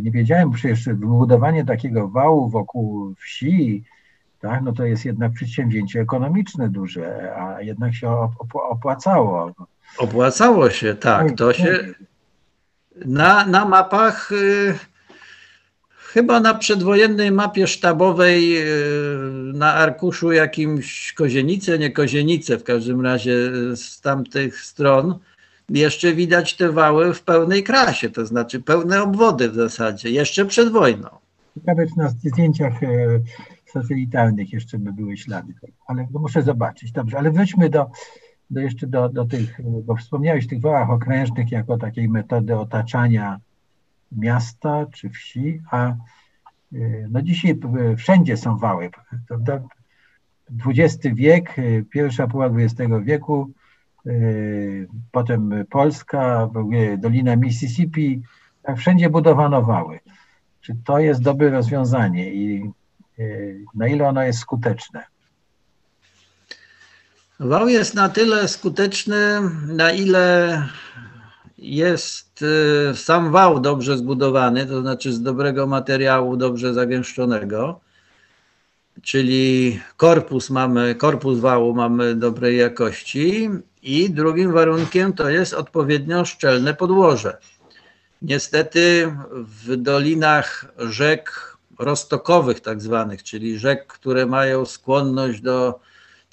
nie 0.03 0.11
wiedziałem 0.11 0.51
przecież 0.51 0.85
wybudowanie 0.85 1.65
takiego 1.65 2.09
wału 2.09 2.49
wokół 2.49 3.15
wsi, 3.15 3.85
tak, 4.41 4.63
no 4.63 4.73
to 4.73 4.85
jest 4.85 5.05
jednak 5.05 5.33
przedsięwzięcie 5.33 6.01
ekonomiczne 6.01 6.69
duże, 6.69 7.35
a 7.37 7.63
jednak 7.63 7.95
się 7.95 8.29
opłacało. 8.71 9.53
Opłacało 9.99 10.71
się, 10.71 10.95
tak. 10.95 11.37
to 11.37 11.53
się 11.53 11.79
tak. 11.79 13.07
na, 13.07 13.47
na 13.47 13.65
mapach, 13.65 14.33
y, 14.33 14.79
chyba 16.13 16.41
na 16.41 16.55
przedwojennej 16.55 17.33
mapie 17.33 17.67
sztabowej 17.67 18.59
y, 18.59 19.53
na 19.55 19.75
arkuszu 19.75 20.33
jakimś 20.33 21.13
Kozienice, 21.13 21.79
nie 21.79 21.91
Kozienice, 21.91 22.59
w 22.59 22.65
każdym 22.65 23.01
razie 23.01 23.35
z 23.77 24.01
tamtych 24.01 24.61
stron, 24.61 25.19
jeszcze 25.69 26.13
widać 26.13 26.57
te 26.57 26.73
wały 26.73 27.15
w 27.15 27.23
pełnej 27.23 27.63
krasie, 27.63 28.11
to 28.11 28.27
znaczy 28.27 28.61
pełne 28.61 29.03
obwody 29.03 29.51
w 29.51 29.55
zasadzie, 29.55 30.11
jeszcze 30.11 30.47
przed 30.47 30.73
wojną. 30.73 31.09
Ciekawe, 31.55 31.87
czy 31.87 31.99
na 31.99 32.09
zdjęciach 32.09 32.83
e, 32.83 32.89
satelitarnych 33.67 34.53
jeszcze 34.53 34.79
by 34.79 34.93
były 34.93 35.17
ślady, 35.17 35.55
ale 35.87 36.07
muszę 36.13 36.43
zobaczyć. 36.43 36.93
Dobrze, 36.93 37.19
ale 37.19 37.31
wróćmy 37.31 37.71
do, 37.71 37.87
do 38.51 38.61
jeszcze 38.61 38.87
do, 38.87 39.09
do 39.09 39.25
tych, 39.25 39.61
bo 39.85 39.97
wspomniałeś 39.97 40.47
tych 40.47 40.61
wałach 40.61 40.91
okrężnych 40.91 41.53
jako 41.53 41.79
takiej 41.79 42.09
metody 42.09 42.57
otaczania 42.57 43.41
miasta 44.13 44.87
czy 44.93 45.11
wsi, 45.11 45.63
a 45.71 45.87
e, 45.89 45.95
no 47.11 47.23
dzisiaj 47.23 47.59
wszędzie 47.97 48.37
są 48.37 48.59
wały. 48.59 48.91
XX 50.67 50.99
wiek, 51.15 51.59
e, 51.59 51.83
pierwsza 51.83 52.27
połowa 52.27 52.61
XX 52.61 52.93
wieku, 53.03 53.51
e, 54.07 54.11
potem 55.13 55.65
Polska, 55.71 56.51
Dolina 56.99 57.37
Mississippi, 57.37 58.23
tak 58.63 58.79
wszędzie 58.79 59.11
budowano 59.11 59.63
wały. 59.63 60.01
Czy 60.61 60.77
to 60.85 60.99
jest 60.99 61.23
dobre 61.23 61.51
rozwiązanie 61.51 62.35
i 62.35 62.71
na 63.75 63.89
ile 63.89 64.09
ono 64.09 64.23
jest 64.23 64.39
skuteczne? 64.39 65.05
Wał 67.41 67.69
jest 67.69 67.95
na 67.95 68.09
tyle 68.09 68.49
skuteczny, 68.49 69.41
na 69.67 69.93
ile 69.93 70.63
jest 71.61 72.43
y, 72.43 72.97
sam 72.97 73.33
wał 73.33 73.61
dobrze 73.61 73.99
zbudowany, 73.99 74.67
to 74.67 74.81
znaczy 74.81 75.13
z 75.13 75.23
dobrego 75.23 75.67
materiału, 75.67 76.37
dobrze 76.37 76.75
zagęszczonego, 76.75 77.81
czyli 79.03 79.81
korpus 79.97 80.51
mamy, 80.51 80.95
korpus 80.95 81.39
wału 81.39 81.75
mamy 81.75 82.15
dobrej 82.15 82.59
jakości 82.59 83.51
i 83.83 84.11
drugim 84.11 84.53
warunkiem 84.53 85.13
to 85.13 85.31
jest 85.31 85.55
odpowiednio 85.55 86.25
szczelne 86.25 86.75
podłoże. 86.75 87.39
Niestety 88.23 89.15
w 89.33 89.77
dolinach 89.77 90.73
rzek 90.79 91.57
roztokowych 91.79 92.61
tak 92.61 92.83
zwanych, 92.83 93.23
czyli 93.23 93.59
rzek, 93.59 93.87
które 93.87 94.27
mają 94.27 94.67
skłonność 94.67 95.41
do 95.41 95.81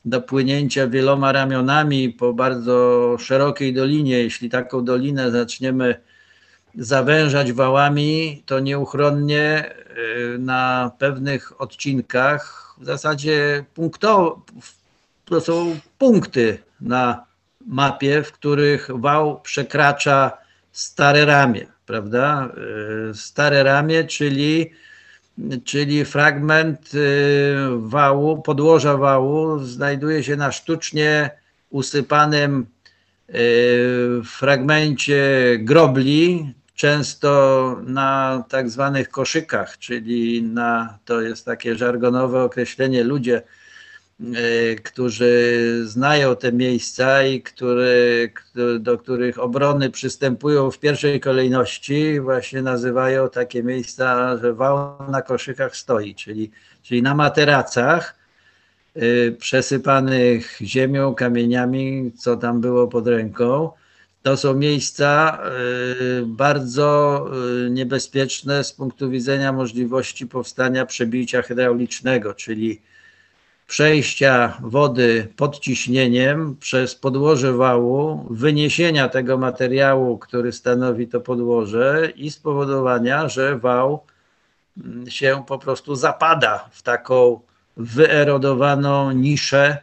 do 0.09 0.21
płynięcia 0.21 0.87
wieloma 0.87 1.31
ramionami 1.31 2.09
po 2.09 2.33
bardzo 2.33 3.15
szerokiej 3.19 3.73
dolinie. 3.73 4.19
Jeśli 4.19 4.49
taką 4.49 4.85
dolinę 4.85 5.31
zaczniemy 5.31 5.99
zawężać 6.75 7.51
wałami, 7.51 8.43
to 8.45 8.59
nieuchronnie 8.59 9.75
y, 10.35 10.39
na 10.39 10.91
pewnych 10.99 11.61
odcinkach 11.61 12.73
w 12.77 12.85
zasadzie 12.85 13.65
punktowo, 13.73 14.45
to 15.25 15.41
są 15.41 15.79
punkty 15.97 16.57
na 16.81 17.25
mapie, 17.65 18.23
w 18.23 18.31
których 18.31 18.87
wał 18.93 19.41
przekracza 19.41 20.37
stare 20.71 21.25
ramię, 21.25 21.65
prawda? 21.85 22.49
Y, 23.11 23.15
stare 23.15 23.63
ramię, 23.63 24.03
czyli 24.03 24.71
czyli 25.65 26.05
fragment 26.05 26.93
y, 26.93 27.55
wału, 27.77 28.41
podłoża 28.41 28.97
wału 28.97 29.59
znajduje 29.59 30.23
się 30.23 30.35
na 30.35 30.51
sztucznie 30.51 31.29
usypanym 31.69 32.65
y, 33.29 34.21
fragmencie 34.25 35.23
grobli, 35.59 36.53
często 36.75 37.81
na 37.83 38.43
tak 38.49 38.69
zwanych 38.69 39.09
koszykach, 39.09 39.77
czyli 39.77 40.43
na, 40.43 40.99
to 41.05 41.21
jest 41.21 41.45
takie 41.45 41.75
żargonowe 41.75 42.43
określenie, 42.43 43.03
ludzie 43.03 43.41
którzy 44.83 45.81
znają 45.85 46.35
te 46.35 46.51
miejsca 46.51 47.23
i 47.23 47.43
do 48.79 48.97
których 48.97 49.39
obrony 49.39 49.89
przystępują 49.89 50.71
w 50.71 50.79
pierwszej 50.79 51.19
kolejności, 51.19 52.19
właśnie 52.19 52.61
nazywają 52.61 53.29
takie 53.29 53.63
miejsca, 53.63 54.37
że 54.37 54.53
wał 54.53 54.97
na 55.11 55.21
koszykach 55.21 55.75
stoi, 55.75 56.15
czyli, 56.15 56.51
czyli 56.83 57.01
na 57.01 57.15
materacach 57.15 58.15
e, 58.95 59.31
przesypanych 59.31 60.57
ziemią, 60.61 61.15
kamieniami, 61.15 62.11
co 62.17 62.37
tam 62.37 62.61
było 62.61 62.87
pod 62.87 63.07
ręką. 63.07 63.71
To 64.23 64.37
są 64.37 64.53
miejsca 64.53 65.39
e, 65.43 65.49
bardzo 66.25 67.25
niebezpieczne 67.69 68.63
z 68.63 68.73
punktu 68.73 69.09
widzenia 69.09 69.51
możliwości 69.51 70.27
powstania 70.27 70.85
przebicia 70.85 71.41
hydraulicznego, 71.41 72.33
czyli 72.33 72.81
przejścia 73.67 74.57
wody 74.61 75.27
pod 75.35 75.59
ciśnieniem 75.59 76.55
przez 76.59 76.95
podłoże 76.95 77.53
wału, 77.53 78.27
wyniesienia 78.29 79.09
tego 79.09 79.37
materiału, 79.37 80.17
który 80.17 80.51
stanowi 80.51 81.07
to 81.07 81.21
podłoże 81.21 82.11
i 82.15 82.31
spowodowania, 82.31 83.29
że 83.29 83.57
wał 83.57 84.03
mm, 84.77 85.09
się 85.09 85.43
po 85.47 85.59
prostu 85.59 85.95
zapada 85.95 86.69
w 86.71 86.81
taką 86.81 87.39
wyerodowaną 87.77 89.11
niszę 89.11 89.77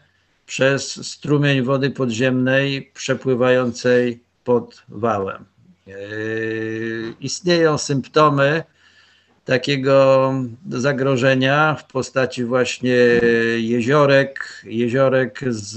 przez 0.46 1.06
strumień 1.06 1.62
wody 1.62 1.90
podziemnej 1.90 2.90
przepływającej 2.94 4.22
pod 4.44 4.82
wałem. 4.88 5.44
Yy, 5.86 7.14
istnieją 7.20 7.78
symptomy 7.78 8.64
takiego 9.44 10.32
zagrożenia 10.68 11.74
w 11.74 11.84
postaci 11.92 12.44
właśnie 12.44 12.96
jeziorek, 13.56 14.62
jeziorek 14.64 15.40
z, 15.48 15.70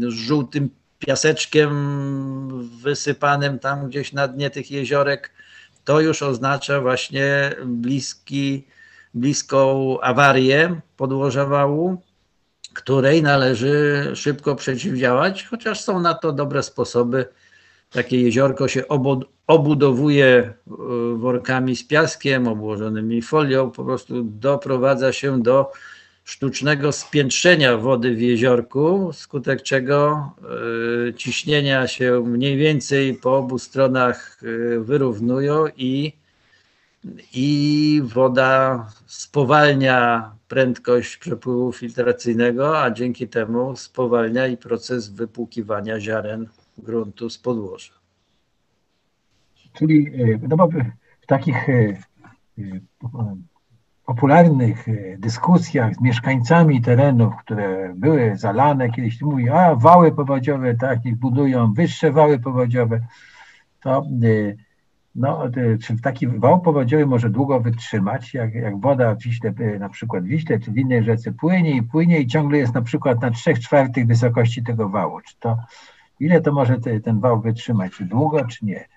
z 0.00 0.08
żółtym 0.08 0.70
piaseczkiem 0.98 1.70
wysypanym 2.82 3.58
tam 3.58 3.88
gdzieś 3.88 4.12
na 4.12 4.28
dnie 4.28 4.50
tych 4.50 4.70
jeziorek, 4.70 5.30
to 5.84 6.00
już 6.00 6.22
oznacza 6.22 6.80
właśnie 6.80 7.52
bliski, 7.66 8.66
bliską 9.14 10.00
awarię 10.00 10.80
podłoża 10.96 11.46
wału, 11.46 12.02
której 12.74 13.22
należy 13.22 14.04
szybko 14.14 14.56
przeciwdziałać, 14.56 15.44
chociaż 15.44 15.80
są 15.80 16.00
na 16.00 16.14
to 16.14 16.32
dobre 16.32 16.62
sposoby. 16.62 17.26
Takie 17.90 18.22
jeziorko 18.22 18.68
się 18.68 18.84
obudowuje 19.46 20.26
e, 20.26 20.54
workami 21.16 21.76
z 21.76 21.84
piaskiem, 21.84 22.48
obłożonymi 22.48 23.22
folią, 23.22 23.70
po 23.70 23.84
prostu 23.84 24.22
doprowadza 24.22 25.12
się 25.12 25.42
do 25.42 25.72
sztucznego 26.24 26.92
spiętrzenia 26.92 27.76
wody 27.76 28.14
w 28.14 28.20
jeziorku, 28.20 29.10
skutek 29.12 29.62
czego 29.62 30.30
e, 31.08 31.14
ciśnienia 31.14 31.86
się 31.86 32.22
mniej 32.26 32.56
więcej 32.56 33.14
po 33.14 33.36
obu 33.36 33.58
stronach 33.58 34.40
e, 34.42 34.78
wyrównują 34.78 35.64
i, 35.76 36.12
i 37.34 38.02
woda 38.04 38.86
spowalnia 39.06 40.32
prędkość 40.48 41.16
przepływu 41.16 41.72
filtracyjnego, 41.72 42.82
a 42.82 42.90
dzięki 42.90 43.28
temu 43.28 43.76
spowalnia 43.76 44.46
i 44.46 44.56
proces 44.56 45.08
wypłukiwania 45.08 46.00
ziaren 46.00 46.48
gruntu 46.78 47.30
z 47.30 47.38
podłoża. 47.38 47.92
Czyli 49.72 50.06
e, 50.06 50.38
w 51.20 51.26
takich 51.26 51.68
e, 51.68 51.72
e, 51.72 52.80
popularnych 54.06 54.86
dyskusjach 55.18 55.94
z 55.94 56.00
mieszkańcami 56.00 56.82
terenów, 56.82 57.34
które 57.36 57.94
były 57.96 58.36
zalane, 58.36 58.90
kiedyś 58.90 59.22
mówi, 59.22 59.48
a 59.48 59.74
wały 59.74 60.12
powodziowe, 60.12 60.74
tak, 60.74 61.04
niech 61.04 61.16
budują 61.16 61.72
wyższe 61.72 62.12
wały 62.12 62.38
powodziowe, 62.38 63.00
to 63.80 64.04
no, 65.14 65.44
czy 65.82 66.00
taki 66.00 66.26
wał 66.26 66.60
powodziowy 66.60 67.06
może 67.06 67.30
długo 67.30 67.60
wytrzymać, 67.60 68.34
jak, 68.34 68.54
jak 68.54 68.80
woda 68.80 69.14
w 69.14 69.22
Wiśle, 69.22 69.52
na 69.78 69.88
przykład 69.88 70.24
Wiśle, 70.24 70.58
czy 70.58 70.70
w 70.70 70.76
innej 70.76 71.04
rzece 71.04 71.32
płynie 71.32 71.76
i 71.76 71.82
płynie 71.82 72.20
i 72.20 72.26
ciągle 72.26 72.58
jest 72.58 72.74
na 72.74 72.82
przykład 72.82 73.22
na 73.22 73.30
3 73.30 73.54
czwartych 73.54 74.06
wysokości 74.06 74.62
tego 74.62 74.88
wału. 74.88 75.20
Czy 75.20 75.34
to, 75.40 75.58
ile 76.20 76.40
to 76.40 76.52
może 76.52 76.76
te, 76.76 77.00
ten 77.00 77.20
wał 77.20 77.40
wytrzymać? 77.40 77.92
Czy 77.92 78.04
długo, 78.04 78.44
czy 78.44 78.64
nie? 78.64 78.88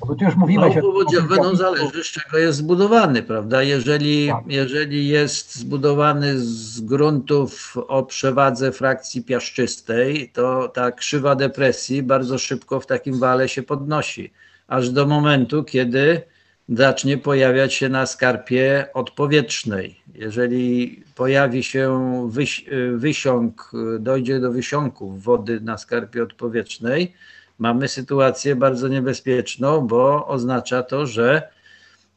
No 0.00 0.06
bo 0.06 0.14
ty 0.14 0.24
już 0.24 0.36
mówiłeś... 0.36 0.74
No, 0.74 1.36
no, 1.36 1.56
zależy 1.56 2.04
z 2.04 2.06
czego 2.06 2.38
jest 2.38 2.58
zbudowany, 2.58 3.22
prawda? 3.22 3.62
Jeżeli, 3.62 4.28
tak. 4.28 4.44
jeżeli 4.46 5.08
jest 5.08 5.56
zbudowany 5.56 6.38
z 6.38 6.80
gruntów 6.80 7.76
o 7.88 8.02
przewadze 8.02 8.72
frakcji 8.72 9.24
piaszczystej, 9.24 10.30
to 10.32 10.68
ta 10.68 10.92
krzywa 10.92 11.34
depresji 11.34 12.02
bardzo 12.02 12.38
szybko 12.38 12.80
w 12.80 12.86
takim 12.86 13.18
wale 13.18 13.48
się 13.48 13.62
podnosi, 13.62 14.32
aż 14.68 14.90
do 14.90 15.06
momentu, 15.06 15.64
kiedy 15.64 16.22
zacznie 16.68 17.18
pojawiać 17.18 17.74
się 17.74 17.88
na 17.88 18.06
skarpie 18.06 18.88
odpowietrznej. 18.94 20.00
Jeżeli 20.14 21.03
pojawi 21.14 21.62
się 21.62 22.28
wyś, 22.30 22.64
wysiąk, 22.94 23.70
dojdzie 24.00 24.40
do 24.40 24.52
wysiąków 24.52 25.22
wody 25.22 25.60
na 25.60 25.78
skarpie 25.78 26.22
odpowietrznej, 26.22 27.14
mamy 27.58 27.88
sytuację 27.88 28.56
bardzo 28.56 28.88
niebezpieczną, 28.88 29.86
bo 29.86 30.26
oznacza 30.26 30.82
to, 30.82 31.06
że 31.06 31.48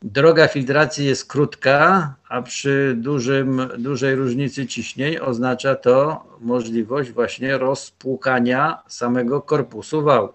droga 0.02 0.48
filtracji 0.48 1.06
jest 1.06 1.26
krótka, 1.26 2.16
a 2.30 2.41
przy 2.41 2.95
dużym, 2.98 3.62
dużej 3.78 4.16
różnicy 4.16 4.68
ciśnień 4.68 5.18
oznacza 5.18 5.76
to 5.76 6.24
możliwość 6.41 7.12
właśnie 7.12 7.58
rozpłukania 7.58 8.82
samego 8.88 9.41
korpusu 9.41 10.04
wału. 10.04 10.30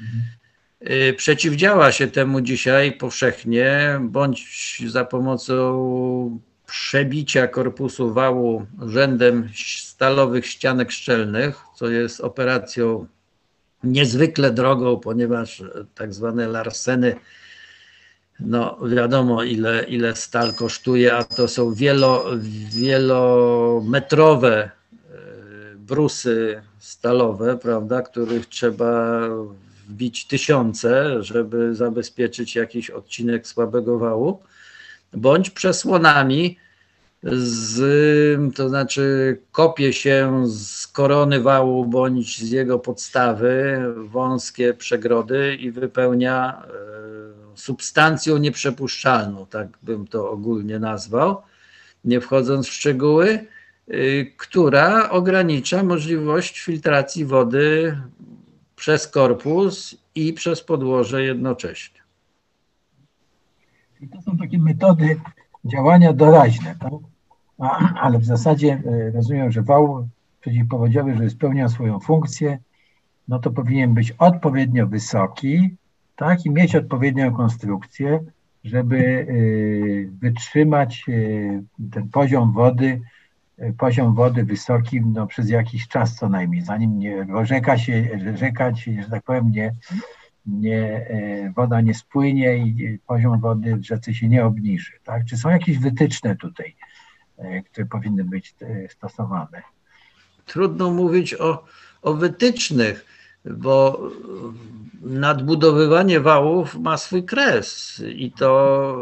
Mhm. 0.00 0.22
Przeciwdziała 1.16 1.92
się 1.92 2.06
temu 2.06 2.40
dzisiaj 2.40 2.92
powszechnie, 2.92 3.98
bądź 4.02 4.82
za 4.86 5.04
pomocą 5.04 6.38
przebicia 6.66 7.48
korpusu 7.48 8.14
wału 8.14 8.66
rzędem 8.86 9.48
stalowych 9.74 10.46
ścianek 10.46 10.92
szczelnych, 10.92 11.62
co 11.74 11.88
jest 11.88 12.20
operacją 12.20 13.06
niezwykle 13.84 14.50
drogą, 14.50 15.00
ponieważ 15.00 15.62
tak 15.94 16.14
zwane 16.14 16.48
larseny, 16.48 17.16
no 18.40 18.78
wiadomo 18.88 19.42
ile, 19.42 19.84
ile 19.84 20.16
stal 20.16 20.54
kosztuje, 20.54 21.14
a 21.14 21.24
to 21.24 21.48
są 21.48 21.74
wielo, 21.74 22.24
wielometrowe 22.70 24.62
e, 24.62 24.70
brusy 25.76 26.62
stalowe, 26.78 27.58
prawda, 27.58 28.02
których 28.02 28.46
trzeba 28.46 29.20
wbić 29.88 30.26
tysiące, 30.26 31.22
żeby 31.22 31.74
zabezpieczyć 31.74 32.56
jakiś 32.56 32.90
odcinek 32.90 33.46
słabego 33.46 33.98
wału, 33.98 34.38
bądź 35.16 35.50
przesłonami 35.50 36.56
z, 37.32 38.54
to 38.54 38.68
znaczy 38.68 39.38
kopie 39.52 39.92
się 39.92 40.42
z 40.46 40.86
korony 40.86 41.40
wału 41.40 41.86
bądź 41.86 42.38
z 42.38 42.50
jego 42.50 42.78
podstawy 42.78 43.78
wąskie 43.96 44.74
przegrody 44.74 45.54
i 45.54 45.70
wypełnia 45.70 46.62
e, 46.66 46.70
substancją 47.54 48.38
nieprzepuszczalną, 48.38 49.46
tak 49.46 49.68
bym 49.82 50.06
to 50.06 50.30
ogólnie 50.30 50.78
nazwał, 50.78 51.42
nie 52.04 52.20
wchodząc 52.20 52.66
w 52.66 52.72
szczegóły, 52.72 53.28
e, 53.88 54.24
która 54.24 55.10
ogranicza 55.10 55.82
możliwość 55.82 56.60
filtracji 56.60 57.24
wody 57.24 57.98
przez 58.76 59.08
korpus 59.08 59.96
i 60.14 60.32
przez 60.32 60.60
podłoże 60.60 61.24
jednocześnie. 61.24 62.03
I 64.04 64.08
to 64.08 64.22
są 64.22 64.36
takie 64.36 64.58
metody 64.58 65.20
działania 65.64 66.12
doraźne. 66.12 66.74
Tak? 66.80 66.92
ale 68.00 68.18
w 68.18 68.24
zasadzie 68.24 68.82
e, 68.86 69.10
rozumiem, 69.10 69.52
że 69.52 69.62
wał 69.62 70.08
przeciwpowodziowy, 70.40 71.14
żeby 71.14 71.30
spełniał 71.30 71.68
swoją 71.68 72.00
funkcję, 72.00 72.58
no 73.28 73.38
to 73.38 73.50
powinien 73.50 73.94
być 73.94 74.12
odpowiednio 74.12 74.86
wysoki, 74.86 75.76
tak, 76.16 76.46
i 76.46 76.50
mieć 76.50 76.76
odpowiednią 76.76 77.34
konstrukcję, 77.34 78.20
żeby 78.64 78.96
e, 78.98 80.18
wytrzymać 80.20 81.04
e, 81.08 81.12
ten 81.90 82.08
poziom 82.08 82.52
wody, 82.52 83.00
poziom 83.78 84.14
wody 84.14 84.44
wysoki 84.44 85.00
no, 85.00 85.26
przez 85.26 85.50
jakiś 85.50 85.88
czas 85.88 86.14
co 86.14 86.28
najmniej, 86.28 86.62
zanim 86.62 86.98
nie, 86.98 87.24
bo 87.24 87.44
rzeka 87.44 87.78
się, 87.78 88.08
rzeka 88.34 88.74
się, 88.74 89.02
że 89.02 89.10
tak 89.10 89.22
powiem, 89.22 89.50
nie, 89.50 89.74
nie, 90.46 91.06
woda 91.56 91.80
nie 91.80 91.94
spłynie 91.94 92.56
i 92.56 92.98
poziom 93.06 93.40
wody 93.40 93.76
w 93.76 93.84
rzece 93.84 94.14
się 94.14 94.28
nie 94.28 94.44
obniży. 94.44 94.92
Tak? 95.04 95.24
Czy 95.24 95.36
są 95.36 95.48
jakieś 95.48 95.78
wytyczne 95.78 96.36
tutaj? 96.36 96.76
E, 97.38 97.62
które 97.62 97.86
powinny 97.86 98.24
być 98.24 98.54
e, 98.62 98.88
stosowane. 98.88 99.62
Trudno 100.46 100.90
mówić 100.90 101.34
o, 101.34 101.64
o 102.02 102.14
wytycznych, 102.14 103.06
bo 103.44 104.00
nadbudowywanie 105.02 106.20
wałów 106.20 106.74
ma 106.74 106.96
swój 106.96 107.24
kres 107.24 108.02
i 108.08 108.32
to 108.32 108.96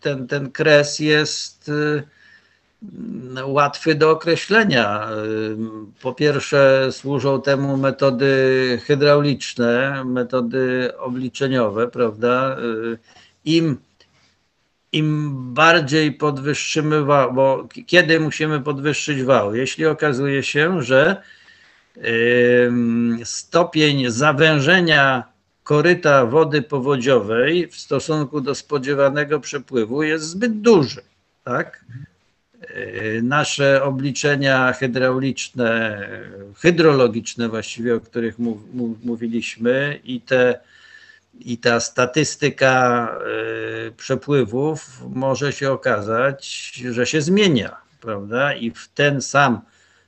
ten, 0.00 0.26
ten 0.28 0.50
kres 0.50 0.98
jest 0.98 1.68
e, 1.68 2.02
łatwy 3.44 3.94
do 3.94 4.10
określenia. 4.10 5.08
Po 6.02 6.14
pierwsze, 6.14 6.88
służą 6.92 7.42
temu 7.42 7.76
metody 7.76 8.34
hydrauliczne, 8.84 10.04
metody 10.04 10.92
obliczeniowe, 10.98 11.88
prawda? 11.88 12.56
Im 13.44 13.78
im 14.94 15.32
bardziej 15.54 16.12
podwyższymy 16.12 17.04
wał, 17.04 17.34
bo 17.34 17.68
kiedy 17.86 18.20
musimy 18.20 18.60
podwyższyć 18.60 19.22
wał? 19.22 19.54
Jeśli 19.54 19.86
okazuje 19.86 20.42
się, 20.42 20.82
że 20.82 21.22
stopień 23.24 24.10
zawężenia 24.10 25.24
koryta 25.62 26.26
wody 26.26 26.62
powodziowej 26.62 27.68
w 27.68 27.76
stosunku 27.76 28.40
do 28.40 28.54
spodziewanego 28.54 29.40
przepływu 29.40 30.02
jest 30.02 30.24
zbyt 30.24 30.60
duży. 30.60 31.02
Tak? 31.44 31.84
Nasze 33.22 33.82
obliczenia 33.82 34.72
hydrauliczne, 34.72 35.98
hydrologiczne 36.56 37.48
właściwie, 37.48 37.94
o 37.94 38.00
których 38.00 38.34
mówiliśmy 39.04 40.00
i 40.04 40.20
te 40.20 40.58
i 41.40 41.58
ta 41.58 41.80
statystyka 41.80 43.08
y, 43.88 43.92
przepływów 43.92 45.00
może 45.08 45.52
się 45.52 45.72
okazać, 45.72 46.72
że 46.90 47.06
się 47.06 47.20
zmienia, 47.20 47.76
prawda? 48.00 48.54
I 48.54 48.70
w 48.70 48.88
ten 48.94 49.22
sam 49.22 49.60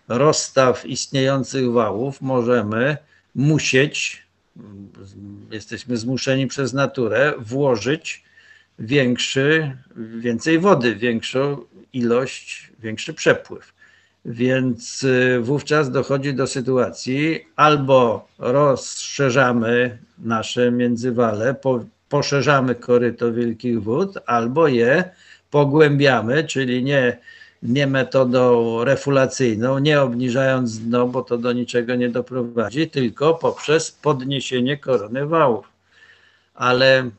rozstaw 0.08 0.86
istniejących 0.86 1.72
wałów 1.72 2.20
możemy 2.20 2.96
musieć, 3.34 4.22
jesteśmy 5.50 5.96
zmuszeni 5.96 6.46
przez 6.46 6.72
naturę, 6.72 7.34
włożyć 7.38 8.24
większy, 8.78 9.76
więcej 9.96 10.58
wody, 10.58 10.94
większą 10.94 11.56
ilość, 11.92 12.72
większy 12.80 13.14
przepływ. 13.14 13.72
Więc 14.24 15.02
y, 15.02 15.40
wówczas 15.42 15.90
dochodzi 15.90 16.34
do 16.34 16.46
sytuacji 16.46 17.46
albo 17.56 18.28
rozszerzamy 18.38 19.98
nasze 20.18 20.70
międzywale, 20.70 21.54
po, 21.54 21.84
poszerzamy 22.08 22.74
koryto 22.74 23.32
wielkich 23.32 23.82
wód, 23.82 24.18
albo 24.26 24.68
je 24.68 25.10
pogłębiamy, 25.50 26.44
czyli 26.44 26.82
nie, 26.84 27.18
nie 27.62 27.86
metodą 27.86 28.84
refulacyjną, 28.84 29.78
nie 29.78 30.00
obniżając 30.00 30.78
dno, 30.78 31.06
bo 31.06 31.22
to 31.22 31.38
do 31.38 31.52
niczego 31.52 31.94
nie 31.94 32.08
doprowadzi, 32.08 32.90
tylko 32.90 33.34
poprzez 33.34 33.92
podniesienie 33.92 34.76
korony 34.76 35.26
wałów. 35.26 35.68
Ale 36.54 37.10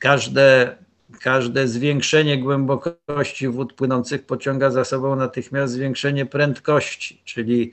każde 0.00 0.76
każde 1.20 1.68
zwiększenie 1.68 2.38
głębokości 2.38 3.48
wód 3.48 3.72
płynących 3.72 4.26
pociąga 4.26 4.70
za 4.70 4.84
sobą 4.84 5.16
natychmiast 5.16 5.72
zwiększenie 5.72 6.26
prędkości, 6.26 7.22
czyli 7.24 7.72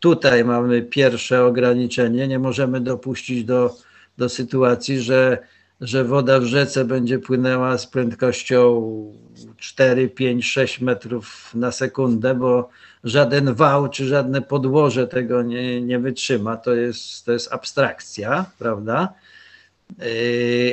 tutaj 0.00 0.44
mamy 0.44 0.82
pierwsze 0.82 1.44
ograniczenie. 1.44 2.28
Nie 2.28 2.38
możemy 2.38 2.80
dopuścić 2.80 3.44
do, 3.44 3.76
do 4.18 4.28
sytuacji, 4.28 5.00
że, 5.00 5.38
że 5.80 6.04
woda 6.04 6.40
w 6.40 6.44
rzece 6.44 6.84
będzie 6.84 7.18
płynęła 7.18 7.78
z 7.78 7.86
prędkością 7.86 8.82
4, 9.56 10.08
5, 10.08 10.46
6 10.46 10.80
metrów 10.80 11.50
na 11.54 11.72
sekundę, 11.72 12.34
bo 12.34 12.68
żaden 13.04 13.54
wał 13.54 13.88
czy 13.88 14.06
żadne 14.06 14.42
podłoże 14.42 15.06
tego 15.06 15.42
nie, 15.42 15.80
nie 15.80 15.98
wytrzyma. 15.98 16.56
To 16.56 16.74
jest, 16.74 17.24
to 17.24 17.32
jest 17.32 17.52
abstrakcja, 17.52 18.46
prawda? 18.58 19.14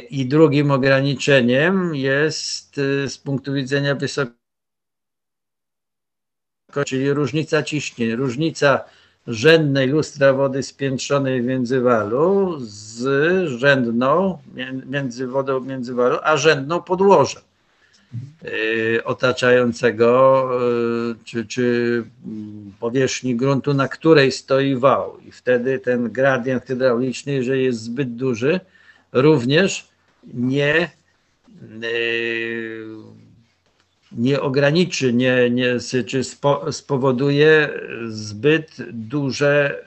I 0.10 0.26
drugim 0.26 0.72
ograniczeniem 0.72 1.96
jest 1.96 2.78
yy, 2.78 3.10
z 3.10 3.18
punktu 3.18 3.54
widzenia 3.54 3.96
wysokości, 3.96 4.38
czyli 6.86 7.14
różnica 7.14 7.64
ciśnień, 7.64 8.16
różnica 8.16 8.84
rzędnej 9.28 9.88
lustra 9.88 10.34
wody 10.34 10.64
spiętrzonej 10.64 11.42
w 11.42 11.46
międzywalu 11.46 12.58
z 12.60 13.04
rzędną 13.50 14.38
między 14.86 15.28
wodą 15.28 15.60
międzywalu, 15.60 16.18
a 16.24 16.38
rzędną 16.38 16.82
podłoża 16.82 17.42
yy, 18.44 19.04
otaczającego 19.04 20.50
czy, 21.26 21.46
czy 21.46 22.04
powierzchni 22.80 23.36
gruntu, 23.36 23.74
na 23.74 23.88
której 23.88 24.32
stoi 24.32 24.76
wał. 24.76 25.20
I 25.20 25.32
wtedy 25.32 25.80
ten 25.80 26.12
gradient 26.12 26.66
hydrauliczny, 26.66 27.34
jeżeli 27.34 27.64
jest 27.64 27.82
zbyt 27.82 28.16
duży, 28.16 28.60
również 29.12 29.88
nie, 30.34 30.90
nie 34.12 34.42
ograniczy, 34.42 35.14
nie, 35.14 35.50
nie, 35.50 35.76
czy 36.08 36.22
spowoduje 36.72 37.70
zbyt 38.08 38.78
duże 38.92 39.84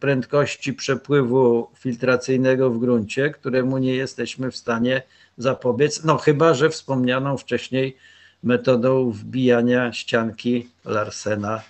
prędkości 0.00 0.74
przepływu 0.74 1.68
filtracyjnego 1.78 2.70
w 2.70 2.78
gruncie, 2.78 3.30
któremu 3.30 3.78
nie 3.78 3.94
jesteśmy 3.94 4.50
w 4.50 4.56
stanie 4.56 5.02
zapobiec, 5.38 6.04
no 6.04 6.16
chyba, 6.16 6.54
że 6.54 6.70
wspomnianą 6.70 7.36
wcześniej 7.36 7.96
metodą 8.42 9.10
wbijania 9.10 9.92
ścianki 9.92 10.68
Larsena, 10.84 11.62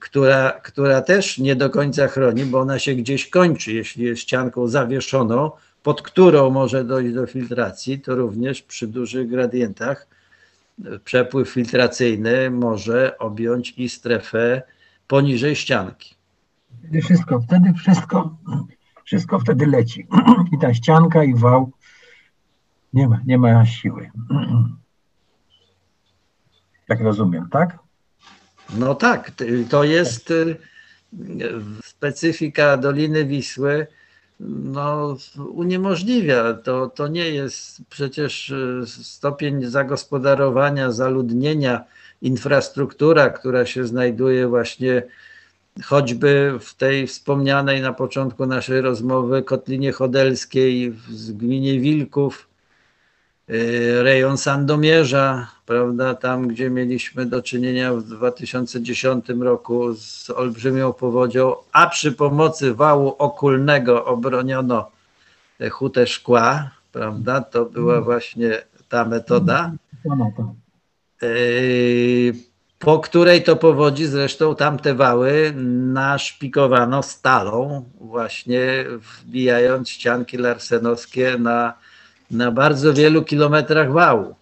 która, 0.00 0.50
która 0.50 1.02
też 1.02 1.38
nie 1.38 1.56
do 1.56 1.70
końca 1.70 2.08
chroni, 2.08 2.44
bo 2.44 2.60
ona 2.60 2.78
się 2.78 2.94
gdzieś 2.94 3.30
kończy. 3.30 3.72
Jeśli 3.72 4.04
jest 4.04 4.22
ścianką 4.22 4.68
zawieszoną, 4.68 5.50
pod 5.82 6.02
którą 6.02 6.50
może 6.50 6.84
dojść 6.84 7.14
do 7.14 7.26
filtracji, 7.26 8.00
to 8.00 8.14
również 8.14 8.62
przy 8.62 8.86
dużych 8.86 9.28
gradientach 9.28 10.06
przepływ 11.04 11.50
filtracyjny 11.50 12.50
może 12.50 13.18
objąć 13.18 13.74
i 13.76 13.88
strefę 13.88 14.62
poniżej 15.06 15.56
ścianki. 15.56 16.14
Wtedy 16.78 17.02
wszystko, 17.02 17.40
wtedy 17.40 17.74
wszystko, 17.74 18.36
wszystko 19.04 19.38
wtedy 19.38 19.66
leci. 19.66 20.06
I 20.52 20.58
ta 20.58 20.74
ścianka 20.74 21.24
i 21.24 21.34
wał 21.34 21.72
nie 22.92 23.08
ma, 23.08 23.20
nie 23.26 23.38
ma 23.38 23.66
siły. 23.66 24.10
Tak 26.88 27.00
rozumiem, 27.00 27.48
tak? 27.50 27.78
No 28.78 28.94
tak, 28.94 29.32
to 29.68 29.84
jest 29.84 30.30
y, 30.30 30.56
specyfika 31.84 32.76
Doliny 32.76 33.24
Wisły, 33.24 33.86
no, 34.48 35.16
uniemożliwia. 35.54 36.54
To, 36.54 36.88
to 36.88 37.08
nie 37.08 37.30
jest 37.30 37.82
przecież 37.90 38.50
y, 38.50 38.82
stopień 38.86 39.64
zagospodarowania, 39.64 40.92
zaludnienia, 40.92 41.84
infrastruktura, 42.22 43.30
która 43.30 43.66
się 43.66 43.86
znajduje 43.86 44.46
właśnie 44.46 45.02
choćby 45.84 46.58
w 46.60 46.74
tej 46.74 47.06
wspomnianej 47.06 47.82
na 47.82 47.92
początku 47.92 48.46
naszej 48.46 48.80
rozmowy 48.80 49.42
Kotlinie 49.42 49.92
Chodelskiej 49.92 50.90
w 50.90 51.32
gminie 51.32 51.80
Wilków, 51.80 52.49
rejon 54.02 54.38
Sandomierza, 54.38 55.46
prawda, 55.66 56.14
tam 56.14 56.48
gdzie 56.48 56.70
mieliśmy 56.70 57.26
do 57.26 57.42
czynienia 57.42 57.92
w 57.94 58.02
2010 58.02 59.28
roku 59.28 59.94
z 59.94 60.30
olbrzymią 60.30 60.92
powodzią, 60.92 61.54
a 61.72 61.86
przy 61.86 62.12
pomocy 62.12 62.74
wału 62.74 63.08
okulnego 63.18 64.04
obroniono 64.04 64.90
hutę 65.70 66.06
szkła, 66.06 66.70
prawda, 66.92 67.40
to 67.40 67.64
była 67.64 67.92
mm. 67.92 68.04
właśnie 68.04 68.62
ta 68.88 69.04
metoda, 69.04 69.72
y, 71.22 72.34
po 72.78 72.98
której 72.98 73.42
to 73.42 73.56
powodzi 73.56 74.06
zresztą 74.06 74.54
tamte 74.54 74.94
wały 74.94 75.52
naszpikowano 75.92 77.02
stalą, 77.02 77.84
właśnie 78.00 78.84
wbijając 78.98 79.88
ścianki 79.88 80.36
larsenowskie 80.36 81.38
na 81.38 81.74
na 82.30 82.50
bardzo 82.50 82.94
wielu 82.94 83.24
kilometrach 83.24 83.92
wału. 83.92 84.34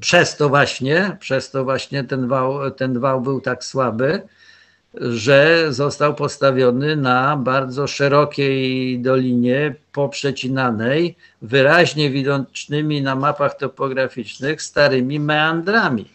Przez 0.00 0.36
to 0.36 0.48
właśnie, 0.48 1.16
przez 1.20 1.50
to 1.50 1.64
właśnie 1.64 2.04
ten 2.04 2.28
wał, 2.28 2.70
ten 2.70 3.00
wał 3.00 3.20
był 3.20 3.40
tak 3.40 3.64
słaby, 3.64 4.22
że 4.94 5.66
został 5.72 6.14
postawiony 6.14 6.96
na 6.96 7.36
bardzo 7.36 7.86
szerokiej 7.86 8.98
dolinie 9.00 9.74
poprzecinanej, 9.92 11.16
wyraźnie 11.42 12.10
widocznymi 12.10 13.02
na 13.02 13.16
mapach 13.16 13.56
topograficznych 13.56 14.62
starymi 14.62 15.20
meandrami. 15.20 16.08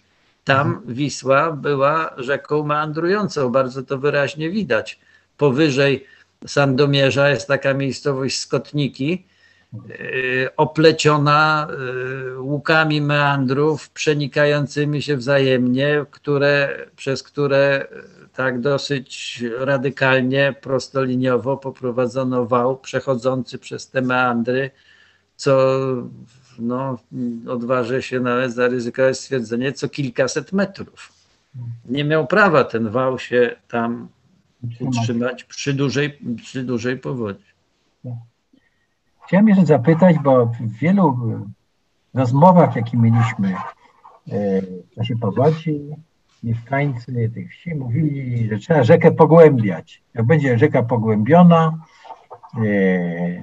Tam 0.44 0.68
mhm. 0.68 0.96
Wisła 0.96 1.52
była 1.52 2.14
rzeką 2.18 2.64
meandrującą, 2.64 3.50
bardzo 3.50 3.84
to 3.84 3.98
wyraźnie 3.98 4.50
widać. 4.50 5.00
Powyżej 5.38 6.06
Sandomierza 6.48 7.30
jest 7.30 7.48
taka 7.48 7.74
miejscowość 7.74 8.40
Skotniki, 8.40 9.26
opleciona 10.58 11.68
e, 11.68 12.40
łukami 12.40 13.02
meandrów 13.02 13.90
przenikającymi 13.90 15.02
się 15.02 15.18
wzajemnie, 15.18 16.06
które, 16.12 16.86
przez 16.96 17.24
które 17.24 17.88
e, 17.92 18.28
tak 18.34 18.62
dosyć 18.62 19.44
radykalnie, 19.60 20.56
prostoliniowo 20.62 21.58
poprowadzono 21.58 22.46
wał 22.46 22.78
przechodzący 22.78 23.58
przez 23.58 23.90
te 23.90 24.02
meandry, 24.02 24.72
co 25.36 25.78
no, 26.60 26.98
odważę 27.48 28.02
się 28.02 28.20
nawet 28.20 28.54
zaryzykować 28.54 29.20
stwierdzenie, 29.20 29.74
co 29.74 29.90
kilkaset 29.90 30.54
metrów. 30.54 31.14
Nie 31.86 32.04
miał 32.04 32.28
prawa 32.28 32.64
ten 32.64 32.90
wał 32.90 33.20
się 33.20 33.56
tam 33.68 34.08
utrzymać 34.80 35.44
przy 35.44 35.74
dużej, 35.74 36.20
przy 36.44 36.64
dużej 36.64 36.98
powodzi. 36.98 37.46
Chciałem 39.28 39.48
jeszcze 39.48 39.66
zapytać, 39.66 40.20
bo 40.20 40.46
w 40.46 40.72
wielu 40.80 41.08
e, 42.14 42.20
rozmowach, 42.20 42.76
jakie 42.76 42.98
mieliśmy 42.98 43.48
e, 43.48 44.62
w 44.62 44.96
czasie 44.96 45.16
powodzi, 45.16 45.82
mieszkańcy 46.44 47.32
tych 47.34 47.52
wsi 47.52 47.76
mówili, 47.76 48.50
że 48.50 48.58
trzeba 48.58 48.84
rzekę 48.84 49.12
pogłębiać. 49.12 50.04
Jak 50.14 50.26
będzie 50.26 50.58
rzeka 50.58 50.84
pogłębiona, 50.84 51.78
e, 52.58 52.70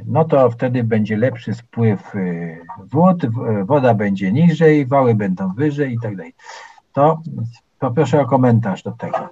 no 0.07 0.24
to 0.24 0.51
wtedy 0.51 0.85
będzie 0.85 1.16
lepszy 1.16 1.55
spływ 1.55 2.12
wód, 2.93 3.26
woda 3.64 3.95
będzie 3.95 4.32
niżej, 4.32 4.87
wały 4.87 5.14
będą 5.14 5.55
wyżej 5.55 5.93
i 5.93 5.99
tak 6.01 6.16
dalej. 6.16 6.35
To 6.93 7.20
poproszę 7.78 8.20
o 8.20 8.26
komentarz 8.26 8.82
do 8.82 8.93
tego. 8.93 9.28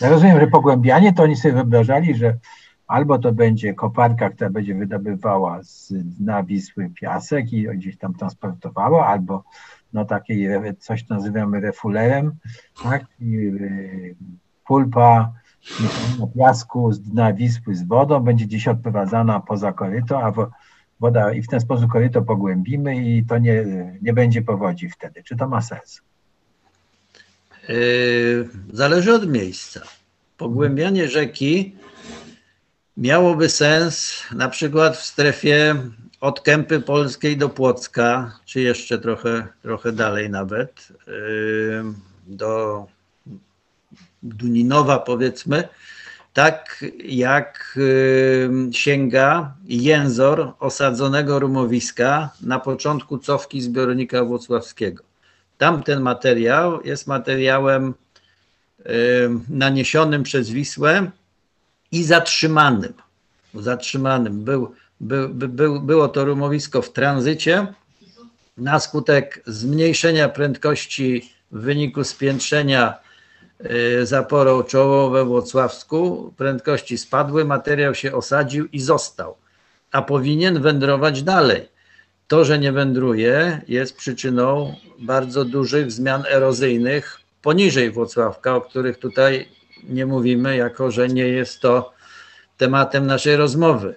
Ja 0.00 0.08
rozumiem, 0.08 0.40
że 0.40 0.46
pogłębianie 0.46 1.12
to 1.12 1.22
oni 1.22 1.36
sobie 1.36 1.54
wyobrażali, 1.54 2.14
że 2.14 2.38
albo 2.86 3.18
to 3.18 3.32
będzie 3.32 3.74
koparka, 3.74 4.30
która 4.30 4.50
będzie 4.50 4.74
wydobywała 4.74 5.62
z 5.62 5.92
dna 5.92 6.42
Wisły 6.42 6.90
piasek 6.90 7.52
i 7.52 7.68
gdzieś 7.68 7.98
tam 7.98 8.14
transportowała, 8.14 9.06
albo 9.06 9.44
no 9.92 10.04
takie 10.04 10.74
coś 10.78 11.08
nazywamy 11.08 11.60
refulerem, 11.60 12.32
tak? 12.82 13.04
I, 13.20 13.36
y, 13.36 14.16
pulpa 14.66 15.32
na 16.20 16.26
piasku 16.26 16.92
z 16.92 17.00
dna 17.00 17.32
Wisły 17.32 17.74
z 17.74 17.82
wodą 17.82 18.20
będzie 18.20 18.44
gdzieś 18.44 18.68
odprowadzana 18.68 19.40
poza 19.40 19.72
koryto, 19.72 20.22
a 20.22 20.32
woda 21.00 21.32
i 21.32 21.42
w 21.42 21.48
ten 21.48 21.60
sposób 21.60 21.90
koryto 21.90 22.22
pogłębimy 22.22 22.96
i 22.96 23.24
to 23.24 23.38
nie, 23.38 23.64
nie 24.02 24.12
będzie 24.12 24.42
powodzi 24.42 24.88
wtedy. 24.88 25.22
Czy 25.22 25.36
to 25.36 25.48
ma 25.48 25.62
sens? 25.62 26.02
Yy, 27.68 28.48
zależy 28.72 29.14
od 29.14 29.28
miejsca. 29.28 29.80
Pogłębianie 30.36 31.08
rzeki 31.08 31.76
miałoby 32.96 33.48
sens 33.48 34.22
na 34.32 34.48
przykład 34.48 34.96
w 34.96 35.04
strefie 35.04 35.76
od 36.20 36.40
Kępy 36.40 36.80
Polskiej 36.80 37.36
do 37.36 37.48
Płocka, 37.48 38.38
czy 38.44 38.60
jeszcze 38.60 38.98
trochę, 38.98 39.46
trochę 39.62 39.92
dalej 39.92 40.30
nawet, 40.30 40.88
do 42.26 42.86
Duninowa 44.22 44.98
powiedzmy, 44.98 45.68
tak 46.32 46.84
jak 47.04 47.78
sięga 48.72 49.54
jęzor 49.64 50.52
osadzonego 50.58 51.38
rumowiska 51.38 52.30
na 52.42 52.60
początku 52.60 53.18
cofki 53.18 53.62
zbiornika 53.62 54.24
włocławskiego. 54.24 55.04
Tamten 55.58 56.00
materiał 56.00 56.82
jest 56.84 57.06
materiałem 57.06 57.94
naniesionym 59.48 60.22
przez 60.22 60.50
Wisłę 60.50 61.10
i 61.92 62.04
zatrzymanym. 62.04 62.92
Zatrzymanym. 63.54 64.44
Był, 64.44 64.74
był, 65.00 65.28
był, 65.28 65.80
było 65.80 66.08
to 66.08 66.24
rumowisko 66.24 66.82
w 66.82 66.92
tranzycie. 66.92 67.66
Na 68.56 68.80
skutek 68.80 69.42
zmniejszenia 69.46 70.28
prędkości 70.28 71.32
w 71.52 71.60
wyniku 71.60 72.04
spiętrzenia 72.04 72.94
y, 74.00 74.06
zaporą 74.06 74.62
czołową 74.62 75.12
we 75.12 75.24
Włocławsku, 75.24 76.32
prędkości 76.36 76.98
spadły, 76.98 77.44
materiał 77.44 77.94
się 77.94 78.14
osadził 78.14 78.66
i 78.72 78.80
został, 78.80 79.36
a 79.92 80.02
powinien 80.02 80.62
wędrować 80.62 81.22
dalej. 81.22 81.68
To, 82.28 82.44
że 82.44 82.58
nie 82.58 82.72
wędruje, 82.72 83.60
jest 83.68 83.96
przyczyną 83.96 84.74
bardzo 84.98 85.44
dużych 85.44 85.92
zmian 85.92 86.24
erozyjnych 86.30 87.20
poniżej 87.42 87.90
Włocławka, 87.90 88.56
o 88.56 88.60
których 88.60 88.98
tutaj 88.98 89.48
nie 89.84 90.06
mówimy, 90.06 90.56
jako 90.56 90.90
że 90.90 91.08
nie 91.08 91.28
jest 91.28 91.60
to 91.60 91.92
tematem 92.56 93.06
naszej 93.06 93.36
rozmowy. 93.36 93.96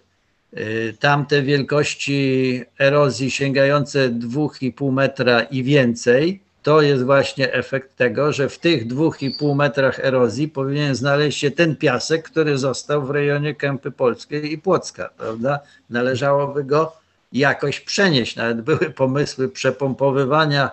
Y, 0.58 0.94
tamte 1.00 1.42
wielkości 1.42 2.64
erozji 2.80 3.32
sięgające 3.32 4.10
2,5 4.10 4.92
metra 4.92 5.42
i 5.42 5.64
więcej, 5.64 6.42
to 6.64 6.82
jest 6.82 7.04
właśnie 7.04 7.54
efekt 7.54 7.96
tego, 7.96 8.34
że 8.34 8.50
w 8.50 8.60
tych 8.60 8.88
2,5 8.88 9.56
metrach 9.56 10.00
erozji 10.00 10.48
powinien 10.48 10.96
znaleźć 10.96 11.40
się 11.40 11.52
ten 11.52 11.76
piasek, 11.76 12.24
który 12.24 12.58
został 12.58 13.06
w 13.06 13.12
rejonie 13.12 13.56
Kępy 13.56 13.92
Polskiej 13.92 14.54
i 14.54 14.58
Płocka, 14.58 15.10
prawda? 15.18 15.60
Należałoby 15.90 16.64
go 16.64 16.96
jakoś 17.34 17.80
przenieść. 17.80 18.36
Nawet 18.36 18.62
były 18.62 18.90
pomysły 18.90 19.50
przepompowywania 19.50 20.72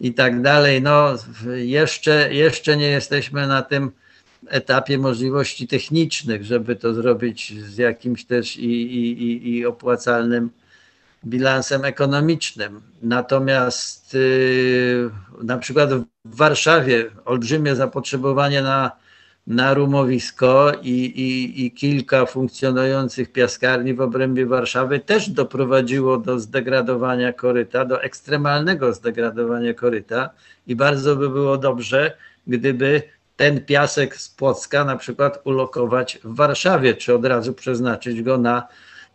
i 0.00 0.14
tak 0.14 0.42
dalej. 0.42 0.82
No, 0.82 1.14
jeszcze, 1.54 2.34
jeszcze 2.34 2.76
nie 2.76 2.88
jesteśmy 2.88 3.46
na 3.46 3.62
tym 3.62 3.90
etapie 4.48 4.98
możliwości 4.98 5.68
technicznych, 5.68 6.44
żeby 6.44 6.76
to 6.76 6.94
zrobić 6.94 7.54
z 7.62 7.78
jakimś 7.78 8.24
też 8.24 8.56
i, 8.56 8.70
i, 8.70 9.56
i 9.56 9.66
opłacalnym 9.66 10.50
bilansem 11.26 11.84
ekonomicznym. 11.84 12.80
Natomiast 13.02 14.14
yy, 14.14 15.10
na 15.42 15.58
przykład 15.58 15.90
w 15.94 16.04
Warszawie 16.24 17.10
olbrzymie 17.24 17.76
zapotrzebowanie 17.76 18.62
na, 18.62 18.92
na 19.48 19.74
rumowisko 19.74 20.72
i, 20.82 21.04
i, 21.04 21.64
i 21.66 21.70
kilka 21.70 22.26
funkcjonujących 22.26 23.32
piaskarni 23.32 23.94
w 23.94 24.00
obrębie 24.00 24.46
Warszawy 24.46 25.00
też 25.00 25.30
doprowadziło 25.30 26.18
do 26.18 26.40
zdegradowania 26.40 27.32
koryta, 27.32 27.84
do 27.84 28.02
ekstremalnego 28.02 28.92
zdegradowania 28.92 29.74
koryta 29.74 30.30
i 30.66 30.76
bardzo 30.76 31.16
by 31.16 31.28
było 31.28 31.58
dobrze, 31.58 32.16
gdyby 32.46 33.02
ten 33.36 33.64
piasek 33.64 34.16
z 34.16 34.28
Płocka 34.28 34.84
na 34.84 34.96
przykład 34.96 35.40
ulokować 35.44 36.18
w 36.24 36.34
Warszawie, 36.34 36.94
czy 36.94 37.14
od 37.14 37.24
razu 37.24 37.54
przeznaczyć 37.54 38.22
go 38.22 38.38
na, 38.38 38.68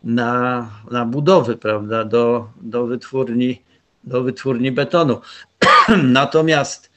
na, 0.04 0.70
na 0.92 1.06
budowy, 1.06 1.58
prawda, 1.58 2.06
do, 2.06 2.50
do, 2.62 2.86
wytwórni, 2.86 3.62
do 4.04 4.24
wytwórni 4.24 4.72
betonu. 4.72 5.22
Natomiast 6.04 6.92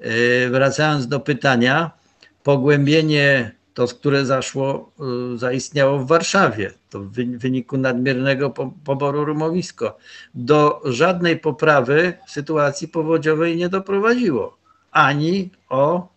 yy, 0.00 0.50
wracając 0.50 1.08
do 1.08 1.20
pytania, 1.20 1.99
pogłębienie 2.42 3.52
to, 3.74 3.86
które 3.86 4.26
zaszło, 4.26 4.92
yy, 5.32 5.38
zaistniało 5.38 5.98
w 5.98 6.06
Warszawie, 6.06 6.72
to 6.90 7.00
w 7.00 7.10
wyniku 7.38 7.76
nadmiernego 7.78 8.50
poboru 8.84 9.24
rumowisko, 9.24 9.98
do 10.34 10.82
żadnej 10.84 11.38
poprawy 11.38 12.12
sytuacji 12.28 12.88
powodziowej 12.88 13.56
nie 13.56 13.68
doprowadziło, 13.68 14.56
ani 14.90 15.50
o 15.68 16.08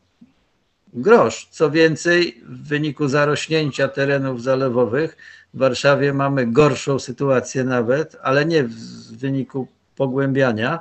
grosz. 0.94 1.48
Co 1.52 1.72
więcej, 1.72 2.42
w 2.46 2.68
wyniku 2.68 3.08
zarośnięcia 3.08 3.88
terenów 3.88 4.44
zalewowych 4.44 5.18
w 5.54 5.58
Warszawie 5.58 6.14
mamy 6.14 6.48
gorszą 6.48 7.00
sytuację 7.00 7.64
nawet, 7.64 8.18
ale 8.24 8.46
nie 8.46 8.64
w 8.64 8.76
wyniku 9.18 9.68
pogłębiania, 9.96 10.80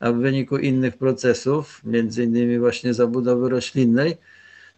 a 0.00 0.12
w 0.12 0.16
wyniku 0.16 0.56
innych 0.56 0.96
procesów, 0.96 1.80
między 1.84 2.24
innymi 2.24 2.58
właśnie 2.58 2.94
zabudowy 2.94 3.48
roślinnej, 3.48 4.16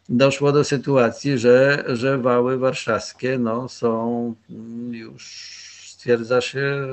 doszło 0.09 0.53
do 0.53 0.65
sytuacji, 0.65 1.39
że, 1.39 1.85
że 1.87 2.19
wały 2.19 2.59
warszawskie 2.59 3.39
no, 3.39 3.69
są 3.69 4.35
już, 4.91 5.25
stwierdza 5.89 6.41
się, 6.41 6.89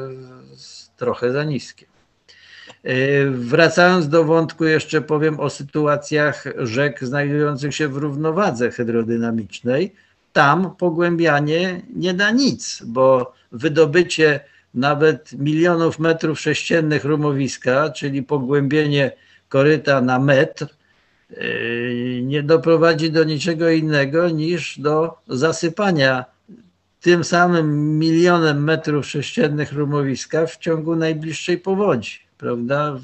trochę 0.98 1.32
za 1.32 1.44
niskie. 1.44 1.86
E, 2.84 3.26
wracając 3.26 4.08
do 4.10 4.24
wątku, 4.24 4.66
jeszcze 4.66 5.02
powiem 5.02 5.40
o 5.40 5.50
sytuacjach 5.50 6.44
rzek 6.58 7.04
znajdujących 7.04 7.76
się 7.76 7.88
w 7.88 7.98
równowadze 7.98 8.72
hydrodynamicznej. 8.72 9.94
Tam 10.34 10.76
pogłębianie 10.76 11.82
nie 11.96 12.14
da 12.14 12.32
nic, 12.32 12.84
bo 12.86 13.34
wydobycie 13.52 14.40
nawet 14.74 15.34
milionów 15.34 16.00
metrów 16.00 16.40
sześciennych 16.40 17.06
rumowiska, 17.06 17.90
czyli 17.90 18.24
pogłębienie 18.24 19.12
koryta 19.50 20.02
na 20.02 20.20
metr, 20.20 20.79
nie 22.22 22.44
doprowadzi 22.44 23.12
do 23.12 23.24
niczego 23.24 23.70
innego 23.70 24.30
niż 24.30 24.80
do 24.80 25.18
zasypania 25.28 26.26
tym 27.02 27.24
samym 27.24 28.00
milionem 28.00 28.64
metrów 28.64 29.06
sześciennych 29.06 29.74
rumowiska 29.74 30.46
w 30.46 30.58
ciągu 30.58 30.96
najbliższej 30.96 31.58
powodzi 31.58 32.30
prawda? 32.40 32.98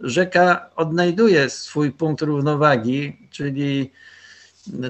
Rzeka 0.00 0.70
odnajduje 0.76 1.50
swój 1.50 1.92
punkt 1.92 2.22
równowagi, 2.22 3.28
czyli 3.30 3.90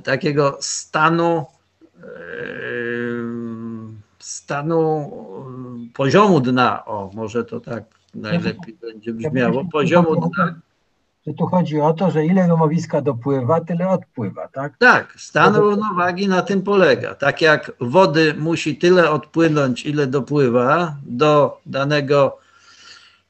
takiego 0.05 0.59
stanu, 0.61 1.47
stanu 4.19 5.11
poziomu 5.95 6.41
dna, 6.41 6.85
o 6.85 7.11
może 7.15 7.45
to 7.45 7.61
tak 7.61 7.85
najlepiej 8.15 8.77
będzie 8.81 9.13
brzmiało, 9.13 9.65
poziomu 9.65 10.17
dna. 10.17 10.55
Że 11.27 11.35
tu 11.35 11.47
chodzi 11.47 11.81
o 11.81 11.93
to, 11.93 12.11
że 12.11 12.27
ile 12.27 12.49
rumowiska 12.49 13.01
dopływa, 13.01 13.61
tyle 13.61 13.89
odpływa, 13.89 14.49
tak? 14.49 14.79
Tak, 14.79 15.15
stan 15.19 15.57
równowagi 15.57 16.29
na 16.29 16.43
tym 16.43 16.63
polega. 16.63 17.15
Tak 17.15 17.41
jak 17.41 17.73
wody 17.81 18.35
musi 18.39 18.77
tyle 18.77 19.11
odpłynąć, 19.11 19.87
ile 19.87 20.07
dopływa 20.07 20.97
do 21.07 21.61
danego 21.67 22.39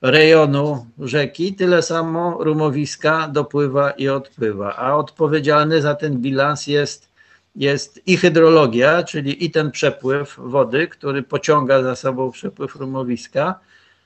rejonu 0.02 0.86
rzeki, 0.98 1.54
tyle 1.54 1.82
samo 1.82 2.44
rumowiska 2.44 3.28
dopływa 3.28 3.90
i 3.90 4.08
odpływa, 4.08 4.76
a 4.76 4.94
odpowiedzialny 4.94 5.82
za 5.82 5.94
ten 5.94 6.18
bilans 6.18 6.66
jest, 6.66 7.08
jest 7.56 8.08
i 8.08 8.16
hydrologia, 8.16 9.02
czyli 9.02 9.44
i 9.44 9.50
ten 9.50 9.70
przepływ 9.70 10.34
wody, 10.38 10.88
który 10.88 11.22
pociąga 11.22 11.82
za 11.82 11.96
sobą 11.96 12.30
przepływ 12.30 12.76
rumowiska, 12.76 13.60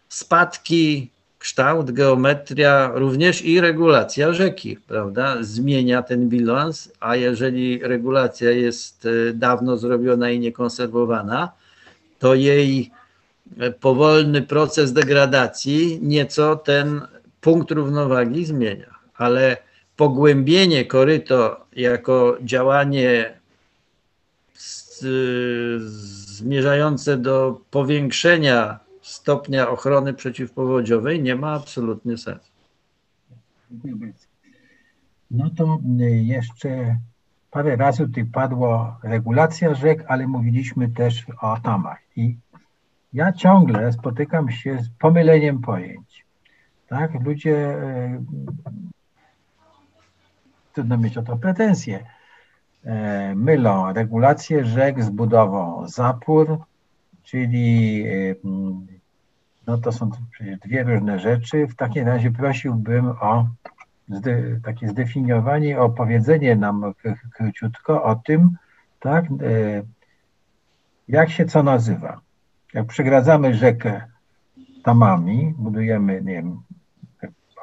spadki, 0.09 1.11
kształt, 1.39 1.91
geometria, 1.91 2.91
również 2.95 3.43
i 3.43 3.61
regulacja 3.61 4.32
rzeki, 4.32 4.76
prawda? 4.76 5.37
Zmienia 5.41 6.03
ten 6.03 6.28
bilans, 6.28 6.93
a 7.01 7.16
jeżeli 7.16 7.78
regulacja 7.82 8.51
jest 8.51 9.07
e, 9.07 9.32
dawno 9.32 9.76
zrobiona 9.76 10.30
i 10.30 10.39
niekonserwowana, 10.39 11.53
to 12.18 12.34
jej 12.34 12.91
powolny 13.80 14.43
proces 14.43 14.93
degradacji 14.93 15.99
nieco 16.03 16.57
ten 16.57 17.01
punkt 17.41 17.70
równowagi 17.70 18.45
zmienia, 18.45 18.95
ale 19.16 19.57
pogłębienie 19.97 20.84
koryto 20.84 21.66
jako 21.72 22.37
działanie 22.41 23.37
zmierzające 25.78 27.16
do 27.16 27.61
powiększenia 27.70 28.78
stopnia 29.07 29.70
ochrony 29.70 30.14
przeciwpowodziowej 30.14 31.22
nie 31.22 31.36
ma 31.36 31.52
absolutnie 31.52 32.18
sensu. 32.18 32.50
No 35.30 35.50
to 35.50 35.78
y, 36.00 36.04
jeszcze 36.11 36.98
parę 37.50 37.76
razy 37.76 38.07
tutaj 38.07 38.24
padło 38.24 38.96
regulacja 39.02 39.74
rzek, 39.74 40.04
ale 40.09 40.26
mówiliśmy 40.26 40.88
też 40.88 41.26
o 41.40 41.61
tamach 41.61 41.98
i 42.16 42.36
ja 43.12 43.32
ciągle 43.32 43.92
spotykam 43.92 44.50
się 44.50 44.78
z 44.78 44.88
pomyleniem 44.98 45.61
pojęć. 45.61 46.26
Tak? 46.88 47.24
Ludzie, 47.24 47.57
e, 47.57 48.24
trudno 50.72 50.98
mieć 50.98 51.18
o 51.18 51.22
to 51.22 51.36
pretensje, 51.36 52.07
e, 52.84 53.34
mylą 53.34 53.92
regulację 53.92 54.64
rzek 54.64 55.02
z 55.02 55.11
budową 55.11 55.88
zapór, 55.88 56.59
czyli 57.22 58.04
no 59.66 59.78
to 59.78 59.92
są 59.92 60.10
dwie 60.64 60.82
różne 60.82 61.18
rzeczy. 61.18 61.66
W 61.66 61.74
takim 61.74 62.06
razie 62.06 62.30
prosiłbym 62.30 63.06
o 63.06 63.48
zde, 64.08 64.60
takie 64.64 64.88
zdefiniowanie, 64.88 65.80
opowiedzenie 65.80 66.56
nam 66.56 66.92
króciutko 67.36 68.02
o 68.02 68.14
tym, 68.14 68.56
tak, 69.00 69.24
jak 71.08 71.30
się 71.30 71.44
co 71.44 71.62
nazywa 71.62 72.20
jak 72.76 72.86
przegradzamy 72.86 73.54
rzekę 73.54 74.02
tamami, 74.82 75.54
budujemy, 75.58 76.22
nie 76.22 76.34
wiem, 76.34 76.62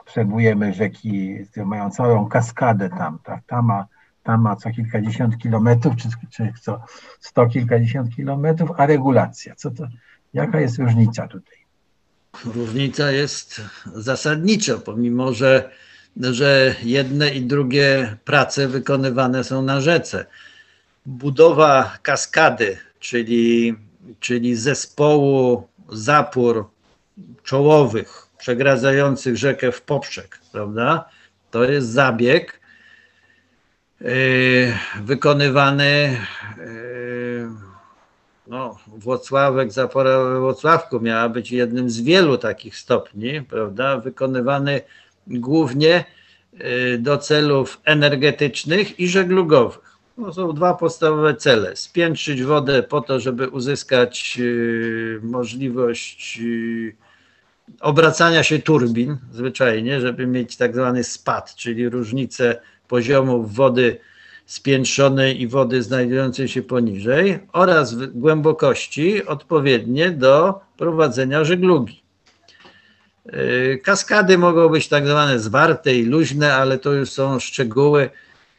obserwujemy 0.01 0.73
rzeki, 0.73 1.37
które 1.51 1.65
mają 1.65 1.89
całą 1.89 2.29
kaskadę 2.29 2.89
tam, 2.89 3.19
tak, 3.23 3.43
tama, 3.47 3.87
tama 4.23 4.55
co 4.55 4.71
kilkadziesiąt 4.71 5.37
kilometrów, 5.37 5.95
czy, 5.95 6.09
czy 6.29 6.53
co 6.61 6.81
sto 7.19 7.47
kilkadziesiąt 7.47 8.15
kilometrów, 8.15 8.69
a 8.77 8.85
regulacja, 8.85 9.55
co 9.55 9.71
to, 9.71 9.87
jaka 10.33 10.59
jest 10.59 10.79
różnica 10.79 11.27
tutaj? 11.27 11.62
Różnica 12.45 13.11
jest 13.11 13.61
zasadnicza, 13.95 14.77
pomimo 14.77 15.34
że, 15.34 15.69
że 16.21 16.75
jedne 16.84 17.29
i 17.29 17.41
drugie 17.41 18.17
prace 18.25 18.67
wykonywane 18.67 19.43
są 19.43 19.61
na 19.61 19.81
rzece. 19.81 20.25
Budowa 21.05 21.97
kaskady, 22.01 22.77
czyli 22.99 23.75
czyli 24.19 24.55
zespołu 24.55 25.67
zapór 25.89 26.69
czołowych 27.43 28.27
przegradzających 28.38 29.38
rzekę 29.38 29.71
w 29.71 29.81
poprzek, 29.81 30.39
prawda? 30.51 31.09
To 31.51 31.63
jest 31.63 31.88
zabieg 31.88 32.59
yy, 34.01 34.09
wykonywany 35.01 36.17
yy, 36.57 37.12
no, 38.47 38.77
Włocławek, 38.87 39.71
zapora 39.71 40.23
we 40.23 40.39
Włocławku 40.39 40.99
miała 40.99 41.29
być 41.29 41.51
jednym 41.51 41.89
z 41.89 42.01
wielu 42.01 42.37
takich 42.37 42.77
stopni, 42.77 43.41
prawda? 43.41 43.97
Wykonywany 43.97 44.81
głównie 45.27 46.05
yy, 46.53 46.97
do 46.97 47.17
celów 47.17 47.81
energetycznych 47.85 48.99
i 48.99 49.07
żeglugowych. 49.07 49.97
no 50.17 50.33
są 50.33 50.53
dwa 50.53 50.73
podstawowe 50.73 51.35
cele. 51.35 51.75
Spiętrzyć 51.75 52.43
wodę 52.43 52.83
po 52.83 53.01
to, 53.01 53.19
żeby 53.19 53.49
uzyskać 53.49 54.37
y, 54.39 55.19
możliwość 55.23 56.39
y, 56.41 56.95
obracania 57.81 58.43
się 58.43 58.59
turbin 58.59 59.17
zwyczajnie, 59.31 60.01
żeby 60.01 60.27
mieć 60.27 60.57
tak 60.57 60.75
zwany 60.75 61.03
spad, 61.03 61.55
czyli 61.55 61.89
różnicę 61.89 62.61
poziomów 62.87 63.55
wody 63.55 63.99
spiętrzonej 64.53 65.41
i 65.41 65.47
wody 65.47 65.83
znajdującej 65.83 66.47
się 66.47 66.61
poniżej 66.61 67.39
oraz 67.53 67.95
głębokości 67.95 69.25
odpowiednie 69.25 70.11
do 70.11 70.59
prowadzenia 70.77 71.43
żeglugi. 71.43 72.03
Y, 73.33 73.81
kaskady 73.83 74.37
mogą 74.37 74.69
być 74.69 74.87
tak 74.87 75.07
zwane 75.07 75.39
zwarte 75.39 75.95
i 75.95 76.05
luźne, 76.05 76.53
ale 76.53 76.79
to 76.79 76.93
już 76.93 77.09
są 77.09 77.39
szczegóły 77.39 78.09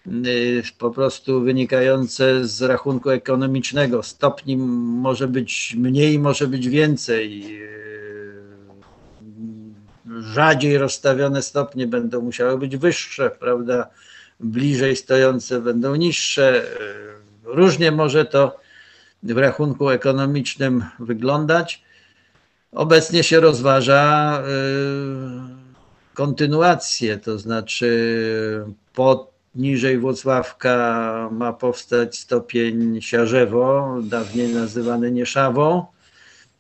y, 0.07 0.63
po 0.79 0.91
prostu 0.91 1.41
wynikające 1.41 2.45
z 2.45 2.63
rachunku 2.63 3.11
ekonomicznego. 3.11 4.03
Stopni 4.03 4.57
może 4.57 5.29
być 5.29 5.75
mniej, 5.79 6.19
może 6.19 6.49
być 6.49 6.69
więcej. 6.69 7.45
Y, 7.63 8.45
rzadziej 10.21 10.79
rozstawione 10.79 11.43
stopnie 11.43 11.87
będą 11.87 12.21
musiały 12.21 12.59
być 12.59 12.77
wyższe, 12.77 13.31
prawda? 13.31 13.91
Bliżej 14.41 14.97
stojące 14.97 15.61
będą 15.61 15.95
niższe. 15.95 16.63
Różnie 17.45 17.93
może 17.93 18.25
to 18.25 18.57
w 19.23 19.39
rachunku 19.39 19.91
ekonomicznym 19.91 20.85
wyglądać. 20.99 21.83
Obecnie 22.73 23.23
się 23.23 23.41
rozważa 23.41 24.39
y, 24.41 26.15
kontynuację, 26.15 27.19
to 27.19 27.39
znaczy 27.39 27.89
pod 28.95 29.35
niżej 29.55 29.99
Włocławka 29.99 31.29
ma 31.33 31.53
powstać 31.53 32.19
stopień 32.19 33.03
Siarzewo, 33.03 33.97
dawniej 34.03 34.55
nazywany 34.55 35.11
Nieszawą, 35.11 35.87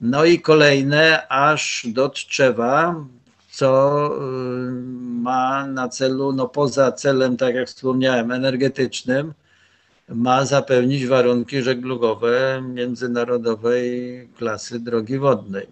no 0.00 0.24
i 0.24 0.40
kolejne 0.40 1.28
aż 1.28 1.86
do 1.88 2.08
Tczewa, 2.08 3.04
co 3.56 4.06
y, 4.06 4.72
ma 5.22 5.66
na 5.66 5.88
celu, 5.88 6.32
no 6.32 6.48
poza 6.48 6.92
celem, 6.92 7.36
tak 7.36 7.54
jak 7.54 7.68
wspomniałem, 7.68 8.32
energetycznym, 8.32 9.34
ma 10.08 10.44
zapewnić 10.44 11.06
warunki 11.06 11.62
żeglugowe 11.62 12.62
międzynarodowej 12.74 14.28
klasy 14.38 14.80
drogi 14.80 15.18
wodnej 15.18 15.66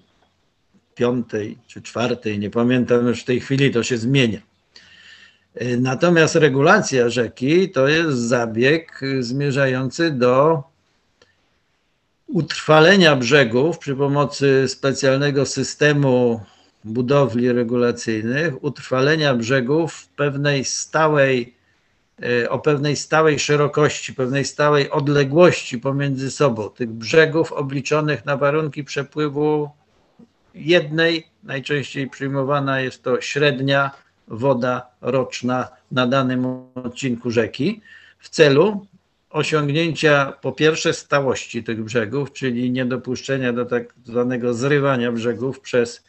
piątej 0.94 1.58
czy 1.66 1.82
czwartej, 1.82 2.38
nie 2.38 2.50
pamiętam 2.50 3.06
już 3.06 3.20
w 3.20 3.24
tej 3.24 3.40
chwili, 3.40 3.70
to 3.70 3.82
się 3.82 3.98
zmienia. 3.98 4.40
E, 5.54 5.76
natomiast 5.76 6.34
regulacja 6.34 7.08
rzeki 7.08 7.70
to 7.70 7.88
jest 7.88 8.18
zabieg 8.18 9.00
zmierzający 9.20 10.10
do 10.10 10.62
utrwalenia 12.26 13.16
brzegów 13.16 13.78
przy 13.78 13.96
pomocy 13.96 14.68
specjalnego 14.68 15.46
systemu 15.46 16.40
budowli 16.84 17.52
regulacyjnych, 17.52 18.64
utrwalenia 18.64 19.34
brzegów 19.34 19.94
w 19.94 20.08
pewnej 20.08 20.64
stałej, 20.64 21.54
e, 22.22 22.50
o 22.50 22.58
pewnej 22.58 22.96
stałej 22.96 23.38
szerokości, 23.38 24.14
pewnej 24.14 24.44
stałej 24.44 24.90
odległości 24.90 25.78
pomiędzy 25.78 26.30
sobą, 26.30 26.70
tych 26.70 26.90
brzegów 26.90 27.52
obliczonych 27.52 28.24
na 28.24 28.36
warunki 28.36 28.84
przepływu 28.84 29.70
jednej, 30.54 31.26
najczęściej 31.42 32.10
przyjmowana 32.10 32.80
jest 32.80 33.02
to 33.02 33.20
średnia 33.20 33.90
woda 34.28 34.86
roczna 35.00 35.68
na 35.92 36.06
danym 36.06 36.46
odcinku 36.74 37.30
rzeki 37.30 37.80
w 38.18 38.28
celu 38.28 38.86
osiągnięcia 39.30 40.32
po 40.40 40.52
pierwsze 40.52 40.92
stałości 40.92 41.64
tych 41.64 41.84
brzegów, 41.84 42.32
czyli 42.32 42.70
niedopuszczenia 42.70 43.52
do 43.52 43.64
tak 43.64 43.94
zwanego 44.04 44.54
zrywania 44.54 45.12
brzegów 45.12 45.60
przez 45.60 46.04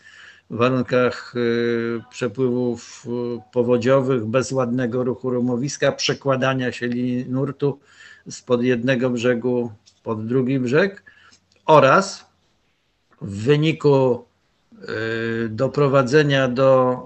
warunkach 0.49 1.33
y, 1.35 2.01
przepływów 2.09 3.05
y, 3.05 3.41
powodziowych, 3.53 4.25
bez 4.25 4.51
ładnego 4.51 5.03
ruchu 5.03 5.29
rumowiska, 5.29 5.91
przekładania 5.91 6.71
się 6.71 6.87
linii 6.87 7.25
nurtu 7.25 7.79
spod 8.29 8.63
jednego 8.63 9.09
brzegu 9.09 9.71
pod 10.03 10.27
drugi 10.27 10.59
brzeg 10.59 11.03
oraz 11.65 12.25
w 13.21 13.43
wyniku 13.43 14.25
Y, 14.89 15.49
doprowadzenia 15.49 16.47
do 16.47 16.99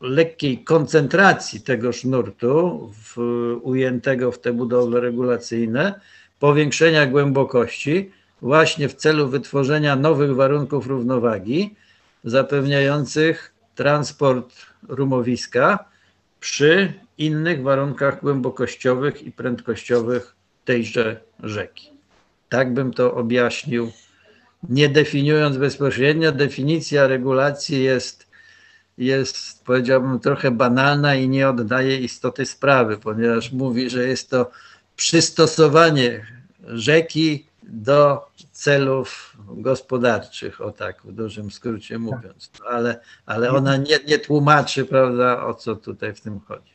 lekkiej 0.00 0.64
koncentracji 0.64 1.60
tego 1.60 1.92
sznurtu 1.92 2.90
w, 2.94 3.16
ujętego 3.62 4.32
w 4.32 4.38
te 4.38 4.52
budowle 4.52 5.00
regulacyjne, 5.00 6.00
powiększenia 6.38 7.06
głębokości 7.06 8.10
właśnie 8.42 8.88
w 8.88 8.94
celu 8.94 9.28
wytworzenia 9.28 9.96
nowych 9.96 10.34
warunków 10.34 10.86
równowagi 10.86 11.74
zapewniających 12.24 13.52
transport 13.74 14.54
rumowiska 14.88 15.84
przy 16.40 16.92
innych 17.18 17.62
warunkach 17.62 18.20
głębokościowych 18.20 19.22
i 19.22 19.32
prędkościowych 19.32 20.34
tejże 20.64 21.20
rzeki. 21.42 21.90
Tak 22.48 22.74
bym 22.74 22.92
to 22.92 23.14
objaśnił 23.14 23.92
nie 24.68 24.88
definiując 24.88 25.56
bezpośrednio, 25.56 26.32
definicja 26.32 27.06
regulacji 27.06 27.84
jest, 27.84 28.26
jest, 28.98 29.64
powiedziałbym, 29.64 30.20
trochę 30.20 30.50
banalna 30.50 31.14
i 31.14 31.28
nie 31.28 31.48
oddaje 31.48 31.98
istoty 31.98 32.46
sprawy, 32.46 32.98
ponieważ 32.98 33.52
mówi, 33.52 33.90
że 33.90 34.08
jest 34.08 34.30
to 34.30 34.50
przystosowanie 34.96 36.26
rzeki 36.64 37.46
do 37.62 38.26
celów 38.52 39.31
gospodarczych, 39.56 40.60
o 40.60 40.70
tak 40.70 41.02
w 41.04 41.12
dużym 41.12 41.50
skrócie 41.50 41.98
mówiąc, 41.98 42.50
ale, 42.70 43.00
ale 43.26 43.50
ona 43.50 43.76
nie, 43.76 43.98
nie 44.08 44.18
tłumaczy, 44.18 44.84
prawda, 44.84 45.46
o 45.46 45.54
co 45.54 45.76
tutaj 45.76 46.14
w 46.14 46.20
tym 46.20 46.40
chodzi. 46.40 46.72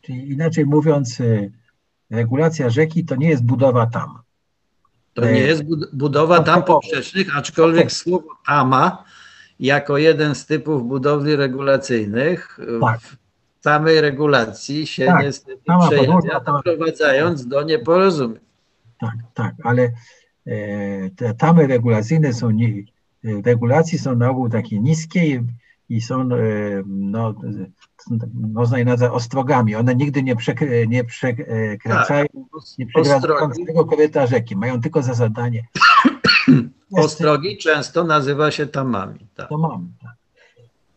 Czyli 0.00 0.32
inaczej 0.32 0.66
mówiąc, 0.66 1.20
y, 1.20 1.52
regulacja 2.10 2.70
rzeki 2.70 3.04
to 3.04 3.16
nie 3.16 3.28
jest 3.28 3.44
budowa 3.44 3.86
tam. 3.86 4.18
To 5.14 5.24
nie 5.24 5.40
jest 5.40 5.62
budowa 5.92 6.40
tam 6.42 6.62
poprzecznych, 6.62 7.36
aczkolwiek 7.36 7.92
słowo 7.92 8.28
tama 8.46 9.04
jako 9.60 9.98
jeden 9.98 10.34
z 10.34 10.46
typów 10.46 10.88
budowli 10.88 11.36
regulacyjnych 11.36 12.58
tak. 12.80 13.00
w 13.00 13.16
samej 13.64 14.00
regulacji 14.00 14.86
się 14.86 15.06
tak. 15.06 15.22
niestety 15.22 15.62
przejawia, 15.88 16.40
doprowadzając 16.40 17.46
do 17.46 17.62
nieporozumień. 17.62 18.40
Tak, 19.00 19.14
tak, 19.34 19.54
ale 19.64 19.92
te 21.16 21.34
tamy 21.34 21.66
regulacyjne 21.66 22.32
są, 22.32 22.50
nie, 22.50 22.82
regulacji 23.44 23.98
są 23.98 24.16
na 24.16 24.30
ogół 24.30 24.48
takie 24.48 24.80
niskie 24.80 25.26
i, 25.26 25.40
i 25.88 26.00
są, 26.00 26.20
e, 26.20 26.26
no, 26.86 27.34
można 28.34 28.78
je 28.78 28.84
nazwać 28.84 29.12
ostrogami. 29.12 29.74
One 29.74 29.94
nigdy 29.94 30.22
nie, 30.22 30.36
przekry, 30.36 30.86
nie 30.88 31.04
przekraczają, 31.04 32.26
tak. 32.26 32.62
nie 32.78 32.86
przekraczają 32.86 33.50
tego 33.66 33.84
koryta 33.84 34.26
rzeki. 34.26 34.56
Mają 34.56 34.80
tylko 34.80 35.02
za 35.02 35.14
zadanie. 35.14 35.66
Ostrogi 36.92 37.58
często 37.58 38.04
nazywa 38.04 38.50
się 38.50 38.66
tamami. 38.66 39.26
Tak. 39.34 39.48
Tamami, 39.48 39.88
tak. 40.02 40.14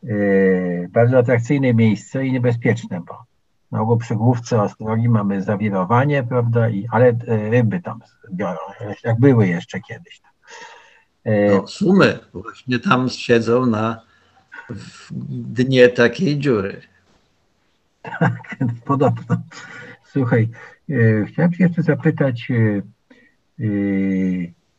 Yy, 0.03 0.89
bardzo 0.91 1.17
atrakcyjne 1.17 1.73
miejsce 1.73 2.25
i 2.25 2.31
niebezpieczne, 2.31 3.01
bo 3.07 3.28
na 3.71 3.81
ogół 3.81 3.97
przy 3.97 4.15
główce 4.15 4.61
ostrogi 4.61 5.09
mamy 5.09 5.41
zawirowanie, 5.41 6.23
prawda, 6.23 6.69
i, 6.69 6.87
ale 6.91 7.07
e, 7.07 7.49
ryby 7.49 7.81
tam 7.81 7.99
biorą, 8.31 8.59
jak 9.03 9.19
były 9.19 9.47
jeszcze 9.47 9.79
kiedyś. 9.79 10.21
Yy, 11.25 11.49
no, 11.51 11.67
sumy 11.67 12.19
właśnie 12.33 12.79
tam 12.79 13.09
siedzą 13.09 13.65
na 13.65 14.01
dnie 15.29 15.89
takiej 15.89 16.39
dziury. 16.39 16.81
Tak, 18.01 18.55
podobno. 18.85 19.41
Słuchaj, 20.03 20.49
e, 20.89 21.25
chciałem 21.25 21.53
się 21.53 21.63
jeszcze 21.63 21.83
zapytać 21.83 22.51
e, 22.51 22.81
e, 23.59 23.67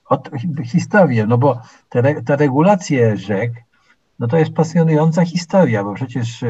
o 0.05 0.23
historię, 0.65 1.27
no 1.27 1.39
bo 1.39 1.63
te, 1.89 2.23
te 2.23 2.37
regulacje 2.37 3.17
rzek, 3.17 3.53
no 4.19 4.27
to 4.27 4.37
jest 4.37 4.53
pasjonująca 4.53 5.25
historia, 5.25 5.85
bo 5.85 5.95
przecież 5.95 6.45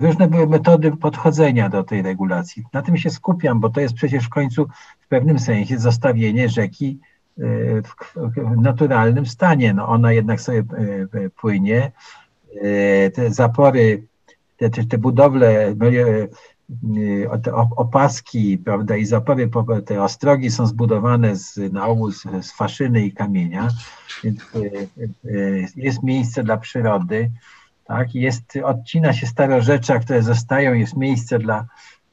różne 0.00 0.28
były 0.28 0.46
metody 0.46 0.96
podchodzenia 0.96 1.68
do 1.68 1.82
tej 1.84 2.02
regulacji. 2.02 2.64
Na 2.72 2.82
tym 2.82 2.96
się 2.96 3.10
skupiam, 3.10 3.60
bo 3.60 3.68
to 3.68 3.80
jest 3.80 3.94
przecież 3.94 4.24
w 4.24 4.28
końcu 4.28 4.66
w 5.00 5.08
pewnym 5.08 5.38
sensie 5.38 5.78
zostawienie 5.78 6.48
rzeki 6.48 6.98
w 8.16 8.60
naturalnym 8.62 9.26
stanie. 9.26 9.74
No 9.74 9.88
ona 9.88 10.12
jednak 10.12 10.40
sobie 10.40 10.62
płynie, 11.36 11.92
E, 12.62 13.10
te 13.10 13.32
zapory, 13.32 14.06
te, 14.56 14.70
te, 14.70 14.98
budowle, 14.98 15.74
no, 15.76 15.86
e, 15.86 17.38
te 17.38 17.54
opaski, 17.54 18.58
prawda, 18.58 18.96
i 18.96 19.04
zapory, 19.04 19.50
te 19.86 20.02
ostrogi 20.02 20.50
są 20.50 20.66
zbudowane 20.66 21.36
z, 21.36 21.72
na 21.72 21.86
ogół 21.86 22.10
z, 22.10 22.22
z 22.42 22.52
faszyny 22.52 23.02
i 23.02 23.12
kamienia, 23.12 23.68
więc 24.24 24.40
e, 24.54 25.38
jest 25.76 26.02
miejsce 26.02 26.44
dla 26.44 26.56
przyrody, 26.56 27.30
tak, 27.86 28.14
jest, 28.14 28.58
odcina 28.64 29.12
się 29.12 29.26
starorzecza, 29.26 29.98
które 29.98 30.22
zostają, 30.22 30.74
jest 30.74 30.96
miejsce 30.96 31.38
dla, 31.38 31.66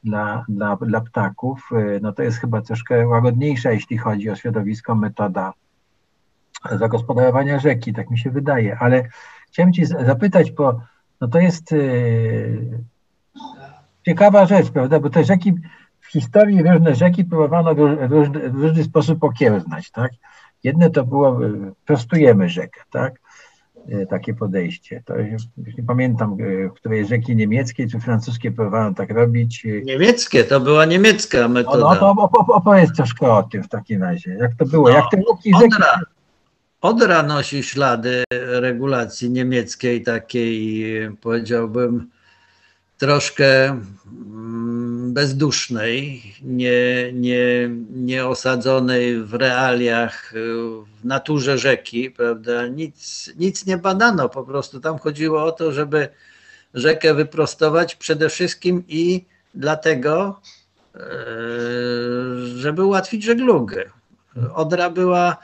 dla, 0.04 0.44
dla, 0.48 0.76
dla 0.76 1.00
ptaków, 1.00 1.70
no 2.02 2.12
to 2.12 2.22
jest 2.22 2.38
chyba 2.38 2.62
troszkę 2.62 3.06
łagodniejsza, 3.06 3.72
jeśli 3.72 3.98
chodzi 3.98 4.30
o 4.30 4.36
środowisko, 4.36 4.94
metoda 4.94 5.52
zagospodarowania 6.72 7.58
rzeki, 7.58 7.92
tak 7.92 8.10
mi 8.10 8.18
się 8.18 8.30
wydaje. 8.30 8.78
Ale 8.80 9.08
chciałem 9.46 9.72
Cię 9.72 9.86
zapytać, 9.86 10.52
bo 10.52 10.80
no 11.20 11.28
to 11.28 11.38
jest 11.38 11.72
yy, 11.72 12.78
ciekawa 14.06 14.46
rzecz, 14.46 14.70
prawda? 14.70 15.00
Bo 15.00 15.10
te 15.10 15.24
rzeki, 15.24 15.52
w 16.00 16.06
historii 16.06 16.62
różne 16.62 16.94
rzeki 16.94 17.24
próbowano 17.24 17.74
w 17.74 17.78
różny, 18.10 18.50
w 18.50 18.54
różny 18.54 18.84
sposób 18.84 19.24
okiełznać, 19.24 19.90
tak? 19.90 20.12
Jedne 20.64 20.90
to 20.90 21.04
było, 21.04 21.40
prostujemy 21.86 22.48
rzekę, 22.48 22.80
tak? 22.90 23.20
Yy, 23.88 24.06
takie 24.06 24.34
podejście. 24.34 25.02
To 25.04 25.18
już 25.18 25.42
nie 25.78 25.84
pamiętam, 25.84 26.36
w 26.70 26.72
której 26.72 27.06
rzeki 27.06 27.36
niemieckiej 27.36 27.90
czy 27.90 28.00
francuskie 28.00 28.50
próbowano 28.50 28.94
tak 28.94 29.10
robić. 29.10 29.66
Niemieckie, 29.84 30.44
to 30.44 30.60
była 30.60 30.84
niemiecka 30.84 31.48
metoda. 31.48 31.78
No, 32.00 32.14
no 32.14 32.28
to 32.28 32.54
opowiedz 32.54 32.96
troszkę 32.96 33.32
o 33.32 33.42
tym 33.42 33.62
w 33.62 33.68
takim 33.68 34.02
razie. 34.02 34.30
Jak 34.40 34.54
to 34.54 34.64
było? 34.64 34.88
No, 34.88 34.94
jak 34.94 35.04
te 35.10 35.16
rzeki... 35.60 35.82
Odra 36.80 37.22
nosi 37.22 37.62
ślady 37.62 38.24
regulacji 38.32 39.30
niemieckiej, 39.30 40.02
takiej 40.02 40.84
powiedziałbym 41.20 42.10
troszkę 42.98 43.64
mm, 43.66 45.12
bezdusznej, 45.12 46.22
nie, 46.42 47.12
nie, 47.12 47.70
nie 47.90 48.26
osadzonej 48.26 49.22
w 49.22 49.34
realiach, 49.34 50.32
w 51.00 51.04
naturze 51.04 51.58
rzeki, 51.58 52.10
prawda? 52.10 52.66
Nic, 52.66 53.30
nic 53.36 53.66
nie 53.66 53.76
badano, 53.76 54.28
po 54.28 54.44
prostu 54.44 54.80
tam 54.80 54.98
chodziło 54.98 55.44
o 55.44 55.52
to, 55.52 55.72
żeby 55.72 56.08
rzekę 56.74 57.14
wyprostować 57.14 57.94
przede 57.94 58.28
wszystkim 58.28 58.84
i 58.88 59.24
dlatego, 59.54 60.40
e, 60.94 61.00
żeby 62.56 62.84
ułatwić 62.84 63.24
żeglugę. 63.24 63.90
Odra 64.54 64.90
była 64.90 65.36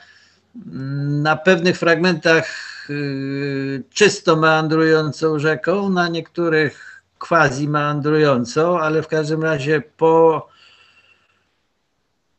na 1.23 1.35
pewnych 1.35 1.77
fragmentach 1.77 2.47
y, 2.89 3.83
czysto 3.93 4.35
meandrującą 4.35 5.39
rzeką, 5.39 5.89
na 5.89 6.07
niektórych 6.07 6.90
quasi 7.21 7.69
meandrującą, 7.69 8.79
ale 8.79 9.03
w 9.03 9.07
każdym 9.07 9.43
razie 9.43 9.81
po, 9.97 10.47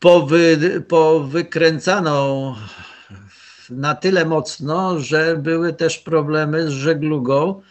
po, 0.00 0.26
wy, 0.26 0.82
po 0.88 1.20
wykręcaną 1.20 2.54
na 3.70 3.94
tyle 3.94 4.24
mocno, 4.24 5.00
że 5.00 5.36
były 5.36 5.72
też 5.72 5.98
problemy 5.98 6.70
z 6.70 6.70
żeglugą. 6.70 7.62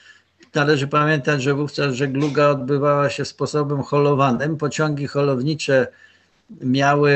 Należy 0.56 0.88
pamiętać, 0.88 1.44
że 1.44 1.54
wówczas 1.54 1.96
żegluga 1.96 2.50
odbywała 2.50 3.10
się 3.10 3.26
sposobem 3.26 3.84
holowanym. 3.84 4.58
Pociągi 4.58 5.08
holownicze 5.08 5.88
miały 6.62 7.14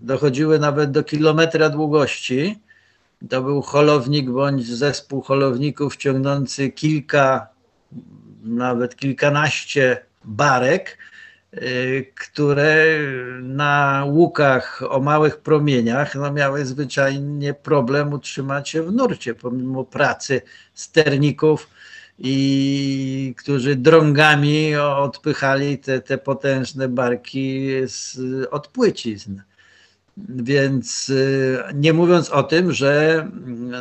dochodziły 0.00 0.58
nawet 0.58 0.90
do 0.90 1.02
kilometra 1.04 1.68
długości. 1.68 2.58
To 3.30 3.42
był 3.42 3.62
holownik 3.62 4.30
bądź 4.30 4.66
zespół 4.66 5.22
holowników 5.22 5.96
ciągnący 5.96 6.70
kilka, 6.70 7.55
nawet 8.46 8.96
kilkanaście 8.96 9.98
barek, 10.24 10.98
y, 11.54 12.12
które 12.14 12.86
na 13.42 14.04
łukach 14.08 14.82
o 14.88 15.00
małych 15.00 15.36
promieniach 15.36 16.14
no 16.14 16.32
miały 16.32 16.64
zwyczajnie 16.64 17.54
problem 17.54 18.12
utrzymać 18.12 18.68
się 18.68 18.82
w 18.82 18.92
nurcie, 18.92 19.34
pomimo 19.34 19.84
pracy 19.84 20.42
sterników, 20.74 21.68
i 22.18 23.34
którzy 23.38 23.76
drągami 23.76 24.76
odpychali 24.76 25.78
te, 25.78 26.00
te 26.00 26.18
potężne 26.18 26.88
barki 26.88 27.70
z, 27.86 28.18
od 28.50 28.68
płycizn. 28.68 29.40
Więc 30.16 31.08
y, 31.08 31.58
nie 31.74 31.92
mówiąc 31.92 32.30
o 32.30 32.42
tym, 32.42 32.72
że 32.72 33.28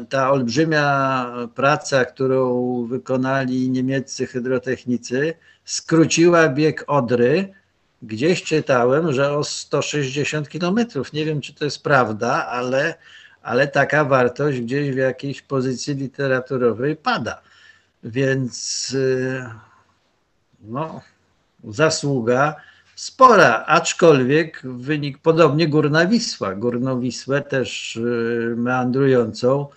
ta 0.10 0.32
olbrzymia 0.32 1.26
praca, 1.56 2.06
którą 2.06 2.86
wykonali 2.86 3.70
niemieccy 3.70 4.28
hydrotechnicy, 4.28 5.34
skróciła 5.66 6.50
bieg 6.50 6.84
Odry. 6.88 7.54
Gdzieś 8.02 8.44
czytałem, 8.44 9.14
że 9.14 9.38
o 9.38 9.44
160 9.44 10.50
kilometrów. 10.50 11.14
Nie 11.14 11.26
wiem, 11.26 11.42
czy 11.42 11.54
to 11.54 11.66
jest 11.66 11.84
prawda, 11.84 12.46
ale, 12.48 12.96
ale 13.42 13.68
taka 13.68 14.06
wartość 14.06 14.62
gdzieś 14.62 14.92
w 14.92 14.98
jakiejś 14.98 15.42
pozycji 15.42 15.96
literaturowej 15.96 16.96
pada. 16.96 17.42
Więc 18.04 18.90
y, 18.94 19.46
no, 20.62 21.02
zasługa 21.64 22.56
spora, 22.96 23.64
aczkolwiek 23.68 24.62
wynik 24.64 25.18
podobnie 25.18 25.68
Górna 25.68 26.06
Wisła. 26.06 26.56
Górną 26.56 27.00
Wisłę 27.00 27.42
też 27.42 27.96
y, 27.96 28.54
meandrującą 28.58 29.68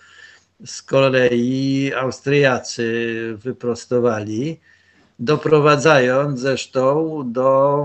z 0.66 0.82
kolei 0.82 1.92
Austriacy 1.96 3.34
wyprostowali, 3.38 4.60
doprowadzając 5.18 6.40
zresztą 6.40 7.22
do 7.26 7.84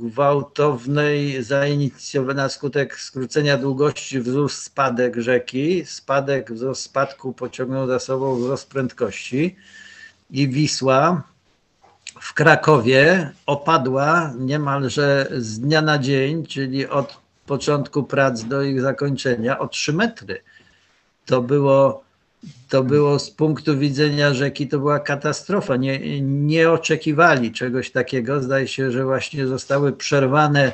y, 0.00 0.08
gwałtownej, 0.08 1.42
zainicjowanej 1.42 2.36
na 2.36 2.48
skutek 2.48 3.00
skrócenia 3.00 3.56
długości 3.56 4.20
wzrósł 4.20 4.62
spadek 4.62 5.16
rzeki. 5.16 5.84
Spadek, 5.86 6.52
wzrost 6.52 6.82
spadku 6.82 7.32
pociągnął 7.32 7.86
za 7.86 7.98
sobą 7.98 8.36
wzrost 8.36 8.70
prędkości 8.70 9.56
i 10.30 10.48
Wisła 10.48 11.33
w 12.24 12.34
Krakowie 12.34 13.30
opadła 13.46 14.32
niemalże 14.38 15.28
z 15.36 15.60
dnia 15.60 15.82
na 15.82 15.98
dzień, 15.98 16.46
czyli 16.46 16.86
od 16.86 17.16
początku 17.46 18.04
prac 18.04 18.44
do 18.44 18.62
ich 18.62 18.80
zakończenia 18.80 19.58
o 19.58 19.68
3 19.68 19.92
metry. 19.92 20.40
To 21.26 21.42
było, 21.42 22.04
to 22.68 22.84
było 22.84 23.18
z 23.18 23.30
punktu 23.30 23.78
widzenia 23.78 24.34
rzeki, 24.34 24.68
to 24.68 24.78
była 24.78 25.00
katastrofa. 25.00 25.76
Nie, 25.76 26.20
nie 26.20 26.70
oczekiwali 26.70 27.52
czegoś 27.52 27.90
takiego. 27.90 28.42
Zdaje 28.42 28.68
się, 28.68 28.90
że 28.90 29.04
właśnie 29.04 29.46
zostały 29.46 29.92
przerwane 29.92 30.72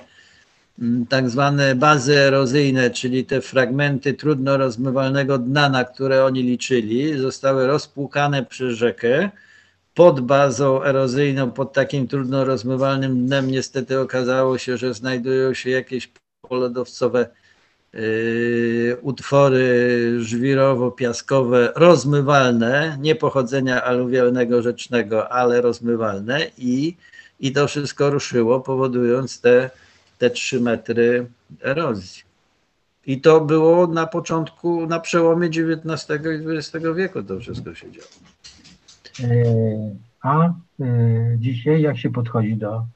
mm, 0.78 1.06
tak 1.06 1.30
zwane 1.30 1.74
bazy 1.74 2.18
erozyjne, 2.18 2.90
czyli 2.90 3.24
te 3.24 3.40
fragmenty 3.40 4.14
trudno 4.14 4.56
rozmywalnego 4.56 5.38
dna, 5.38 5.68
na 5.68 5.84
które 5.84 6.24
oni 6.24 6.42
liczyli, 6.42 7.18
zostały 7.18 7.66
rozpłukane 7.66 8.44
przez 8.44 8.76
rzekę 8.76 9.30
pod 10.00 10.20
bazą 10.20 10.82
erozyjną, 10.82 11.50
pod 11.50 11.72
takim 11.72 12.08
trudno 12.08 12.44
rozmywalnym 12.44 13.26
dnem 13.26 13.50
niestety 13.50 14.00
okazało 14.00 14.58
się, 14.58 14.76
że 14.76 14.94
znajdują 14.94 15.54
się 15.54 15.70
jakieś 15.70 16.12
polodowcowe 16.48 17.28
yy, 17.92 18.96
utwory 19.02 20.18
żwirowo-piaskowe 20.20 21.72
rozmywalne, 21.76 22.98
nie 23.00 23.14
pochodzenia 23.14 23.84
aluwialnego 23.84 24.62
rzecznego, 24.62 25.32
ale 25.32 25.60
rozmywalne 25.60 26.46
i, 26.58 26.96
i 27.40 27.52
to 27.52 27.68
wszystko 27.68 28.10
ruszyło, 28.10 28.60
powodując 28.60 29.40
te, 29.40 29.70
te 30.18 30.30
3 30.30 30.60
metry 30.60 31.26
erozji. 31.62 32.22
I 33.06 33.20
to 33.20 33.40
było 33.40 33.86
na 33.86 34.06
początku, 34.06 34.86
na 34.86 35.00
przełomie 35.00 35.46
XIX 35.46 36.20
i 36.24 36.56
XX 36.56 36.86
wieku 36.96 37.22
to 37.22 37.40
wszystko 37.40 37.74
się 37.74 37.92
działo. 37.92 38.08
E, 39.24 39.26
a 40.22 40.46
e, 40.46 40.52
dzisiaj 41.38 41.82
jak 41.82 41.98
się 41.98 42.10
podchodzi 42.10 42.56
do 42.56 42.86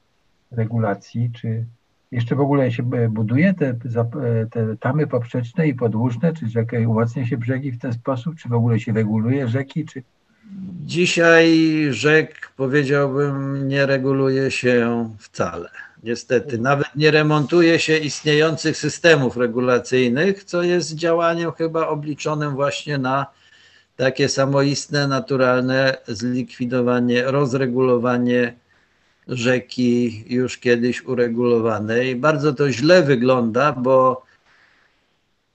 regulacji? 0.51 1.31
Czy 1.35 1.65
jeszcze 2.13 2.35
w 2.35 2.41
ogóle 2.41 2.73
się 2.73 2.83
buduje 3.11 3.55
te, 3.55 3.75
te 4.51 4.77
tamy 4.81 5.07
poprzeczne 5.07 5.69
i 5.69 5.75
podłużne? 5.75 6.33
Czy 6.33 6.49
rzekę 6.49 6.89
umacnia 6.89 7.27
się 7.27 7.37
brzegi 7.37 7.73
w 7.73 7.79
ten 7.79 7.93
sposób? 7.93 8.37
Czy 8.37 8.49
w 8.49 8.53
ogóle 8.53 8.81
się 8.81 8.93
reguluje 8.93 9.49
rzeki? 9.49 9.85
Czy... 9.85 10.03
Dzisiaj 10.87 11.49
rzek, 11.91 12.53
powiedziałbym, 12.57 13.69
nie 13.69 13.87
reguluje 13.87 14.51
się 14.51 15.11
wcale. 15.19 15.69
Niestety, 16.03 16.59
nawet 16.59 16.97
nie 16.97 17.11
remontuje 17.11 17.79
się 17.79 17.97
istniejących 17.97 18.77
systemów 18.77 19.37
regulacyjnych, 19.37 20.45
co 20.45 20.63
jest 20.63 20.95
działaniem 20.95 21.53
chyba 21.53 21.89
obliczonym 21.89 22.55
właśnie 22.55 22.99
na 22.99 23.27
takie 23.97 24.29
samoistne, 24.29 25.09
naturalne 25.09 25.97
zlikwidowanie, 26.09 27.23
rozregulowanie 27.25 28.55
rzeki 29.29 30.25
już 30.27 30.59
kiedyś 30.59 31.05
uregulowanej. 31.05 32.17
Bardzo 32.17 32.53
to 32.53 32.73
źle 32.73 33.03
wygląda, 33.03 33.73
bo, 33.73 34.23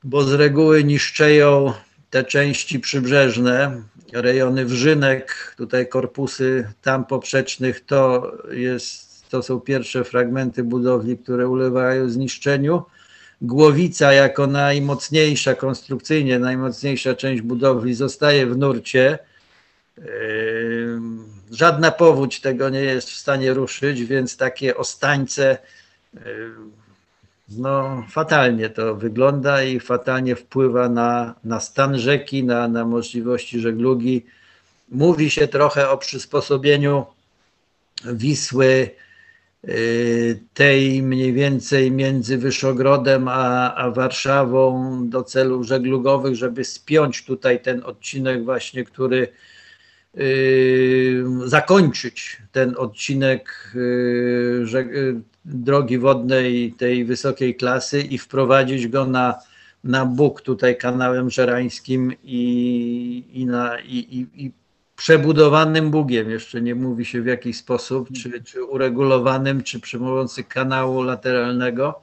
bo 0.03 0.23
z 0.23 0.33
reguły 0.33 0.83
niszczeją 0.83 1.73
te 2.09 2.23
części 2.23 2.79
przybrzeżne, 2.79 3.81
rejony 4.13 4.65
wrzynek, 4.65 5.53
tutaj 5.57 5.87
korpusy 5.87 6.71
tam 6.81 7.05
poprzecznych, 7.05 7.85
to, 7.85 8.31
jest, 8.51 9.29
to 9.29 9.43
są 9.43 9.59
pierwsze 9.59 10.03
fragmenty 10.03 10.63
budowli, 10.63 11.17
które 11.17 11.47
ulegają 11.47 12.09
zniszczeniu 12.09 12.83
Głowica 13.41 14.13
jako 14.13 14.47
najmocniejsza, 14.47 15.55
konstrukcyjnie 15.55 16.39
najmocniejsza 16.39 17.15
część 17.15 17.41
budowli 17.41 17.93
zostaje 17.93 18.45
w 18.45 18.57
nurcie. 18.57 19.19
żadna 21.51 21.91
powódź 21.91 22.41
tego 22.41 22.69
nie 22.69 22.81
jest 22.81 23.09
w 23.09 23.15
stanie 23.15 23.53
ruszyć, 23.53 24.03
więc 24.03 24.37
takie 24.37 24.77
ostańce 24.77 25.57
no, 27.49 28.03
fatalnie 28.09 28.69
to 28.69 28.95
wygląda 28.95 29.63
i 29.63 29.79
fatalnie 29.79 30.35
wpływa 30.35 30.89
na, 30.89 31.35
na 31.43 31.59
stan 31.59 31.99
rzeki, 31.99 32.43
na, 32.43 32.67
na 32.67 32.85
możliwości 32.85 33.59
żeglugi. 33.59 34.25
Mówi 34.89 35.29
się 35.29 35.47
trochę 35.47 35.89
o 35.89 35.97
przysposobieniu 35.97 37.05
Wisły 38.05 38.89
tej 40.53 41.01
mniej 41.03 41.33
więcej 41.33 41.91
między 41.91 42.37
Wyszogrodem 42.37 43.27
a, 43.27 43.75
a 43.75 43.91
Warszawą 43.91 45.09
do 45.09 45.23
celów 45.23 45.65
żeglugowych, 45.65 46.35
żeby 46.35 46.63
spiąć 46.63 47.25
tutaj 47.25 47.61
ten 47.61 47.83
odcinek 47.83 48.43
właśnie, 48.43 48.83
który 48.83 49.27
yy, 50.13 51.23
zakończyć 51.45 52.37
ten 52.51 52.75
odcinek 52.77 53.73
yy, 53.75 55.21
drogi 55.45 55.97
wodnej 55.97 56.73
tej 56.77 57.05
wysokiej 57.05 57.55
klasy 57.55 58.01
i 58.01 58.17
wprowadzić 58.17 58.87
go 58.87 59.05
na, 59.05 59.39
na 59.83 60.05
Bóg 60.05 60.41
tutaj 60.41 60.77
kanałem 60.77 61.29
żerańskim 61.29 62.13
i, 62.23 63.23
i, 63.33 63.45
na, 63.45 63.79
i, 63.79 63.97
i, 63.97 64.45
i 64.45 64.51
przebudowanym 64.99 65.91
Bugiem, 65.91 66.29
jeszcze 66.29 66.61
nie 66.61 66.75
mówi 66.75 67.05
się 67.05 67.21
w 67.21 67.25
jaki 67.25 67.53
sposób, 67.53 68.09
czy, 68.11 68.43
czy 68.43 68.63
uregulowanym, 68.63 69.63
czy 69.63 69.79
przy 69.79 69.99
pomocy 69.99 70.43
kanału 70.43 71.03
lateralnego, 71.03 72.01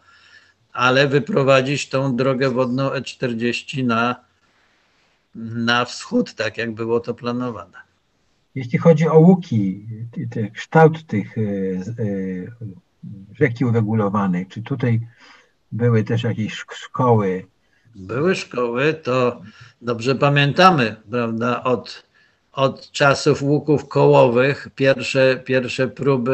ale 0.73 1.09
wyprowadzić 1.09 1.89
tą 1.89 2.17
drogę 2.17 2.51
wodną 2.51 2.89
E40 2.89 3.85
na, 3.85 4.17
na 5.35 5.85
wschód, 5.85 6.35
tak 6.35 6.59
jak 6.59 6.75
było 6.75 7.01
to 7.01 7.15
planowane. 7.15 7.79
Jeśli 8.55 8.79
chodzi 8.79 9.09
o 9.09 9.19
łuki, 9.19 9.87
kształt 10.55 11.07
tych 11.07 11.39
e, 11.39 11.43
e, 11.43 11.45
rzeki 13.41 13.65
uregulowanej. 13.65 14.47
Czy 14.47 14.63
tutaj 14.63 15.01
były 15.73 16.05
też 16.05 16.23
jakieś 16.23 16.65
szkoły? 16.73 17.47
Były 17.95 18.35
szkoły, 18.35 18.95
to 18.95 19.43
dobrze 19.83 20.15
pamiętamy, 20.15 20.97
prawda, 21.11 21.65
od, 21.65 22.06
od 22.57 22.91
czasów 22.91 23.43
łuków 23.43 23.89
kołowych, 23.89 24.69
pierwsze, 24.75 25.41
pierwsze 25.45 25.89
próby 25.89 26.33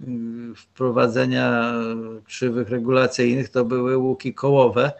y, 0.00 0.56
wprowadzenia 0.56 1.74
krzywych 2.26 2.68
regulacyjnych 2.68 3.48
to 3.48 3.64
były 3.64 3.96
łuki 3.96 4.34
kołowe. 4.34 4.92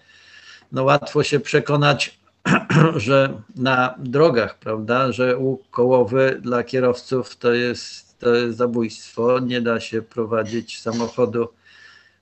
No 0.72 0.84
łatwo 0.84 1.22
się 1.22 1.40
przekonać, 1.40 2.18
że 2.96 3.42
na 3.56 3.94
drogach, 3.98 4.58
prawda, 4.58 5.12
że 5.12 5.36
łuk 5.36 5.62
kołowy 5.70 6.40
dla 6.42 6.64
kierowców 6.64 7.36
to 7.36 7.52
jest 7.52 8.12
to 8.18 8.34
jest 8.34 8.58
zabójstwo. 8.58 9.38
Nie 9.38 9.60
da 9.60 9.80
się 9.80 10.02
prowadzić 10.02 10.80
samochodu 10.80 11.48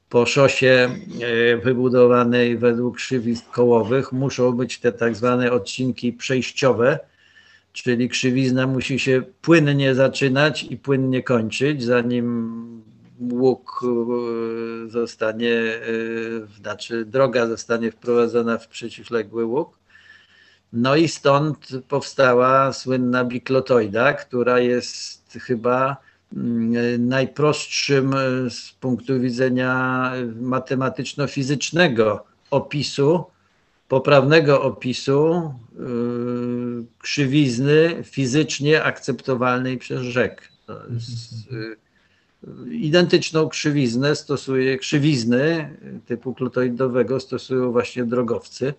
po 0.09 0.27
szosie 0.27 0.89
e, 1.20 1.57
wybudowanej 1.57 2.59
według 2.59 2.97
krzywisk 2.97 3.51
kołowych. 3.51 4.12
Muszą 4.12 4.52
być 4.52 4.78
te 4.78 4.93
tak 4.93 5.16
zwane 5.16 5.52
odcinki 5.52 6.12
przejściowe, 6.12 6.98
czyli 7.72 8.09
krzywizna 8.09 8.66
musi 8.66 8.98
się 8.98 9.22
płynnie 9.42 9.94
zaczynać 9.94 10.64
i 10.64 10.76
płynnie 10.76 11.22
kończyć, 11.22 11.84
zanim 11.84 12.82
łuk 13.20 13.80
e, 13.82 14.90
zostanie, 14.90 15.55
e, 15.55 15.80
znaczy 16.60 17.05
droga 17.05 17.47
zostanie 17.47 17.92
wprowadzona 17.92 18.59
w 18.59 18.68
przeciwległy 18.68 19.44
łuk. 19.44 19.78
No 20.72 20.97
i 20.97 21.09
stąd 21.09 21.68
powstała 21.88 22.72
słynna 22.72 23.24
biklotoida, 23.24 24.12
która 24.12 24.60
jest 24.60 25.38
chyba 25.40 25.97
mm, 26.36 27.09
najprostszym 27.09 28.14
e, 28.14 28.51
z 28.51 28.72
punktu 28.80 29.20
widzenia 29.20 30.12
matematyczno-fizycznego 30.40 32.24
opisu, 32.51 33.24
poprawnego 33.91 34.62
opisu 34.62 35.35
e, 35.35 35.53
krzywizny 36.99 38.03
fizycznie 38.05 38.83
akceptowalnej 38.85 39.79
przez 39.79 40.03
rzek. 40.03 40.49
E, 40.69 40.75
identyczną 42.71 43.49
krzywiznę 43.49 44.17
stosuje, 44.17 44.79
krzywizny 44.79 45.77
typu 46.07 46.35
klotoidowego 46.35 47.21
stosują 47.21 47.73
właśnie 47.73 48.05
drogowcy. 48.05 48.75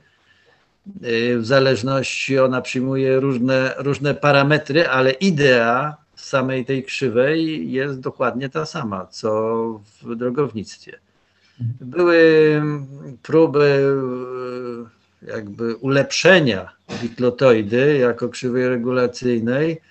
W 1.37 1.45
zależności 1.45 2.39
ona 2.39 2.61
przyjmuje 2.61 3.19
różne, 3.19 3.73
różne 3.77 4.15
parametry, 4.15 4.87
ale 4.87 5.11
idea 5.11 5.97
samej 6.15 6.65
tej 6.65 6.83
krzywej 6.83 7.71
jest 7.71 7.99
dokładnie 7.99 8.49
ta 8.49 8.65
sama, 8.65 9.05
co 9.05 9.31
w 10.01 10.15
drogownictwie. 10.15 10.99
Były 11.81 12.61
próby 13.21 13.85
jakby 15.27 15.75
ulepszenia 15.75 16.69
biklotoidy 17.01 17.97
jako 17.97 18.29
krzywej 18.29 18.69
regulacyjnej. 18.69 19.81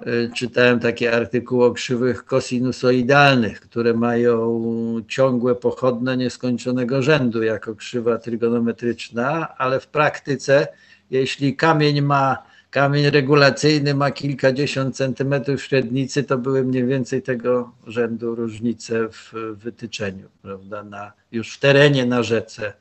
E, 0.00 0.28
czytałem 0.36 0.80
takie 0.80 1.16
artykuły 1.16 1.64
o 1.64 1.72
krzywych 1.72 2.24
kosinusoidalnych, 2.24 3.60
które 3.60 3.94
mają 3.94 4.62
ciągłe 5.08 5.54
pochodne 5.54 6.16
nieskończonego 6.16 7.02
rzędu 7.02 7.42
jako 7.42 7.74
krzywa 7.74 8.18
trygonometryczna, 8.18 9.56
ale 9.58 9.80
w 9.80 9.86
praktyce, 9.86 10.66
jeśli 11.10 11.56
kamień 11.56 12.00
ma 12.00 12.52
Kamień 12.72 13.10
regulacyjny 13.10 13.94
ma 13.94 14.10
kilkadziesiąt 14.10 14.96
centymetrów 14.96 15.62
średnicy, 15.62 16.24
to 16.24 16.38
były 16.38 16.64
mniej 16.64 16.86
więcej 16.86 17.22
tego 17.22 17.72
rzędu 17.86 18.34
różnice 18.34 19.08
w 19.08 19.32
wytyczeniu, 19.56 20.28
prawda, 20.42 20.84
na, 20.84 21.12
już 21.32 21.54
w 21.54 21.60
terenie 21.60 22.06
na 22.06 22.22
rzece 22.22 22.72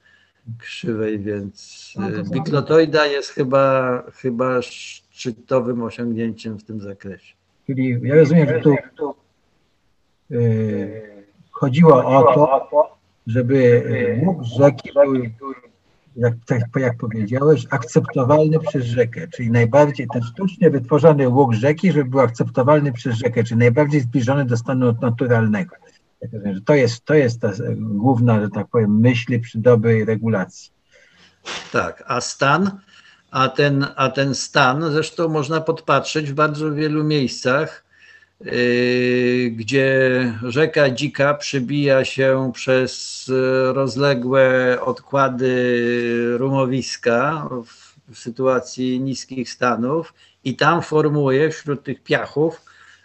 krzywej, 0.60 1.20
więc 1.20 1.94
no 2.00 2.08
biklotoida 2.32 3.06
jest 3.06 3.30
chyba, 3.30 4.04
chyba 4.14 4.62
szczytowym 4.62 5.84
osiągnięciem 5.84 6.58
w 6.58 6.64
tym 6.64 6.82
zakresie. 6.82 7.34
Czyli 7.66 8.00
ja 8.04 8.16
rozumiem, 8.16 8.48
że 8.48 8.60
tu 8.62 8.76
yy, 10.30 11.02
chodziło 11.52 12.06
o 12.06 12.34
to, 12.34 12.70
żeby 13.28 13.84
łuk 14.26 14.44
rzeki 14.44 14.90
był 15.40 15.54
jak, 16.16 16.34
tak 16.46 16.62
jak 16.76 16.98
powiedziałeś, 16.98 17.68
akceptowalny 17.70 18.60
przez 18.60 18.86
rzekę, 18.86 19.28
czyli 19.28 19.52
najbardziej 19.52 20.08
ten 20.14 20.24
sztucznie 20.24 20.70
wytworzony 20.70 21.30
łuk 21.30 21.54
rzeki, 21.54 21.92
żeby 21.92 22.10
był 22.10 22.20
akceptowalny 22.20 22.92
przez 22.94 23.16
rzekę, 23.16 23.44
czyli 23.44 23.60
najbardziej 23.60 24.02
zbliżony 24.02 24.46
do 24.46 24.58
stanu 24.58 24.96
naturalnego. 25.02 25.76
To 26.66 26.76
jest, 26.76 27.06
to 27.06 27.14
jest 27.14 27.42
ta 27.42 27.52
główna, 27.78 28.42
że 28.42 28.50
tak 28.50 28.68
powiem, 28.68 29.00
myśl 29.00 29.40
przy 29.40 29.58
dobrej 29.58 30.06
regulacji. 30.06 30.72
Tak, 31.72 32.04
a 32.08 32.22
stan, 32.22 32.80
a 33.32 33.50
ten, 33.50 33.88
a 33.96 34.10
ten 34.10 34.36
stan 34.36 34.92
zresztą 34.92 35.30
można 35.30 35.62
podpatrzeć 35.62 36.32
w 36.32 36.34
bardzo 36.34 36.74
wielu 36.74 37.04
miejscach, 37.04 37.92
Y, 38.48 39.54
gdzie 39.56 40.34
rzeka 40.44 40.90
Dzika 40.90 41.34
przybija 41.34 42.06
się 42.06 42.52
przez 42.54 43.26
rozległe 43.74 44.78
odkłady 44.82 46.38
rumowiska 46.38 47.50
w 48.12 48.18
sytuacji 48.18 49.00
niskich 49.00 49.50
stanów 49.50 50.14
i 50.44 50.56
tam 50.56 50.82
formuje 50.82 51.50
wśród 51.50 51.84
tych 51.84 52.04
piachów 52.04 52.62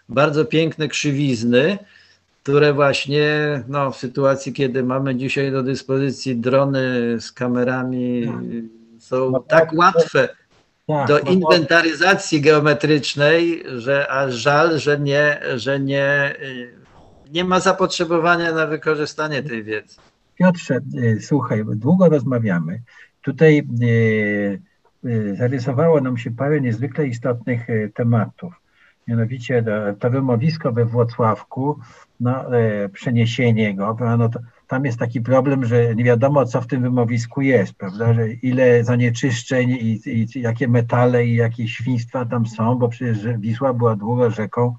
bardzo 0.09 0.44
piękne 0.44 0.88
krzywizny, 0.88 1.78
które 2.47 2.73
właśnie 2.73 3.28
no, 3.68 3.90
w 3.90 3.97
sytuacji, 3.97 4.52
kiedy 4.52 4.85
mamy 4.85 5.16
dzisiaj 5.16 5.52
do 5.52 5.62
dyspozycji 5.62 6.36
drony 6.36 6.81
z 7.20 7.32
kamerami, 7.32 8.27
no. 8.27 8.40
są 8.98 9.31
no, 9.31 9.40
tak, 9.40 9.60
tak 9.60 9.78
łatwe 9.78 10.28
tak, 10.86 11.09
do 11.09 11.20
no 11.24 11.31
inwentaryzacji 11.31 12.40
geometrycznej, 12.40 13.62
że 13.77 14.10
aż 14.10 14.35
żal, 14.35 14.78
że 14.78 14.98
nie, 14.98 15.40
że 15.56 15.81
nie, 15.81 16.35
y, 16.43 16.74
nie 17.32 17.44
ma 17.44 17.60
zapotrzebowania 17.60 18.52
na 18.52 18.66
wykorzystanie 18.66 19.43
tej 19.43 19.64
wiedzy. 19.64 19.97
Piotrze, 20.35 20.81
y, 20.94 21.18
słuchaj, 21.20 21.64
długo 21.68 22.09
rozmawiamy. 22.09 22.82
Tutaj 23.23 23.68
y, 23.82 25.36
zarysowało 25.36 26.01
nam 26.01 26.18
się 26.18 26.31
parę 26.31 26.60
niezwykle 26.60 27.06
istotnych 27.06 27.66
tematów. 27.94 28.55
Mianowicie 29.09 29.64
to 30.01 30.10
wymowisko 30.10 30.73
we 30.73 30.85
Włocławku, 30.85 31.78
no, 32.20 32.44
przeniesienie 32.93 33.74
go, 33.74 33.97
no 34.18 34.28
to 34.28 34.38
tam 34.66 34.84
jest 34.84 34.98
taki 34.98 35.20
problem, 35.20 35.64
że 35.64 35.94
nie 35.94 36.05
wiadomo, 36.05 36.47
co 36.47 36.60
w 36.60 36.66
tym 36.66 36.82
wymowisku 36.82 37.40
jest, 37.40 37.72
prawda, 37.74 38.14
że 38.14 38.32
ile 38.32 38.84
zanieczyszczeń 38.84 39.70
i, 39.70 40.01
i 40.06 40.40
jakie 40.40 40.68
metale 40.68 41.26
i 41.26 41.34
jakie 41.34 41.68
świństwa 41.68 42.24
tam 42.24 42.47
są, 42.47 42.74
bo 42.74 42.88
przecież 42.88 43.18
Wisła 43.38 43.72
była 43.72 43.97
długo 43.97 44.30
rzeką 44.30 44.76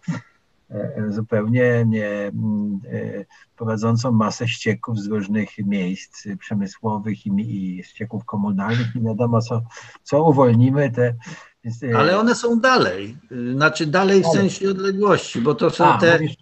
e, 0.71 0.73
e, 0.73 1.11
zupełnie 1.11 1.85
nie 1.87 2.07
mm, 2.09 2.79
e, 2.93 3.25
prowadzącą 3.57 4.11
masę 4.11 4.47
ścieków 4.47 4.99
z 4.99 5.07
różnych 5.07 5.57
miejsc 5.57 6.27
przemysłowych 6.39 7.25
i, 7.25 7.31
i 7.39 7.83
ścieków 7.83 8.25
komunalnych. 8.25 8.95
Nie 8.95 9.01
wiadomo, 9.01 9.41
co, 9.41 9.61
co 10.03 10.23
uwolnimy, 10.23 10.91
te 10.91 11.13
Więc, 11.63 11.83
e, 11.83 11.97
Ale 11.97 12.19
one 12.19 12.35
są 12.35 12.59
dalej, 12.59 13.17
y, 13.31 13.53
znaczy 13.53 13.85
dalej 13.85 14.23
w 14.23 14.25
Ale- 14.25 14.35
sensie 14.35 14.69
odległości, 14.69 15.41
bo 15.41 15.55
to 15.55 15.69
są 15.69 15.85
a, 15.85 15.97
te, 15.97 16.13
mówisz, 16.13 16.35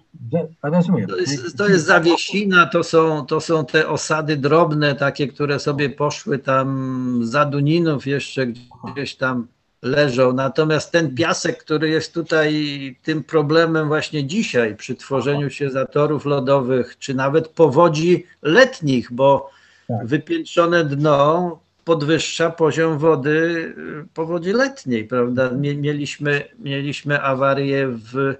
to 1.07 1.17
jest, 1.17 1.57
to 1.57 1.67
jest 1.67 1.85
zawiesina, 1.85 2.65
to 2.65 2.83
są, 2.83 3.25
to 3.25 3.41
są 3.41 3.65
te 3.65 3.87
osady 3.87 4.37
drobne, 4.37 4.95
takie, 4.95 5.27
które 5.27 5.59
sobie 5.59 5.89
poszły 5.89 6.39
tam 6.39 7.19
za 7.23 7.45
Duninów 7.45 8.07
jeszcze 8.07 8.47
gdzieś 8.47 9.15
tam 9.15 9.47
leżą. 9.81 10.33
Natomiast 10.33 10.91
ten 10.91 11.15
piasek, 11.15 11.57
który 11.63 11.89
jest 11.89 12.13
tutaj 12.13 12.55
tym 13.03 13.23
problemem 13.23 13.87
właśnie 13.87 14.23
dzisiaj 14.27 14.75
przy 14.75 14.95
tworzeniu 14.95 15.49
się 15.49 15.69
zatorów 15.69 16.25
lodowych, 16.25 16.97
czy 16.99 17.13
nawet 17.13 17.47
powodzi 17.47 18.25
letnich, 18.41 19.13
bo 19.13 19.49
Tak. 19.87 20.07
wypiętrzone 20.07 20.83
dno 20.85 21.59
podwyższa 21.85 22.49
poziom 22.49 22.97
wody 22.97 23.29
y, 23.77 24.07
powodzi 24.13 24.53
letniej, 24.53 25.03
prawda? 25.07 25.49
Mie- 25.51 25.77
Mieliśmy, 25.77 26.43
mieliśmy 26.59 27.21
awarię 27.21 27.87
w 27.87 28.33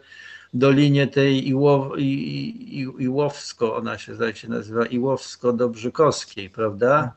dolinie 0.56 1.08
tej 1.08 1.48
I, 1.48 1.54
I, 2.80 3.04
Iłowsko, 3.04 3.76
ona 3.76 3.98
się 3.98 4.16
zdaje 4.16 4.36
się 4.36 4.50
nazywa 4.50 4.86
Iłowsko-Dobrzykowskiej, 4.86 6.50
prawda? 6.50 7.14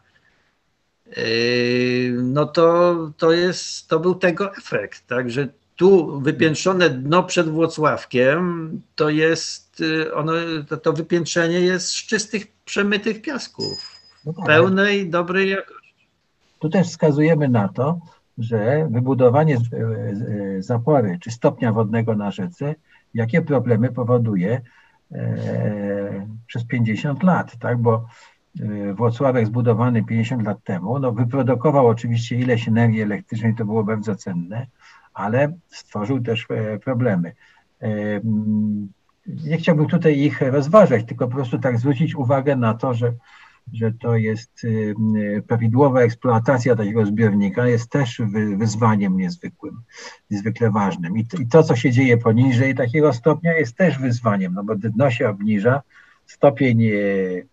Yy, 1.07 2.23
No 2.23 2.47
to, 2.47 2.97
to 3.17 3.33
jest, 3.33 3.89
to 3.89 4.01
był 4.01 4.15
tego 4.15 4.57
efekt, 4.57 5.07
także 5.07 5.49
tu 5.77 6.21
wypiętrzone 6.21 6.91
dno 6.91 7.23
przed 7.23 7.49
Włocławkiem 7.49 8.71
to 8.95 9.09
jest, 9.09 9.81
y, 9.81 10.15
ono, 10.15 10.33
to, 10.69 10.77
to 10.77 10.93
wypiętrzenie 10.93 11.61
jest 11.61 11.89
z 11.89 12.07
czystych, 12.07 12.47
przemytych 12.65 13.23
piasków, 13.23 14.01
No 14.27 14.33
tak, 14.33 14.47
pełnej, 14.47 15.11
dobrej 15.11 15.51
jakości. 15.51 16.09
Tu 16.59 16.69
też 16.69 16.89
wskazujemy 16.89 17.49
na 17.49 17.69
to, 17.69 18.01
że 18.39 18.89
wybudowanie 18.91 19.57
e, 19.57 19.59
e, 20.59 20.63
zapory 20.63 21.19
czy 21.23 21.31
stopnia 21.31 21.73
wodnego 21.73 22.17
na 22.17 22.31
rzece, 22.31 22.75
jakie 23.19 23.43
problemy 23.43 23.93
powoduje 23.93 24.61
e, 25.13 26.27
przez 26.47 26.65
50 26.65 27.23
lat, 27.23 27.57
tak? 27.59 27.79
Bo 27.79 28.07
e, 28.61 28.95
Włocławek 28.95 29.47
zbudowany 29.47 30.05
50 30.05 30.43
lat 30.47 30.65
temu, 30.65 30.99
no 30.99 31.13
wyprodukował 31.13 31.87
oczywiście 31.87 32.37
ileś 32.37 32.69
energii 32.69 33.03
elektrycznej, 33.03 33.55
to 33.55 33.65
było 33.65 33.85
bardzo 33.85 34.15
cenne, 34.15 34.67
ale 35.15 35.53
stworzył 35.69 36.21
też 36.21 36.47
e, 36.51 36.79
problemy. 36.79 37.33
Nie 39.27 39.57
chciałbym 39.57 39.87
tutaj 39.87 40.19
ich 40.19 40.41
rozważać, 40.41 41.05
tylko 41.05 41.29
po 41.29 41.35
prostu 41.35 41.59
tak 41.59 41.79
zwrócić 41.79 42.15
uwagę 42.15 42.57
na 42.57 42.75
to, 42.75 42.95
że 42.95 43.13
że 43.73 43.93
to 43.93 44.17
jest 44.17 44.65
y, 44.65 44.95
y, 45.17 45.43
prawidłowa 45.49 46.01
eksploatacja 46.01 46.77
takiego 46.77 47.07
zbiornika 47.07 47.67
jest 47.67 47.91
też 47.91 48.23
wy- 48.33 48.57
wyzwaniem 48.57 49.17
niezwykłym, 49.17 49.81
niezwykle 50.31 50.71
ważnym. 50.71 51.19
I, 51.19 51.27
to, 51.51 51.63
co 51.63 51.77
się 51.77 51.91
dzieje 51.91 52.19
poniżej 52.19 52.75
takiego 52.75 53.13
stopnia, 53.13 53.53
jest 53.57 53.77
też 53.77 53.99
wyzwaniem, 53.99 54.55
no 54.55 54.65
bo 54.65 54.75
dno 54.77 55.11
się 55.11 55.29
obniża, 55.29 55.83
stopień, 56.27 56.83
y, 56.83 57.47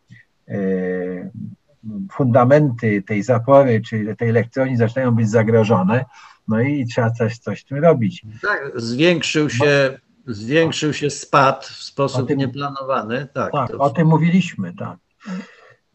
fundamenty 2.11 3.01
tej 3.01 3.23
zapory 3.23 3.81
czy 3.81 4.15
tej 4.17 4.29
elektrowni 4.29 4.77
zaczynają 4.77 5.11
być 5.11 5.29
zagrożone, 5.29 6.05
no 6.47 6.61
i 6.61 6.85
trzeba 6.85 7.11
coś, 7.11 7.37
coś 7.37 7.61
z 7.61 7.65
tym 7.65 7.77
robić. 7.77 8.25
Tak, 8.41 8.71
zwiększył 8.75 9.49
się, 9.49 9.99
zwiększył 10.27 10.93
się 10.93 11.09
spad 11.09 11.65
w 11.65 11.83
sposób 11.83 12.27
tym- 12.27 12.39
nieplanowany. 12.39 13.27
Tak, 13.33 13.51
Tak, 13.51 13.71
to 13.71 13.77
o 13.77 13.89
tym 13.89 14.07
mówiliśmy, 14.07 14.73
tak. 14.73 14.97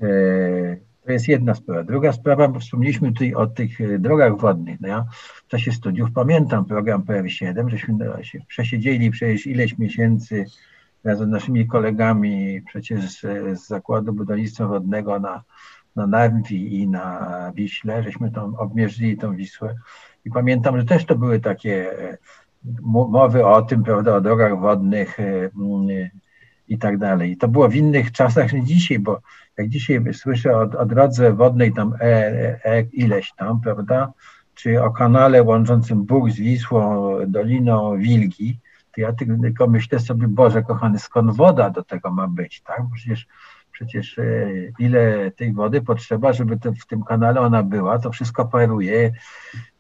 E, 0.02 0.76
To 1.06 1.12
jest 1.12 1.28
jedna 1.28 1.54
sprawa. 1.54 1.84
Druga 1.84 2.12
sprawa, 2.12 2.48
bo 2.48 2.60
wspomnieliśmy 2.60 3.12
tutaj 3.12 3.34
o 3.34 3.46
tych 3.46 3.80
e, 3.80 3.98
drogach 3.98 4.38
wodnych. 4.38 4.80
No 4.80 4.88
ja 4.88 5.04
w 5.44 5.46
czasie 5.48 5.72
studiów 5.72 6.12
pamiętam 6.12 6.64
program 6.64 7.02
PR7, 7.02 7.68
żeśmy 7.68 7.94
się 8.22 8.38
przesiedzieli 8.48 9.10
przecież 9.10 9.46
ileś 9.46 9.78
miesięcy 9.78 10.44
razem 11.04 11.28
z 11.28 11.32
naszymi 11.32 11.66
kolegami 11.66 12.62
przecież 12.66 13.20
z, 13.20 13.66
Zakładu 13.66 14.12
Budownictwa 14.12 14.66
Wodnego 14.66 15.20
na, 15.20 15.42
na 15.96 16.06
Narwi 16.06 16.80
i 16.80 16.88
na 16.88 17.52
Wiśle, 17.54 18.02
żeśmy 18.02 18.30
tam 18.30 18.54
obmierzyli 18.54 19.16
tą 19.16 19.36
Wisłę. 19.36 19.74
I 20.24 20.30
pamiętam, 20.30 20.80
że 20.80 20.84
też 20.84 21.04
to 21.04 21.16
były 21.16 21.40
takie 21.40 21.98
e, 22.10 22.18
mo- 22.82 23.08
mowy 23.08 23.46
o 23.46 23.62
tym, 23.62 23.82
prawda, 23.82 24.16
o 24.16 24.20
drogach 24.20 24.60
wodnych, 24.60 25.18
i 26.70 26.78
tak 26.78 26.98
dalej. 26.98 27.30
I 27.30 27.36
to 27.36 27.48
było 27.48 27.68
w 27.68 27.74
innych 27.74 28.12
czasach 28.12 28.52
niż 28.52 28.64
dzisiaj, 28.64 28.98
bo 28.98 29.20
jak 29.58 29.68
dzisiaj 29.68 30.00
słyszę 30.12 30.56
o, 30.56 30.60
o 30.60 30.86
drodze 30.86 31.32
wodnej 31.32 31.72
tam 31.72 31.94
e, 32.00 32.04
e, 32.64 32.80
ileś 32.92 33.32
tam, 33.36 33.60
prawda, 33.60 34.12
czy 34.54 34.82
o 34.82 34.90
kanale 34.90 35.42
łączącym 35.42 36.04
Bóg 36.04 36.30
z 36.30 36.36
Wisłą, 36.36 37.16
Doliną 37.26 37.98
Wilgi, 37.98 38.58
to 38.94 39.00
ja 39.00 39.12
ty- 39.12 39.38
tylko 39.42 39.66
myślę 39.66 39.98
sobie, 40.00 40.28
Boże 40.28 40.62
kochany, 40.62 40.98
skąd 40.98 41.36
woda 41.36 41.70
do 41.70 41.82
tego 41.82 42.10
ma 42.10 42.28
być, 42.28 42.60
tak? 42.60 42.82
Przecież, 42.94 43.26
przecież 43.72 44.18
e, 44.18 44.48
ile 44.78 45.30
tej 45.30 45.52
wody 45.52 45.82
potrzeba, 45.82 46.32
żeby 46.32 46.58
to, 46.58 46.72
w 46.72 46.86
tym 46.86 47.02
kanale 47.02 47.40
ona 47.40 47.62
była, 47.62 47.98
to 47.98 48.10
wszystko 48.10 48.44
paruje 48.44 49.12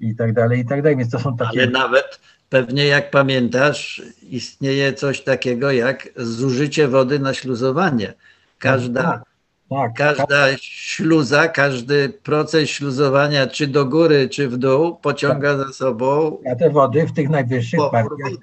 i 0.00 0.16
tak 0.16 0.32
dalej, 0.32 0.60
i 0.60 0.64
tak 0.64 0.82
dalej, 0.82 0.96
więc 0.96 1.10
to 1.10 1.18
są 1.18 1.36
takie... 1.36 1.62
Ale 1.62 1.70
nawet 1.70 2.20
pewnie 2.50 2.86
jak 2.86 3.10
pamiętasz, 3.10 4.02
istnieje 4.30 4.92
coś 4.92 5.20
takiego 5.20 5.72
jak 5.72 6.08
zużycie 6.16 6.88
wody 6.88 7.18
na 7.18 7.34
śluzowanie. 7.34 8.14
Każda, 8.58 9.02
Tak, 9.02 9.22
tak, 9.70 9.94
każda 9.94 10.46
śluza, 10.60 11.48
każdy 11.48 12.08
proces 12.08 12.68
śluzowania, 12.70 13.46
czy 13.46 13.66
do 13.66 13.84
góry, 13.86 14.28
czy 14.28 14.48
w 14.48 14.56
dół, 14.56 14.96
pociąga 14.96 15.56
za 15.56 15.72
sobą 15.72 16.38
a 16.52 16.54
te 16.54 16.70
wody 16.70 17.06
w 17.06 17.12
tych 17.12 17.28
najwyższych 17.28 17.80
partiach, 17.92 18.40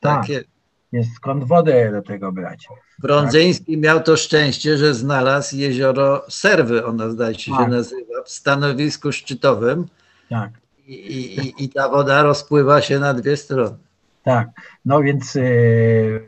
tak, 0.00 0.20
Takie. 0.20 0.44
jest 0.92 1.10
skąd 1.14 1.44
wodę 1.44 1.92
do 1.92 2.02
tego 2.02 2.32
brać. 2.32 2.68
Brądzyński 2.98 3.78
miał 3.78 4.02
to 4.02 4.16
szczęście, 4.16 4.78
że 4.78 4.94
znalazł 4.94 5.56
jezioro 5.56 6.24
Serwy, 6.28 6.86
ona 6.86 7.10
zdaje 7.10 7.34
się, 7.34 7.40
się 7.40 7.56
Tak. 7.58 7.68
nazywa, 7.70 8.22
w 8.24 8.30
stanowisku 8.30 9.12
szczytowym 9.12 9.86
Tak, 10.30 10.50
i, 10.86 10.92
i, 11.40 11.64
i 11.64 11.68
ta 11.68 11.88
woda 11.88 12.22
rozpływa 12.22 12.80
się 12.80 12.98
na 12.98 13.14
dwie 13.14 13.36
strony. 13.36 13.76
tak. 14.22 14.48
No 14.84 15.00
więc 15.02 15.36
e, 15.36 15.40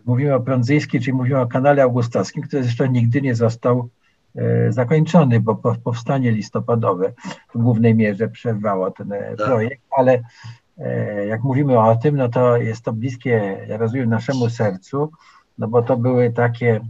mówimy 0.05 0.35
o 0.35 0.40
Prądzyńskiej, 0.40 1.01
czyli 1.01 1.12
mówimy 1.12 1.40
o 1.40 1.47
kanale 1.47 1.82
augustowskim, 1.82 2.43
który 2.43 2.62
zresztą 2.62 2.86
nigdy 2.86 3.22
nie 3.22 3.35
został 3.35 3.89
e, 4.36 4.72
zakończony, 4.72 5.40
bo 5.40 5.55
po, 5.55 5.74
powstanie 5.74 6.32
listopadowe 6.32 7.12
w 7.55 7.59
głównej 7.59 7.94
mierze 7.94 8.28
przerwało 8.28 8.90
ten 8.90 9.12
e, 9.12 9.36
Tak. 9.36 9.47
projekt, 9.47 9.82
ale 9.97 10.22
jak 11.28 11.43
mówimy 11.43 11.78
o 11.78 11.97
tym, 11.97 12.16
no 12.16 12.28
to 12.28 12.56
jest 12.56 12.82
to 12.85 12.93
bliskie, 12.93 13.59
ja 13.68 13.76
rozumiem, 13.76 14.09
naszemu 14.10 14.51
sercu, 14.51 15.10
no 15.59 15.68
bo 15.68 15.82
to 15.82 15.97
były 15.97 16.30
takie, 16.30 16.80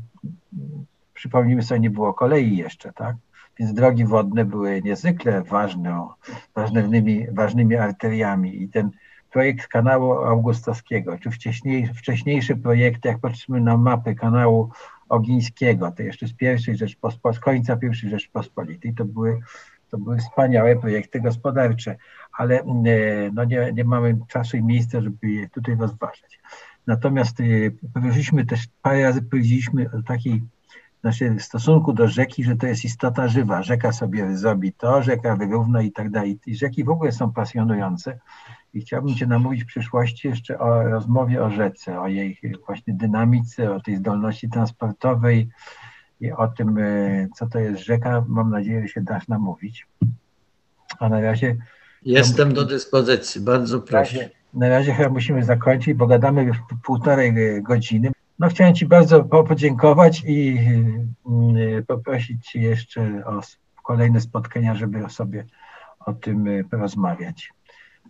przypomnijmy 1.14 1.62
sobie, 1.62 1.80
nie 1.80 1.90
było 1.90 2.14
kolei 2.14 2.56
jeszcze, 2.56 2.92
tak? 2.92 3.16
Więc 3.58 3.72
drogi 3.72 4.04
wodne 4.04 4.44
były 4.44 4.82
niezwykle 4.82 5.42
ważną, 5.42 6.08
ważnymi, 6.54 7.26
ważnymi 7.32 7.76
arteriami 7.76 8.62
i 8.62 8.68
ten 8.68 8.90
projekt 9.30 9.66
kanału 9.66 10.12
augustowskiego, 10.12 11.18
czy 11.18 11.30
wcześniej, 11.30 11.86
wcześniejsze 11.86 12.56
projekty, 12.56 13.08
jak 13.08 13.18
patrzymy 13.18 13.60
na 13.60 13.76
mapy 13.76 14.14
kanału 14.14 14.70
Ogińskiego, 15.08 15.92
to 15.92 16.02
jeszcze 16.02 16.26
z 16.26 16.32
pierwszej 16.32 16.76
Rzeczpospolitej, 16.76 17.40
z 17.40 17.44
końca 17.44 17.76
pierwszej 17.76 18.10
Rzeczpospolitej, 18.10 18.94
to 18.94 19.04
były, 19.04 19.40
to 19.90 19.98
były 19.98 20.18
wspaniałe 20.18 20.76
projekty 20.76 21.20
gospodarcze, 21.20 21.96
ale 22.32 22.60
e, 22.60 22.64
no 23.32 23.44
nie, 23.44 23.72
nie 23.72 23.84
mamy 23.84 24.18
czasu 24.28 24.56
i 24.56 24.62
miejsca, 24.62 25.00
żeby 25.00 25.30
je 25.30 25.48
tutaj 25.48 25.76
rozważać. 25.76 26.40
Natomiast 26.86 27.40
y, 27.40 27.76
powiedzieliśmy 27.94 28.46
też, 28.46 28.68
parę 28.82 29.02
razy 29.02 29.22
powiedzieliśmy 29.22 29.90
o 29.98 30.02
takiej 30.02 30.42
naszym 31.02 31.40
stosunku 31.40 31.92
do 31.92 32.08
rzeki, 32.08 32.44
że 32.44 32.56
to 32.56 32.66
jest 32.66 32.84
istota 32.84 33.28
żywa. 33.28 33.62
Rzeka 33.62 33.92
sobie 33.92 34.36
zrobi 34.36 34.72
to, 34.72 35.02
rzeka 35.02 35.36
wyrówna 35.36 35.82
i 35.82 35.92
tak 35.92 36.10
dalej. 36.10 36.38
I 36.46 36.56
rzeki 36.56 36.84
w 36.84 36.88
ogóle 36.90 37.12
są 37.12 37.32
pasjonujące. 37.32 38.18
I 38.74 38.80
chciałbym 38.80 39.14
Cię 39.14 39.26
namówić 39.26 39.64
w 39.64 39.66
przyszłości 39.66 40.28
jeszcze 40.28 40.58
o 40.58 40.82
rozmowie 40.82 41.44
o 41.44 41.50
rzece, 41.50 42.00
o 42.00 42.08
jej 42.08 42.38
właśnie 42.66 42.94
dynamice, 42.94 43.74
o 43.74 43.80
tej 43.80 43.96
zdolności 43.96 44.48
transportowej 44.48 45.48
i 46.20 46.32
o 46.32 46.48
tym, 46.48 46.78
e, 46.78 47.28
co 47.36 47.46
to 47.46 47.58
jest 47.58 47.82
rzeka. 47.82 48.24
Mam 48.28 48.50
nadzieję, 48.50 48.82
że 48.82 48.88
się 48.88 49.00
dasz 49.00 49.28
namówić. 49.28 49.86
A 50.98 51.08
na 51.08 51.20
razie 51.20 51.56
Jestem 52.02 52.54
do 52.54 52.64
dyspozycji, 52.64 53.40
bardzo 53.40 53.76
na 53.76 53.82
proszę. 53.82 54.30
na 54.54 54.68
razie 54.68 54.94
chyba 54.94 55.08
musimy 55.08 55.44
zakończyć, 55.44 55.94
bo 55.94 56.06
gadamy 56.06 56.42
już 56.44 56.56
półtorej 56.84 57.62
godziny. 57.62 58.12
No, 58.38 58.48
chciałem 58.48 58.74
Ci 58.74 58.86
bardzo 58.86 59.24
podziękować 59.24 60.22
i 60.26 60.58
y, 61.56 61.78
y, 61.78 61.84
poprosić 61.86 62.46
ci 62.46 62.62
jeszcze 62.62 63.22
o 63.26 63.40
kolejne 63.82 64.20
spotkania, 64.20 64.74
żeby 64.74 65.10
sobie 65.10 65.44
o 66.00 66.12
tym 66.12 66.46
y, 66.46 66.64
porozmawiać. 66.70 67.52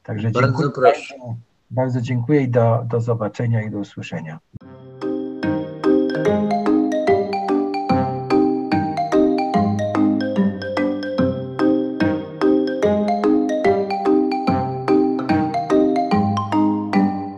Także 0.03 0.33
dziękuję. 0.33 0.53
Bardzo 0.53 0.71
proszę. 0.71 1.15
Bardzo 1.71 2.01
dziękuję 2.01 2.43
i 2.43 2.49
do, 2.49 2.85
do 2.85 3.01
zobaczenia 3.01 3.63
i 3.63 3.71
do 3.71 3.79
usłyszenia. 3.79 4.39